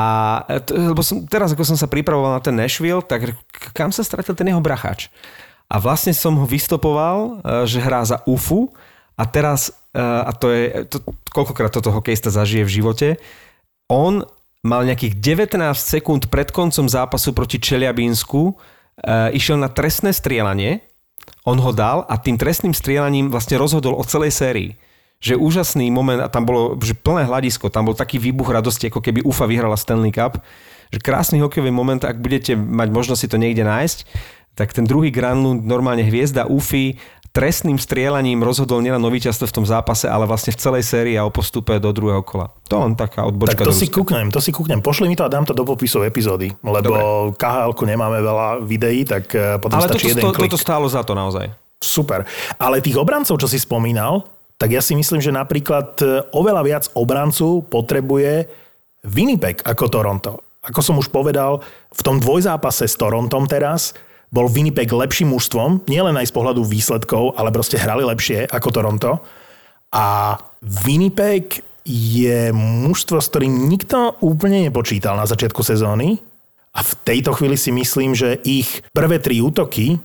e, 0.47 0.61
lebo 0.93 1.01
som, 1.03 1.25
teraz, 1.25 1.51
ako 1.51 1.65
som 1.65 1.77
sa 1.77 1.89
pripravoval 1.89 2.39
na 2.39 2.41
ten 2.41 2.55
Nashville, 2.55 3.03
tak 3.03 3.35
kam 3.75 3.91
sa 3.91 4.05
stratil 4.05 4.37
ten 4.37 4.47
jeho 4.47 4.61
brachač? 4.63 5.11
A 5.69 5.77
vlastne 5.77 6.15
som 6.15 6.33
ho 6.39 6.45
vystopoval, 6.47 7.43
e, 7.43 7.67
že 7.67 7.83
hrá 7.83 8.05
za 8.05 8.23
UFU 8.29 8.71
a 9.19 9.27
teraz, 9.27 9.73
a 9.93 10.31
to 10.37 10.53
je, 10.53 10.63
to, 10.85 11.01
koľkokrát 11.33 11.73
toto 11.73 11.89
hokejista 11.89 12.29
zažije 12.29 12.63
v 12.65 12.75
živote, 12.81 13.07
on 13.89 14.21
mal 14.61 14.85
nejakých 14.85 15.17
19 15.17 15.57
sekúnd 15.73 16.27
pred 16.29 16.51
koncom 16.53 16.85
zápasu 16.85 17.33
proti 17.33 17.57
Čeliabínsku, 17.57 18.53
išiel 19.33 19.57
na 19.57 19.71
trestné 19.71 20.11
strieľanie, 20.11 20.83
on 21.47 21.57
ho 21.57 21.71
dal 21.71 22.03
a 22.05 22.19
tým 22.19 22.35
trestným 22.35 22.75
strieľaním 22.75 23.31
vlastne 23.31 23.57
rozhodol 23.57 23.95
o 23.95 24.03
celej 24.03 24.35
sérii. 24.35 24.75
Že 25.19 25.39
úžasný 25.39 25.91
moment 25.91 26.19
a 26.23 26.31
tam 26.31 26.47
bolo 26.47 26.79
že 26.79 26.95
plné 26.95 27.27
hľadisko, 27.27 27.71
tam 27.71 27.91
bol 27.91 27.95
taký 27.95 28.19
výbuch 28.19 28.51
radosti, 28.51 28.87
ako 28.87 29.03
keby 29.03 29.23
UFA 29.23 29.47
vyhrala 29.47 29.75
Stanley 29.75 30.15
Cup, 30.15 30.39
že 30.89 30.99
krásny 30.99 31.43
hokejový 31.43 31.71
moment, 31.71 32.01
ak 32.01 32.19
budete 32.19 32.55
mať 32.55 32.87
možnosť 32.91 33.19
si 33.19 33.27
to 33.31 33.37
niekde 33.37 33.63
nájsť, 33.67 33.99
tak 34.55 34.75
ten 34.75 34.83
druhý 34.83 35.07
Granlund, 35.11 35.63
normálne 35.63 36.03
hviezda 36.03 36.47
UFI, 36.51 36.99
trestným 37.29 37.77
strieľaním 37.77 38.41
rozhodol 38.41 38.81
nielen 38.81 39.01
o 39.01 39.09
víťazstve 39.09 39.47
v 39.49 39.55
tom 39.61 39.65
zápase, 39.65 40.09
ale 40.09 40.25
vlastne 40.25 40.49
v 40.53 40.59
celej 40.59 40.83
sérii 40.85 41.15
a 41.15 41.25
o 41.25 41.31
postupe 41.31 41.77
do 41.77 41.93
druhého 41.93 42.25
kola. 42.25 42.49
To 42.67 42.81
len 42.81 42.97
taká 42.97 43.25
odbočka. 43.25 43.61
Tak 43.63 43.69
to 43.69 43.75
si 43.75 43.87
kúknem, 43.87 44.33
to 44.33 44.41
si 44.41 44.49
kúknem. 44.49 44.81
Pošli 44.81 45.05
mi 45.05 45.15
to 45.15 45.25
a 45.25 45.29
dám 45.29 45.45
to 45.45 45.53
do 45.53 45.65
popisu 45.65 46.01
epizódy, 46.05 46.49
lebo 46.65 47.31
khl 47.37 47.71
nemáme 47.85 48.19
veľa 48.21 48.65
videí, 48.65 49.05
tak 49.05 49.29
eh, 49.37 49.61
potom 49.61 49.77
ale 49.77 49.89
stačí 49.89 50.11
toto, 50.11 50.17
jeden 50.17 50.33
klik. 50.33 50.49
toto 50.49 50.57
stálo 50.57 50.85
za 50.89 51.05
to 51.05 51.13
naozaj. 51.13 51.47
Super. 51.79 52.27
Ale 52.59 52.83
tých 52.83 52.99
obrancov, 52.99 53.39
čo 53.39 53.47
si 53.47 53.55
spomínal, 53.55 54.27
tak 54.59 54.75
ja 54.75 54.83
si 54.83 54.91
myslím, 54.91 55.23
že 55.23 55.31
napríklad 55.31 55.95
e, 56.03 56.05
oveľa 56.35 56.61
viac 56.67 56.85
obrancu 56.91 57.63
potrebuje 57.71 58.51
Winnipeg 59.07 59.63
ako 59.63 59.87
Toronto. 59.87 60.43
Ako 60.59 60.83
som 60.83 60.99
už 60.99 61.07
povedal, 61.07 61.63
v 61.95 62.01
tom 62.03 62.19
dvojzápase 62.19 62.83
s 62.83 62.99
Torontom 62.99 63.47
teraz 63.47 63.95
bol 64.29 64.45
Winnipeg 64.45 64.89
lepším 64.89 65.33
mužstvom, 65.33 65.89
nielen 65.89 66.13
aj 66.17 66.29
z 66.29 66.35
pohľadu 66.35 66.61
výsledkov, 66.61 67.33
ale 67.33 67.49
proste 67.49 67.81
hrali 67.81 68.05
lepšie 68.05 68.45
ako 68.45 68.69
Toronto. 68.69 69.11
A 69.89 70.37
Winnipeg 70.61 71.65
je 71.89 72.53
mužstvo, 72.53 73.17
s 73.17 73.29
ktorým 73.33 73.65
nikto 73.65 74.13
úplne 74.21 74.69
nepočítal 74.69 75.17
na 75.17 75.25
začiatku 75.25 75.65
sezóny. 75.65 76.21
A 76.77 76.85
v 76.85 76.91
tejto 77.01 77.33
chvíli 77.33 77.57
si 77.57 77.73
myslím, 77.73 78.13
že 78.13 78.37
ich 78.45 78.85
prvé 78.93 79.17
tri 79.17 79.41
útoky 79.41 79.97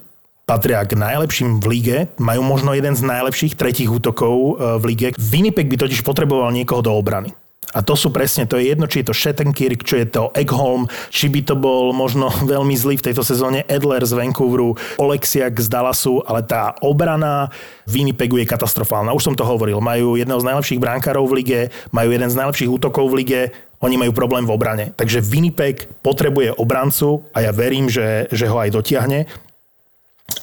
patria 0.45 0.85
k 0.85 0.97
najlepším 0.97 1.61
v 1.61 1.67
lige, 1.73 1.99
majú 2.21 2.45
možno 2.45 2.77
jeden 2.77 2.93
z 2.93 3.05
najlepších 3.05 3.57
tretích 3.57 3.89
útokov 3.89 4.33
e, 4.33 4.53
v 4.81 4.85
lige. 4.93 5.09
Winnipeg 5.17 5.69
by 5.69 5.77
totiž 5.89 6.05
potreboval 6.05 6.53
niekoho 6.53 6.85
do 6.85 6.93
obrany. 6.93 7.33
A 7.73 7.81
to 7.81 7.97
sú 7.97 8.13
presne, 8.13 8.45
to 8.45 8.61
je 8.61 8.69
jedno, 8.69 8.85
či 8.85 9.01
je 9.01 9.09
to 9.09 9.17
Shattenkirk, 9.17 9.81
či 9.83 10.05
je 10.05 10.07
to 10.13 10.23
Eggholm, 10.37 10.87
či 11.09 11.33
by 11.33 11.41
to 11.43 11.55
bol 11.57 11.97
možno 11.97 12.29
veľmi 12.53 12.77
zlý 12.77 13.01
v 13.01 13.07
tejto 13.11 13.25
sezóne 13.25 13.65
Edler 13.65 14.05
z 14.05 14.13
Vancouveru, 14.13 14.77
Oleksiak 15.01 15.57
z 15.57 15.69
Dallasu, 15.73 16.21
ale 16.29 16.45
tá 16.45 16.77
obrana 16.85 17.49
Winnipegu 17.89 18.37
je 18.43 18.47
katastrofálna. 18.47 19.17
Už 19.17 19.25
som 19.25 19.35
to 19.35 19.49
hovoril, 19.49 19.81
majú 19.81 20.21
jedného 20.21 20.41
z 20.43 20.49
najlepších 20.53 20.83
brankárov 20.83 21.25
v 21.25 21.37
lige, 21.41 21.61
majú 21.95 22.13
jeden 22.13 22.29
z 22.29 22.37
najlepších 22.37 22.71
útokov 22.71 23.09
v 23.09 23.17
lige, 23.25 23.41
oni 23.85 24.01
majú 24.01 24.17
problém 24.17 24.49
v 24.49 24.55
obrane. 24.55 24.87
Takže 24.97 25.21
Winnipeg 25.21 25.85
potrebuje 26.01 26.57
obrancu 26.57 27.29
a 27.37 27.45
ja 27.45 27.53
verím, 27.53 27.93
že, 27.93 28.33
že 28.33 28.49
ho 28.49 28.57
aj 28.57 28.73
dotiahne. 28.73 29.29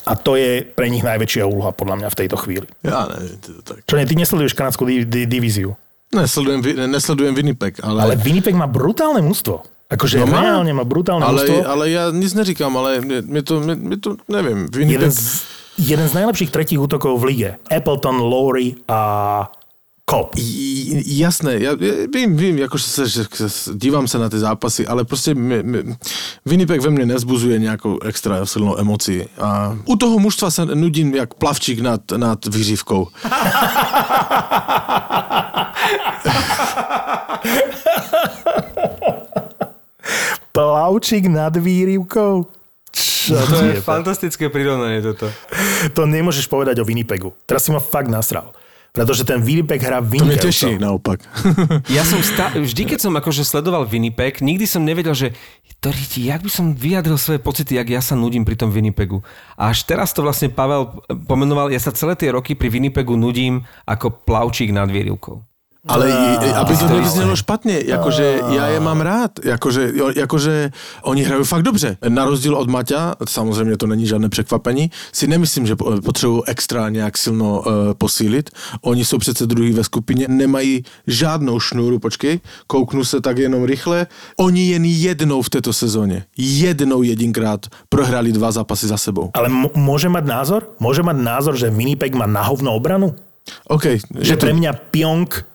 A 0.05 0.13
to 0.13 0.37
je 0.37 0.61
pre 0.61 0.89
nich 0.93 1.01
najväčšia 1.01 1.45
úloha 1.49 1.73
podľa 1.73 2.05
mňa 2.05 2.09
v 2.13 2.19
tejto 2.21 2.37
chvíli. 2.37 2.69
Ja 2.85 3.09
neviem. 3.09 3.37
Tak. 3.65 3.81
Čo 3.89 3.97
nie, 3.97 4.05
ty 4.05 4.13
nesleduješ 4.13 4.53
kanadskú 4.53 4.85
di- 4.85 5.09
di- 5.09 5.25
divíziu. 5.25 5.73
Nesledujem, 6.11 6.59
nesledujem 6.91 7.33
Winnipeg, 7.35 7.79
ale... 7.79 8.03
Ale 8.03 8.15
Winnipeg 8.19 8.51
má 8.51 8.67
brutálne 8.67 9.23
mústvo. 9.23 9.63
Akože 9.91 10.23
no 10.23 10.27
má, 10.27 10.43
reálne 10.43 10.71
má 10.71 10.83
brutálne 10.87 11.23
ale, 11.23 11.43
mústvo. 11.43 11.67
Ale 11.67 11.83
ja 11.91 12.03
nic 12.11 12.31
neříkam, 12.31 12.71
ale 12.75 13.03
mi 13.03 13.41
to, 13.43 13.59
mi 13.63 13.95
to 13.99 14.19
neviem. 14.27 14.67
Winnipeg... 14.71 15.07
Jeden 15.07 15.11
z, 15.11 15.43
jeden 15.79 16.07
z 16.07 16.13
najlepších 16.15 16.51
tretích 16.51 16.79
útokov 16.79 17.19
v 17.19 17.23
lige. 17.31 17.49
Appleton, 17.67 18.19
Lowry 18.19 18.75
a 18.87 18.99
kop. 20.05 20.35
Jasné, 21.05 21.53
ja, 21.63 21.71
ja 21.79 21.93
vím, 22.13 22.37
vím, 22.37 22.57
jakože 22.57 22.83
se, 22.83 23.09
že, 23.09 23.23
dívám 23.73 24.07
se 24.07 24.19
na 24.19 24.29
ty 24.29 24.39
zápasy, 24.39 24.87
ale 24.87 25.05
prostě 25.05 25.33
mi, 25.33 25.63
mi, 25.63 25.95
Winnipeg 26.45 26.81
ve 26.81 26.89
mne 26.89 27.05
nezbuzuje 27.05 27.59
nějakou 27.59 27.99
extra 28.03 28.45
silnou 28.45 28.77
emoci. 28.77 29.27
A 29.41 29.77
u 29.85 29.95
toho 29.95 30.19
mužstva 30.19 30.51
se 30.51 30.65
nudím 30.65 31.15
jak 31.15 31.33
plavčík 31.33 31.79
nad, 31.79 32.01
nad 32.11 32.45
vyřívkou. 32.45 33.07
Plavčík 40.51 41.25
nad 41.25 41.55
výrivkou? 41.55 42.45
Čo 42.91 43.39
no, 43.39 43.47
to 43.47 43.63
je, 43.63 43.79
je 43.79 43.81
fantastické 43.81 44.51
prirovnanie 44.51 44.99
toto. 44.99 45.31
To 45.95 46.03
nemôžeš 46.03 46.51
povedať 46.51 46.83
o 46.83 46.85
Winnipegu. 46.85 47.31
Teraz 47.47 47.63
si 47.63 47.71
ma 47.71 47.79
fakt 47.79 48.11
nasral. 48.11 48.51
Pretože 48.91 49.23
ten 49.23 49.39
Winnipeg 49.39 49.79
hrá 49.79 50.03
vynikajúco. 50.03 50.43
To 50.43 50.47
teší 50.51 50.75
naopak. 50.75 51.23
ja 51.95 52.03
som 52.03 52.19
stá... 52.19 52.51
vždy, 52.51 52.91
keď 52.91 52.99
som 53.07 53.15
akože 53.15 53.47
sledoval 53.47 53.87
Winnipeg, 53.87 54.43
nikdy 54.43 54.67
som 54.67 54.83
nevedel, 54.83 55.15
že 55.15 55.31
to 55.79 55.95
riti, 55.95 56.27
jak 56.27 56.43
by 56.43 56.51
som 56.51 56.75
vyjadril 56.75 57.15
svoje 57.15 57.39
pocity, 57.39 57.79
jak 57.79 57.87
ja 57.87 58.03
sa 58.03 58.19
nudím 58.19 58.43
pri 58.43 58.59
tom 58.59 58.67
Winnipegu. 58.67 59.23
A 59.55 59.71
až 59.71 59.87
teraz 59.87 60.11
to 60.11 60.19
vlastne 60.19 60.51
Pavel 60.51 60.91
pomenoval, 61.23 61.71
ja 61.71 61.79
sa 61.79 61.95
celé 61.95 62.19
tie 62.19 62.35
roky 62.35 62.51
pri 62.51 62.67
Winnipegu 62.67 63.15
nudím 63.15 63.63
ako 63.87 64.27
plavčík 64.27 64.75
nad 64.75 64.91
Vierivkou. 64.91 65.39
Ale 65.87 66.09
no, 66.09 66.55
aby 66.55 66.77
to 66.77 66.87
nevyznelo 66.87 67.35
špatně, 67.35 67.81
jakože 67.85 68.39
já 68.49 68.67
je 68.67 68.79
mám 68.79 69.01
rád, 69.01 69.31
jakože, 69.43 69.91
jakože 70.15 70.71
oni 71.01 71.23
hrají 71.23 71.43
fakt 71.43 71.63
dobře. 71.63 71.97
Na 72.07 72.25
rozdíl 72.25 72.55
od 72.55 72.69
Maťa, 72.69 73.15
samozřejmě 73.27 73.77
to 73.77 73.87
není 73.87 74.07
žádné 74.07 74.29
překvapení, 74.29 74.91
si 75.13 75.27
nemyslím, 75.27 75.65
že 75.65 75.75
potřebují 76.05 76.41
extra 76.47 76.89
nějak 76.89 77.17
silno 77.17 77.59
uh, 77.59 77.65
posílit. 77.97 78.49
Oni 78.81 79.05
jsou 79.05 79.17
přece 79.17 79.45
druhý 79.45 79.73
ve 79.73 79.83
skupině, 79.83 80.25
nemají 80.29 80.83
žádnou 81.07 81.59
šnúru, 81.59 81.99
počkej, 81.99 82.39
kouknu 82.67 83.03
se 83.03 83.21
tak 83.21 83.37
jenom 83.37 83.63
rychle. 83.63 84.07
Oni 84.37 84.67
jen 84.67 84.85
jednou 84.85 85.41
v 85.41 85.49
této 85.49 85.73
sezóně, 85.73 86.25
jednou 86.37 87.01
jedinkrát 87.03 87.65
prohrali 87.89 88.31
dva 88.31 88.51
zápasy 88.51 88.87
za 88.87 88.97
sebou. 88.97 89.29
Ale 89.33 89.49
m- 89.49 89.73
môže 89.73 90.09
mať 90.13 90.25
názor? 90.29 90.61
Môže 90.77 91.01
mať 91.01 91.17
názor, 91.17 91.57
že 91.57 91.73
Winnipeg 91.73 92.13
má 92.13 92.29
na 92.29 92.45
hovno 92.45 92.77
obranu? 92.77 93.17
OK. 93.67 93.97
Že 94.21 94.37
pre 94.37 94.53
mňa 94.53 94.93
Pionk 94.93 95.50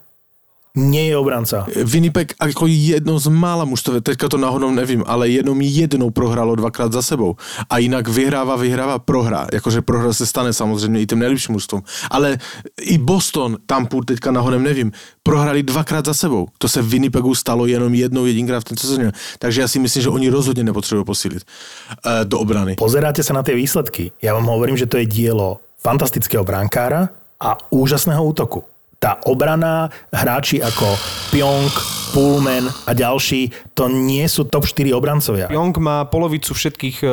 Nie 0.77 1.09
je 1.09 1.17
obranca. 1.17 1.65
Winnipeg 1.73 2.37
ako 2.37 2.69
jedno 2.69 3.17
z 3.17 3.33
mála 3.33 3.65
mužstv, 3.65 4.05
teďka 4.05 4.29
to 4.29 4.37
náhodou 4.37 4.69
nevím, 4.69 5.01
ale 5.09 5.29
jenom 5.29 5.57
jednou 5.61 6.13
prohrálo 6.13 6.53
dvakrát 6.53 6.93
za 6.93 7.03
sebou. 7.03 7.37
A 7.71 7.79
jinak 7.81 8.09
vyhráva, 8.09 8.57
vyhráva, 8.61 8.99
prohrá. 8.99 9.49
Jakože 9.53 9.81
prohra 9.81 10.13
se 10.13 10.27
stane 10.27 10.53
samozřejmě 10.53 11.01
i 11.01 11.07
tým 11.07 11.19
nejlepším 11.19 11.53
mužstvom. 11.53 11.83
Ale 12.11 12.39
i 12.81 12.99
Boston, 12.99 13.57
Tampu, 13.67 14.05
teďka 14.05 14.31
náhodou 14.31 14.59
nevím, 14.59 14.93
prohrali 15.23 15.63
dvakrát 15.63 16.05
za 16.05 16.15
sebou. 16.15 16.49
To 16.59 16.69
se 16.69 16.83
v 16.83 16.89
Winnipegu 16.89 17.35
stalo 17.35 17.67
jenom 17.67 17.95
jednou 17.95 18.27
jedinkrát 18.27 18.61
v 18.61 18.65
tento 18.65 18.87
sezóně. 18.87 19.13
Takže 19.39 19.61
já 19.61 19.69
si 19.69 19.79
myslím, 19.79 20.03
že 20.03 20.09
oni 20.09 20.29
rozhodně 20.29 20.65
nepotřebují 20.65 21.05
posílit 21.05 21.43
uh, 21.43 22.13
do 22.25 22.39
obrany. 22.39 22.77
Pozeráte 22.77 23.25
sa 23.25 23.33
na 23.33 23.41
tie 23.43 23.57
výsledky. 23.57 24.13
Ja 24.21 24.37
vám 24.37 24.45
hovorím, 24.45 24.77
že 24.77 24.85
to 24.85 25.01
je 25.01 25.09
dielo 25.09 25.65
fantastického 25.81 26.45
brankára 26.45 27.09
a 27.41 27.57
úžasného 27.73 28.21
útoku. 28.21 28.76
Tá 29.07 29.23
obrana, 29.23 29.87
hráči 30.11 30.59
ako 30.59 30.99
Pyong, 31.31 31.71
Pullman 32.11 32.67
a 32.67 32.91
ďalší, 32.91 33.55
to 33.71 33.87
nie 33.87 34.27
sú 34.27 34.51
top 34.51 34.67
4 34.67 34.91
obrancovia. 34.91 35.47
Young 35.47 35.71
má 35.79 36.11
polovicu 36.11 36.51
všetkých 36.51 37.07
eh, 37.07 37.11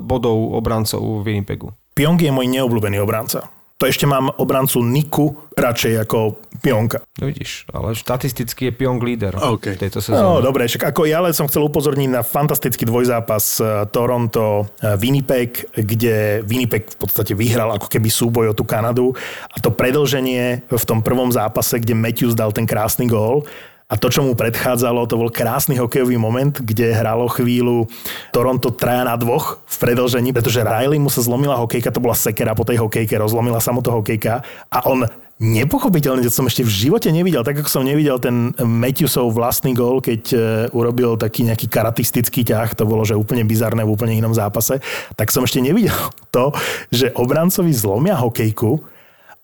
bodov 0.00 0.56
obrancov 0.56 1.04
v 1.20 1.36
Winnipegu. 1.36 1.68
Pyong 1.92 2.16
je 2.16 2.32
môj 2.32 2.48
neobľúbený 2.48 2.96
obranca. 2.96 3.44
To 3.74 3.90
ešte 3.90 4.06
mám 4.06 4.30
obrancu 4.38 4.78
Niku 4.80 5.34
radšej 5.58 6.06
ako 6.06 6.38
Pionka. 6.62 7.02
No 7.18 7.26
vidíš, 7.26 7.66
ale 7.68 7.90
štatisticky 7.92 8.70
je 8.70 8.72
Pyong 8.72 9.02
líder 9.02 9.34
OK. 9.34 9.74
v 9.74 9.80
tejto 9.80 9.98
No, 9.98 10.38
sezóne. 10.38 10.42
dobre, 10.42 10.62
však 10.64 10.94
ako 10.94 11.02
ja 11.04 11.18
len 11.18 11.34
som 11.34 11.50
chcel 11.50 11.66
upozorniť 11.66 12.06
na 12.08 12.22
fantastický 12.22 12.86
dvojzápas 12.86 13.44
eh, 13.58 13.66
Toronto-Winnipeg, 13.90 15.50
kde 15.74 16.14
Winnipeg 16.42 16.86
v 16.86 16.96
podstate 16.96 17.34
vyhral 17.34 17.70
ako 17.70 17.90
keby 17.90 18.08
súboj 18.08 18.50
o 18.50 18.56
tú 18.56 18.62
Kanadu 18.62 19.10
a 19.50 19.58
to 19.58 19.70
predlženie 19.70 20.64
v 20.64 20.84
tom 20.86 21.02
prvom 21.02 21.30
zápase, 21.30 21.78
kde 21.78 21.94
Matthews 21.94 22.34
dal 22.34 22.54
ten 22.54 22.64
krásny 22.64 23.06
gól 23.06 23.42
a 23.84 24.00
to, 24.00 24.08
čo 24.08 24.24
mu 24.24 24.32
predchádzalo, 24.32 25.04
to 25.04 25.20
bol 25.20 25.28
krásny 25.28 25.76
hokejový 25.76 26.16
moment, 26.16 26.56
kde 26.56 26.96
hralo 26.96 27.28
chvíľu 27.28 27.84
Toronto 28.32 28.72
traja 28.72 29.04
na 29.04 29.12
dvoch 29.20 29.60
v 29.68 29.76
predlžení, 29.76 30.32
pretože 30.32 30.64
Riley 30.64 30.96
mu 30.96 31.12
sa 31.12 31.20
zlomila 31.20 31.60
hokejka, 31.60 31.92
to 31.92 32.00
bola 32.00 32.16
sekera 32.16 32.56
po 32.56 32.64
tej 32.64 32.80
hokejke, 32.80 33.12
rozlomila 33.20 33.60
sa 33.60 33.76
mu 33.76 33.84
to 33.84 33.92
hokejka 33.92 34.40
a 34.72 34.78
on 34.88 35.04
nepochopiteľne, 35.42 36.22
to 36.22 36.30
som 36.30 36.46
ešte 36.46 36.62
v 36.62 36.70
živote 36.70 37.10
nevidel, 37.10 37.42
tak 37.42 37.60
ako 37.60 37.68
som 37.68 37.84
nevidel 37.84 38.22
ten 38.22 38.54
Matthewsov 38.56 39.34
vlastný 39.34 39.74
gól, 39.74 39.98
keď 39.98 40.22
e, 40.30 40.36
urobil 40.70 41.18
taký 41.18 41.42
nejaký 41.42 41.66
karatistický 41.66 42.46
ťah, 42.46 42.78
to 42.78 42.86
bolo, 42.86 43.02
že 43.02 43.18
úplne 43.18 43.42
bizarné 43.42 43.82
v 43.82 43.92
úplne 43.92 44.14
inom 44.14 44.30
zápase, 44.30 44.78
tak 45.18 45.34
som 45.34 45.42
ešte 45.42 45.58
nevidel 45.58 45.94
to, 46.34 46.54
že 46.94 47.12
obrancovi 47.18 47.74
zlomia 47.74 48.14
hokejku 48.16 48.93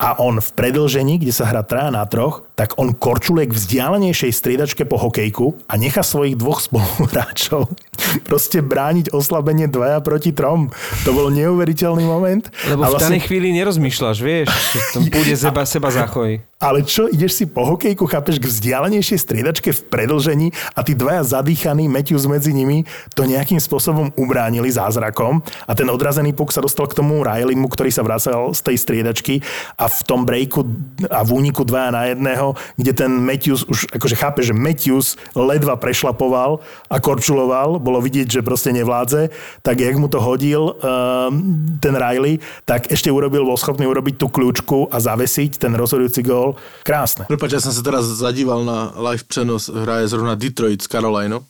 a 0.01 0.17
on 0.17 0.41
v 0.41 0.51
predlžení, 0.57 1.21
kde 1.21 1.29
sa 1.29 1.45
hrá 1.45 1.61
traja 1.61 1.93
na 1.93 2.09
troch, 2.09 2.49
tak 2.57 2.81
on 2.81 2.97
korčuluje 2.97 3.53
k 3.53 3.57
vzdialenejšej 3.57 4.33
striedačke 4.33 4.89
po 4.89 4.97
hokejku 4.97 5.69
a 5.69 5.77
nechá 5.77 6.01
svojich 6.01 6.41
dvoch 6.41 6.65
spoluhráčov 6.65 7.69
proste 8.29 8.65
brániť 8.65 9.13
oslabenie 9.13 9.69
dvaja 9.69 10.01
proti 10.01 10.33
trom. 10.33 10.73
To 11.05 11.13
bol 11.13 11.29
neuveriteľný 11.29 12.09
moment. 12.09 12.49
Lebo 12.65 12.81
A 12.81 12.89
v 12.89 12.97
vlastne- 12.97 13.21
danej 13.21 13.29
chvíli 13.29 13.53
nerozmýšľaš, 13.61 14.17
vieš, 14.25 14.49
že 14.49 14.79
tam 14.97 15.03
bude 15.05 15.35
seba, 15.37 15.69
seba 15.77 15.93
zachoj. 15.93 16.41
Ale 16.61 16.85
čo, 16.85 17.09
ideš 17.09 17.41
si 17.41 17.45
po 17.49 17.65
hokejku, 17.65 18.05
chápeš, 18.05 18.37
k 18.37 18.45
vzdialenejšej 18.45 19.19
striedačke 19.25 19.73
v 19.73 19.81
predlžení 19.89 20.53
a 20.77 20.85
tí 20.85 20.93
dvaja 20.93 21.41
zadýchaní, 21.41 21.89
Matthews 21.89 22.29
medzi 22.29 22.53
nimi, 22.53 22.85
to 23.17 23.25
nejakým 23.25 23.57
spôsobom 23.57 24.13
ubránili 24.13 24.69
zázrakom 24.69 25.41
a 25.65 25.73
ten 25.73 25.89
odrazený 25.89 26.37
puk 26.37 26.53
sa 26.53 26.61
dostal 26.61 26.85
k 26.85 27.01
tomu 27.01 27.25
Rileymu, 27.25 27.65
ktorý 27.65 27.89
sa 27.89 28.05
vracal 28.05 28.53
z 28.53 28.61
tej 28.61 28.77
striedačky 28.77 29.35
a 29.81 29.89
v 29.91 30.01
tom 30.07 30.23
breaku 30.23 30.63
a 31.11 31.27
v 31.27 31.31
úniku 31.35 31.67
dvaja 31.67 31.91
na 31.91 32.03
jedného, 32.15 32.55
kde 32.79 32.93
ten 32.95 33.11
Matthews 33.19 33.67
už, 33.67 33.91
akože 33.91 34.15
chápe, 34.15 34.41
že 34.47 34.55
Matthews 34.55 35.19
ledva 35.35 35.75
prešlapoval 35.75 36.63
a 36.87 36.97
korčuloval, 37.03 37.83
bolo 37.83 37.99
vidieť, 37.99 38.41
že 38.41 38.47
proste 38.47 38.71
nevládze, 38.71 39.35
tak 39.67 39.83
jak 39.83 39.99
mu 39.99 40.07
to 40.07 40.23
hodil 40.23 40.79
um, 40.79 41.77
ten 41.83 41.99
Riley, 41.99 42.39
tak 42.63 42.89
ešte 42.89 43.11
urobil, 43.11 43.43
bol 43.43 43.59
schopný 43.59 43.91
urobiť 43.91 44.15
tú 44.17 44.31
kľúčku 44.31 44.89
a 44.89 45.03
zavesiť 45.03 45.59
ten 45.59 45.75
rozhodujúci 45.75 46.23
gól. 46.23 46.55
Krásne. 46.87 47.27
Prepač, 47.27 47.59
ja 47.59 47.61
som 47.61 47.75
sa 47.75 47.83
teraz 47.83 48.07
zadíval 48.07 48.63
na 48.63 48.95
live 49.11 49.27
přenos, 49.27 49.69
hraje 49.69 50.07
zrovna 50.07 50.39
Detroit 50.39 50.81
s 50.81 50.89
Carolinou. 50.89 51.43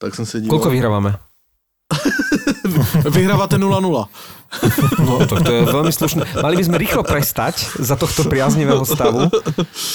Tak 0.00 0.16
som 0.16 0.24
sa 0.24 0.40
díval. 0.40 0.56
Koľko 0.58 0.72
vyhrávame? 0.72 1.10
Vyhrávate 3.06 3.56
0-0. 3.56 3.68
No, 5.00 5.18
to, 5.20 5.34
to 5.36 5.50
je 5.50 5.62
veľmi 5.64 5.90
slušné. 5.90 6.22
Mali 6.36 6.54
by 6.54 6.64
sme 6.64 6.76
rýchlo 6.76 7.02
prestať 7.02 7.58
za 7.76 7.94
tohto 7.94 8.24
priaznivého 8.24 8.82
stavu. 8.84 9.26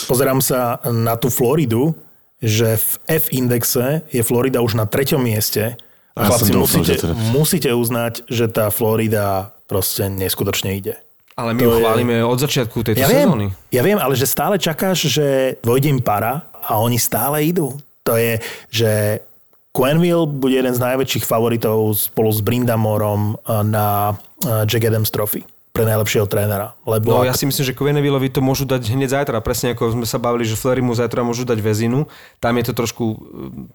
Pozerám 0.05 0.39
sa 0.39 0.59
na 0.83 1.15
tú 1.15 1.27
Floridu, 1.27 1.95
že 2.37 2.75
v 2.75 2.89
F-indexe 3.19 4.03
je 4.07 4.21
Florida 4.21 4.59
už 4.59 4.73
na 4.73 4.83
treťom 4.83 5.19
mieste. 5.19 5.75
A 6.13 6.19
Ja 6.21 6.27
chlapci, 6.29 6.51
musíte, 6.53 6.93
teda- 6.97 7.15
musíte 7.31 7.69
uznať, 7.71 8.27
že 8.27 8.45
tá 8.45 8.67
Florida 8.69 9.55
proste 9.65 10.07
neskutočne 10.07 10.73
ide. 10.73 10.99
Ale 11.33 11.53
my 11.53 11.59
To 11.59 11.63
ju 11.63 11.71
je- 11.71 11.79
chválime 11.79 12.15
od 12.19 12.35
začiatku 12.37 12.77
tejto 12.81 12.99
Ja 12.99 13.07
sezóny. 13.07 13.47
viem, 13.47 13.71
ja 13.71 13.81
viem, 13.81 13.95
ale 13.95 14.11
že 14.13 14.27
stále 14.27 14.59
čakáš, 14.59 15.07
že 15.09 15.27
dvojde 15.61 15.87
im 15.89 16.01
para 16.01 16.43
a 16.59 16.75
oni 16.77 16.99
stále 16.99 17.39
idú. 17.41 17.79
To 18.03 18.19
je, 18.19 18.43
že 18.67 19.23
Quenville 19.69 20.25
bude 20.25 20.55
jeden 20.55 20.73
z 20.73 20.81
najväčších 20.81 21.23
favoritov 21.23 21.77
spolu 21.93 22.29
s 22.29 22.41
Brindamorom 22.41 23.37
eh, 23.37 23.63
na 23.63 24.17
eh, 24.41 24.65
Jack 24.65 24.83
Adams 24.83 25.09
Trophy 25.09 25.45
pre 25.69 25.85
najlepšieho 25.85 26.25
trénera. 26.25 26.73
Lebo 26.83 27.13
No 27.13 27.21
ak- 27.21 27.29
ja 27.29 27.33
si 27.33 27.45
myslím, 27.45 27.63
že 27.63 27.77
Quennevillovi 27.77 28.27
to 28.27 28.41
môžu 28.41 28.65
dať 28.65 28.89
hneď 28.89 29.13
zajtra. 29.15 29.37
Presne 29.39 29.71
ako 29.71 29.93
sme 29.93 30.05
sa 30.09 30.17
bavili, 30.17 30.43
že 30.43 30.57
Fleury 30.57 30.81
mu 30.81 30.91
zajtra 30.91 31.21
môžu 31.21 31.45
dať 31.45 31.61
väzinu. 31.61 32.09
Tam 32.37 32.57
je 32.57 32.65
to 32.65 32.73
trošku 32.73 33.05
eh, 33.05 33.17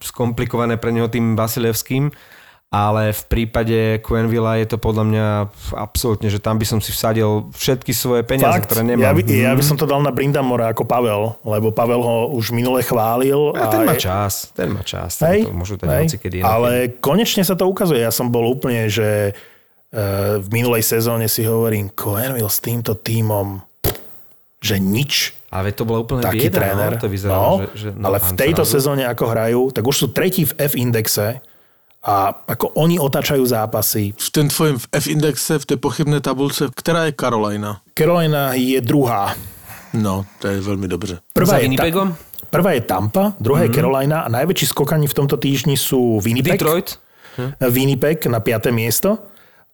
skomplikované 0.03 0.75
pre 0.75 0.91
neho 0.91 1.07
tým 1.07 1.35
Vasilevským. 1.35 2.11
Ale 2.75 3.14
v 3.14 3.22
prípade 3.25 3.79
Quenvilla 4.03 4.59
je 4.59 4.66
to 4.66 4.77
podľa 4.77 5.05
mňa 5.07 5.27
absolútne, 5.75 6.27
že 6.27 6.43
tam 6.43 6.59
by 6.59 6.66
som 6.66 6.83
si 6.83 6.91
vsadil 6.91 7.47
všetky 7.55 7.95
svoje 7.95 8.27
peniaze, 8.27 8.51
Fakt, 8.51 8.66
ktoré 8.66 8.83
ja 8.83 8.89
nemám. 8.91 9.14
by, 9.14 9.22
ja 9.22 9.55
by 9.55 9.62
Mhm. 9.62 9.68
som 9.70 9.77
to 9.79 9.87
dal 9.87 10.03
na 10.03 10.11
Brindamora 10.11 10.75
ako 10.75 10.83
Pavel, 10.83 11.39
lebo 11.41 11.70
Pavel 11.70 12.03
ho 12.03 12.16
už 12.33 12.51
minule 12.51 12.83
chválil. 12.83 13.55
A 13.55 13.70
ten 13.70 13.87
má 13.87 13.95
čas, 13.95 14.51
ten 14.51 14.75
má 14.75 14.83
čas. 14.83 15.22
Hej, 15.22 15.47
to 15.47 15.55
môžu 15.55 15.79
dať 15.79 15.87
hej, 15.89 16.05
hocikedy. 16.11 16.39
ale 16.43 16.70
konečne 16.99 17.41
sa 17.41 17.55
to 17.55 17.62
ukazuje. 17.64 18.03
Ja 18.03 18.11
som 18.11 18.27
bol 18.29 18.43
úplne, 18.45 18.91
že 18.91 19.31
e, 19.89 20.03
v 20.37 20.47
minulej 20.51 20.83
sezóne 20.83 21.31
si 21.31 21.47
hovorím, 21.47 21.87
Coenville 21.89 22.51
s 22.51 22.59
týmto 22.59 22.99
tímom, 22.99 23.62
že 24.59 24.83
nič 24.83 25.31
Ale 25.47 25.70
to 25.70 25.87
bola 25.87 26.03
úplne 26.03 26.27
taký 26.27 26.51
bieda, 26.51 26.59
tréner. 26.59 26.91
no, 26.91 26.99
to 26.99 27.07
vyzeralo, 27.07 27.39
no, 27.39 27.55
že, 27.62 27.66
že, 27.77 27.89
no, 27.95 28.11
ale 28.11 28.18
v 28.18 28.33
tejto 28.35 28.66
sezóne, 28.66 29.07
ako 29.07 29.25
hrajú, 29.25 29.62
tak 29.70 29.87
už 29.87 29.95
sú 29.95 30.07
tretí 30.11 30.43
v 30.43 30.59
F-indexe 30.59 31.39
a 32.05 32.37
ako 32.45 32.77
oni 32.77 33.01
otáčajú 33.01 33.41
zápasy. 33.49 34.13
V 34.13 34.29
ten 34.29 34.53
tvojom 34.53 34.77
F-indexe, 34.93 35.57
v 35.57 35.65
tej 35.65 35.79
pochybnej 35.81 36.21
tabulce, 36.21 36.69
ktorá 36.69 37.09
je 37.09 37.17
Carolina? 37.17 37.81
Carolina 37.97 38.53
je 38.53 38.77
druhá. 38.85 39.33
No, 39.97 40.29
to 40.39 40.53
je 40.53 40.61
veľmi 40.61 40.85
dobře. 40.85 41.25
Prvá 41.33 41.57
Za 41.57 41.59
je, 41.59 41.71
Winnipegom? 41.71 42.13
prvá 42.51 42.77
je 42.77 42.83
Tampa, 42.85 43.33
druhá 43.41 43.65
je 43.65 43.73
Carolina 43.73 44.21
a 44.21 44.29
najväčší 44.29 44.67
skokani 44.71 45.09
v 45.09 45.17
tomto 45.17 45.41
týždni 45.41 45.81
sú 45.81 46.21
Winnipeg. 46.21 46.61
Detroit? 46.61 47.01
Winnipeg 47.59 48.27
na 48.31 48.39
5. 48.39 48.71
miesto 48.71 49.19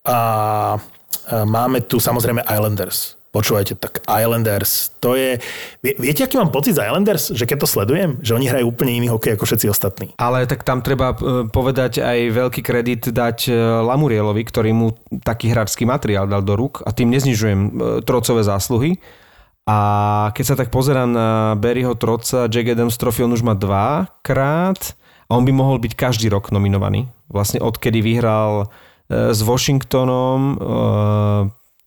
a 0.06 0.16
a 1.30 1.44
máme 1.44 1.84
tu 1.84 2.00
samozrejme 2.00 2.42
Islanders. 2.46 3.19
Počúvajte, 3.30 3.78
tak 3.78 4.02
Islanders, 4.10 4.90
to 4.98 5.14
je... 5.14 5.38
Vie, 5.86 5.94
viete, 6.02 6.26
aký 6.26 6.34
mám 6.34 6.50
pocit 6.50 6.74
z 6.74 6.82
Islanders? 6.82 7.30
Že 7.30 7.46
keď 7.46 7.58
to 7.62 7.68
sledujem, 7.70 8.10
že 8.26 8.34
oni 8.34 8.50
hrajú 8.50 8.66
úplne 8.66 8.90
iný 8.90 9.06
hokej 9.06 9.38
ako 9.38 9.46
všetci 9.46 9.70
ostatní. 9.70 10.06
Ale 10.18 10.50
tak 10.50 10.66
tam 10.66 10.82
treba 10.82 11.14
e, 11.14 11.46
povedať 11.46 12.02
aj 12.02 12.18
veľký 12.26 12.58
kredit 12.66 13.06
dať 13.06 13.46
e, 13.46 13.54
Lamurielovi, 13.86 14.42
ktorý 14.42 14.74
mu 14.74 14.98
taký 15.22 15.54
hráčský 15.54 15.86
materiál 15.86 16.26
dal 16.26 16.42
do 16.42 16.58
rúk 16.58 16.82
a 16.82 16.90
tým 16.90 17.06
neznižujem 17.14 17.60
e, 17.62 17.70
trocové 18.02 18.42
zásluhy. 18.42 18.98
A 19.62 19.78
keď 20.34 20.44
sa 20.50 20.58
tak 20.58 20.74
pozerám 20.74 21.14
na 21.14 21.54
Barryho 21.54 21.94
Troca, 21.94 22.50
Jack 22.50 22.74
Adams 22.74 22.98
Trophy, 22.98 23.22
on 23.22 23.30
už 23.30 23.46
má 23.46 23.54
dvakrát 23.54 24.98
a 25.30 25.38
on 25.38 25.46
by 25.46 25.54
mohol 25.54 25.78
byť 25.78 25.94
každý 25.94 26.26
rok 26.34 26.50
nominovaný. 26.50 27.06
Vlastne 27.30 27.62
odkedy 27.62 28.02
vyhral 28.02 28.74
s 29.06 29.38
Washingtonom 29.46 30.58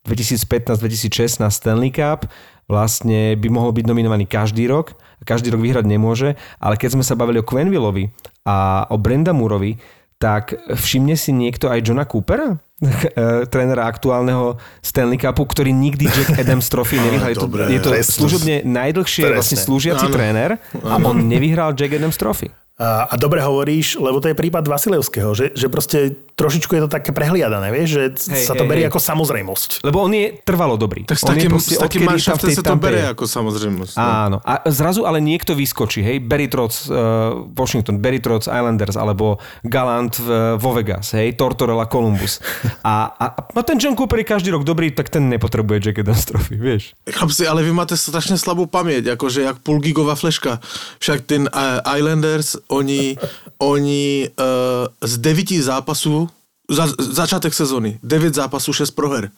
2015-2016 0.08 1.40
Stanley 1.48 1.92
Cup, 1.92 2.28
vlastne 2.68 3.36
by 3.40 3.48
mohol 3.48 3.72
byť 3.76 3.86
nominovaný 3.88 4.28
každý 4.28 4.68
rok 4.68 4.96
každý 5.24 5.56
rok 5.56 5.64
vyhrať 5.64 5.88
nemôže, 5.88 6.36
ale 6.60 6.76
keď 6.76 7.00
sme 7.00 7.04
sa 7.04 7.16
bavili 7.16 7.40
o 7.40 7.48
Quenvillovi 7.48 8.12
a 8.44 8.86
o 8.92 9.00
Brendamurovi, 9.00 9.80
tak 10.20 10.56
všimne 10.72 11.20
si 11.20 11.36
niekto 11.36 11.68
aj 11.68 11.84
Johna 11.84 12.08
Coopera, 12.08 12.56
eh, 12.84 13.44
trénera 13.48 13.88
aktuálneho 13.88 14.60
Stanley 14.80 15.20
Cupu, 15.20 15.44
ktorý 15.48 15.72
nikdy 15.76 16.08
Jack 16.08 16.38
Adams 16.44 16.68
Trophy 16.72 17.00
nevyhral. 17.00 17.32
Je 17.32 17.40
to, 17.40 17.48
Dobre, 17.48 17.64
je 17.72 17.80
to 17.80 17.92
služobne 18.04 18.56
najdlhšie 18.64 19.24
Presne. 19.28 19.36
vlastne 19.40 19.58
slúžiaci 19.60 20.06
Áno. 20.08 20.16
tréner 20.16 20.52
a 20.84 20.96
on 21.00 21.18
nevyhral 21.28 21.76
Jack 21.76 21.96
Adams 21.96 22.20
Trophy. 22.20 22.52
A, 22.74 23.06
a 23.06 23.16
dobre 23.22 23.38
hovoríš, 23.38 24.02
lebo 24.02 24.18
to 24.18 24.34
je 24.34 24.36
prípad 24.36 24.66
Vasilevského, 24.66 25.38
že, 25.38 25.54
že 25.54 25.70
proste 25.70 26.18
trošičku 26.34 26.74
je 26.74 26.82
to 26.82 26.90
také 26.90 27.14
prehliadané, 27.14 27.70
vieš, 27.70 27.90
že 27.94 28.04
Hej, 28.34 28.50
sa 28.50 28.58
to 28.58 28.66
hej, 28.66 28.70
berie 28.74 28.86
hej. 28.86 28.90
ako 28.90 28.98
samozrejmosť. 28.98 29.86
Lebo 29.86 30.02
on 30.02 30.10
je 30.10 30.42
trvalo 30.42 30.74
dobrý. 30.74 31.06
Tak 31.06 31.22
s 31.22 31.26
takým, 31.30 31.54
proste 31.54 31.78
s 31.78 31.86
takým 31.86 32.10
v 32.10 32.18
sa 32.18 32.34
to 32.34 32.50
je. 32.50 33.06
ako 33.14 33.30
samozrejmosť. 33.30 33.94
no. 33.94 34.02
Áno. 34.02 34.38
A 34.42 34.66
zrazu 34.74 35.06
ale 35.06 35.22
niekto 35.22 35.54
vyskočí, 35.54 36.02
hej, 36.02 36.18
Barry 36.26 36.50
Trotz, 36.50 36.90
uh, 36.90 37.46
Washington, 37.54 38.02
Barry 38.02 38.18
Trotz 38.18 38.50
Islanders, 38.50 38.98
alebo 38.98 39.38
Galant 39.62 40.18
uh, 40.26 40.58
vo 40.58 40.74
Vegas, 40.74 41.14
hej, 41.14 41.38
Tortorella 41.38 41.86
Columbus. 41.86 42.42
A, 42.82 43.14
a, 43.14 43.26
a 43.38 43.62
ten 43.62 43.78
John 43.78 43.94
Cooper 43.94 44.18
je 44.18 44.26
každý 44.26 44.50
rok 44.50 44.66
dobrý, 44.66 44.90
tak 44.90 45.14
ten 45.14 45.30
nepotrebuje 45.30 45.78
Jack 45.78 46.02
Adams 46.02 46.26
Trophy, 46.26 46.58
vieš. 46.58 46.98
Chlapci, 47.06 47.46
ale 47.46 47.62
vy 47.62 47.70
máte 47.70 47.94
strašně 47.94 48.38
slabou 48.38 48.66
paměť, 48.66 49.06
jakože 49.06 49.42
jak 49.42 49.58
půl 49.62 49.80
gigová 49.80 50.16
fleška. 50.16 50.60
Však 51.00 51.22
ten 51.22 51.50
uh, 51.54 51.98
Islanders, 51.98 52.58
oni, 52.68 53.18
oni 53.58 54.30
uh, 54.40 55.08
z 55.10 55.18
devíti 55.18 55.62
zápasů, 55.64 56.30
za, 56.70 56.88
začátek 57.00 57.54
sezony, 57.54 58.00
devět 58.04 58.34
zápasů, 58.36 58.74
šest 58.74 58.92
proher. 58.92 59.32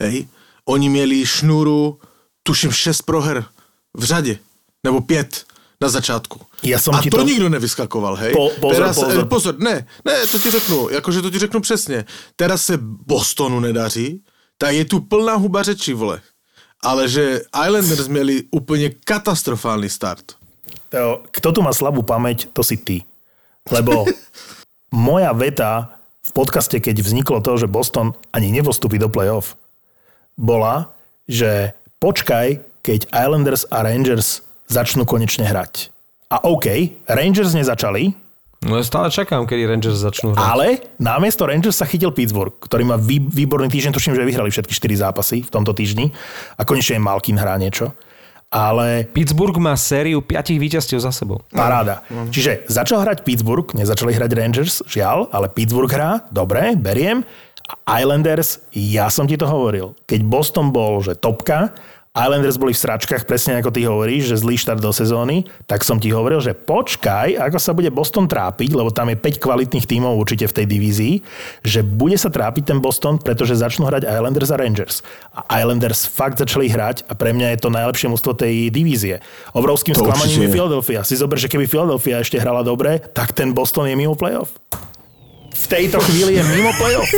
Hej? 0.00 0.28
Oni 0.68 0.88
měli 0.88 1.26
šnuru, 1.26 1.98
tuším, 2.42 2.72
šest 2.72 3.02
proher 3.02 3.44
v 3.96 4.04
řadě, 4.04 4.38
nebo 4.84 5.00
pět 5.00 5.44
na 5.80 5.88
začátku. 5.88 6.40
Ja 6.64 6.80
som 6.80 6.96
A 6.96 7.04
ti 7.04 7.12
to, 7.12 7.20
to- 7.20 7.28
nikdo 7.28 7.48
nevyskakoval, 7.52 8.16
hej? 8.16 8.32
Po- 8.32 8.50
pozor, 8.60 8.74
Teraz, 8.80 8.96
pozor. 8.96 9.20
eh, 9.20 9.28
pozor, 9.28 9.54
ne, 9.60 9.86
ne, 10.04 10.26
to 10.26 10.38
ti 10.38 10.50
řeknu, 10.50 10.88
jakože 10.88 11.22
to 11.22 11.30
ti 11.30 11.38
řeknu 11.38 11.60
přesně. 11.60 12.04
Teraz 12.36 12.64
se 12.64 12.78
Bostonu 13.06 13.60
nedaří, 13.60 14.24
tak 14.58 14.72
je 14.74 14.84
tu 14.84 15.00
plná 15.00 15.34
huba 15.36 15.62
řeči, 15.62 15.92
vole. 15.92 16.20
Ale 16.80 17.08
že 17.08 17.40
Islanders 17.66 18.08
měli 18.08 18.44
úplně 18.50 18.90
katastrofální 19.04 19.88
start. 19.88 20.32
To, 20.94 21.24
kto 21.32 21.48
tu 21.50 21.60
má 21.62 21.72
slabú 21.74 22.02
pamäť, 22.06 22.50
to 22.52 22.62
si 22.62 22.78
ty. 22.78 23.02
Lebo 23.70 24.06
moja 24.92 25.34
veta 25.34 25.98
v 26.26 26.30
podcaste, 26.34 26.78
keď 26.78 27.02
vzniklo 27.02 27.38
to, 27.42 27.58
že 27.58 27.70
Boston 27.70 28.14
ani 28.34 28.50
nepostupí 28.50 28.98
do 28.98 29.06
playoff, 29.06 29.54
bola, 30.34 30.90
že 31.30 31.72
počkaj, 32.02 32.60
keď 32.82 33.10
Islanders 33.10 33.66
a 33.70 33.82
Rangers 33.82 34.42
začnú 34.66 35.06
konečne 35.06 35.46
hrať. 35.46 35.90
A 36.30 36.42
OK, 36.46 36.66
Rangers 37.06 37.54
nezačali, 37.54 38.26
No 38.64 38.80
ja 38.80 38.84
stále 38.88 39.12
čakám, 39.12 39.44
kedy 39.44 39.68
Rangers 39.68 40.00
začnú 40.00 40.32
hrať. 40.32 40.40
ale 40.40 40.66
namiesto 40.96 41.44
Rangers 41.44 41.76
sa 41.76 41.84
chytil 41.84 42.08
Pittsburgh, 42.10 42.56
ktorý 42.56 42.88
má 42.88 42.96
vý, 42.96 43.20
výborný 43.20 43.68
týždeň, 43.68 43.92
tuším, 43.92 44.16
že 44.16 44.24
vyhrali 44.24 44.48
všetky 44.48 44.72
4 44.72 45.04
zápasy 45.06 45.44
v 45.44 45.50
tomto 45.52 45.76
týždni 45.76 46.10
a 46.56 46.64
konečne 46.64 46.96
aj 46.98 47.04
Malkin 47.04 47.36
hrá 47.36 47.60
niečo. 47.60 47.92
Ale 48.46 49.10
Pittsburgh 49.10 49.58
má 49.58 49.74
sériu 49.74 50.22
piatich 50.22 50.56
víťazstiev 50.62 51.02
za 51.02 51.10
sebou. 51.10 51.42
Paráda. 51.50 52.06
Čiže 52.30 52.70
začal 52.70 53.02
hrať 53.02 53.26
Pittsburgh, 53.26 53.66
nezačali 53.74 54.14
hrať 54.14 54.30
Rangers, 54.38 54.74
žiaľ, 54.86 55.26
ale 55.34 55.50
Pittsburgh 55.50 55.90
hrá, 55.90 56.22
dobre, 56.30 56.78
beriem. 56.78 57.26
Islanders, 57.82 58.62
ja 58.70 59.10
som 59.10 59.26
ti 59.26 59.34
to 59.34 59.50
hovoril. 59.50 59.98
Keď 60.06 60.22
Boston 60.22 60.70
bol, 60.70 61.02
že 61.02 61.18
topka, 61.18 61.74
Islanders 62.16 62.56
boli 62.56 62.72
v 62.72 62.80
sračkách, 62.80 63.28
presne 63.28 63.60
ako 63.60 63.68
ty 63.68 63.84
hovoríš, 63.84 64.32
že 64.32 64.40
zlý 64.40 64.56
štart 64.56 64.80
do 64.80 64.88
sezóny, 64.88 65.44
tak 65.68 65.84
som 65.84 66.00
ti 66.00 66.08
hovoril, 66.08 66.40
že 66.40 66.56
počkaj, 66.56 67.36
ako 67.36 67.58
sa 67.60 67.76
bude 67.76 67.92
Boston 67.92 68.24
trápiť, 68.24 68.72
lebo 68.72 68.88
tam 68.88 69.12
je 69.12 69.20
5 69.20 69.36
kvalitných 69.36 69.84
tímov 69.84 70.16
určite 70.16 70.48
v 70.48 70.56
tej 70.56 70.66
divízii, 70.66 71.14
že 71.60 71.84
bude 71.84 72.16
sa 72.16 72.32
trápiť 72.32 72.72
ten 72.72 72.78
Boston, 72.80 73.20
pretože 73.20 73.60
začnú 73.60 73.84
hrať 73.84 74.08
Islanders 74.08 74.48
a 74.48 74.56
Rangers. 74.56 75.04
A 75.36 75.60
Islanders 75.60 76.08
fakt 76.08 76.40
začali 76.40 76.72
hrať 76.72 77.04
a 77.04 77.12
pre 77.12 77.36
mňa 77.36 77.52
je 77.52 77.58
to 77.60 77.68
najlepšie 77.68 78.08
mužstvo 78.08 78.32
tej 78.32 78.72
divízie. 78.72 79.20
Obrovským 79.52 79.92
To 79.92 80.08
sklamaním 80.08 80.48
je. 80.48 80.52
Philadelphia. 80.56 81.04
Si 81.04 81.20
zober, 81.20 81.36
že 81.36 81.52
keby 81.52 81.68
Philadelphia 81.68 82.24
ešte 82.24 82.40
hrala 82.40 82.64
dobre, 82.64 82.96
tak 83.12 83.36
ten 83.36 83.52
Boston 83.52 83.92
je 83.92 83.94
mimo 83.94 84.16
playoff. 84.16 84.56
V 85.66 85.74
tejto 85.74 85.98
chvíli 85.98 86.38
je 86.38 86.46
mimo 86.46 86.70
playoff. 86.78 87.10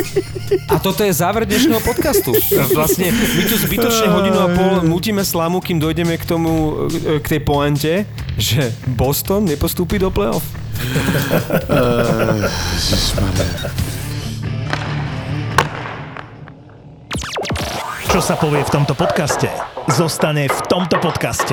A 0.72 0.80
toto 0.80 1.04
je 1.04 1.12
záver 1.12 1.44
dnešného 1.44 1.84
podcastu. 1.84 2.32
Vlastne 2.72 3.12
my 3.12 3.44
tu 3.44 3.60
zbytočne 3.60 4.08
hodinu 4.08 4.40
a 4.40 4.48
pol 4.48 4.88
mutíme 4.88 5.20
slamu, 5.20 5.60
kým 5.60 5.76
dojdeme 5.76 6.16
k 6.16 6.24
tomu, 6.24 6.88
e, 6.88 7.20
k 7.20 7.26
tej 7.28 7.40
poante, 7.44 8.08
že 8.40 8.72
Boston 8.88 9.44
nepostúpi 9.44 10.00
do 10.00 10.08
play-off. 10.08 10.48
Čo 18.08 18.20
sa 18.24 18.40
povie 18.40 18.64
v 18.64 18.70
tomto 18.72 18.96
podcaste, 18.96 19.52
zostane 19.92 20.48
v 20.48 20.60
tomto 20.72 20.96
podcaste. 20.96 21.52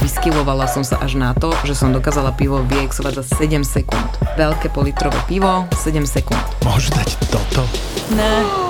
Vyskyvovala 0.00 0.64
som 0.64 0.80
sa 0.80 0.96
až 1.04 1.20
na 1.20 1.36
to, 1.36 1.52
že 1.68 1.76
som 1.76 1.92
dokázala 1.92 2.32
pivo 2.32 2.64
vyexovať 2.64 3.20
za 3.20 3.44
7 3.44 3.60
sekúnd. 3.60 4.08
Veľké 4.32 4.72
politrové 4.72 5.20
pivo, 5.28 5.68
7 5.76 6.08
sekúnd. 6.08 6.40
môžu 6.64 6.88
dať 6.96 7.20
toto. 7.28 7.68
Ne. 8.16 8.32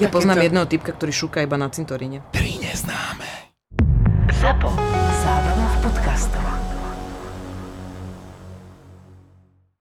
Ja 0.00 0.10
poznám 0.10 0.42
jedného 0.42 0.66
typka, 0.66 0.90
ktorý 0.90 1.14
šúka 1.14 1.46
iba 1.46 1.54
na 1.54 1.70
cintoríne. 1.70 2.26
Tri 2.34 2.58
neznáme. 2.58 3.54
Zapo. 4.34 4.74
Zábrná 5.22 5.66
v 5.68 5.78
podcastovách. 5.86 6.71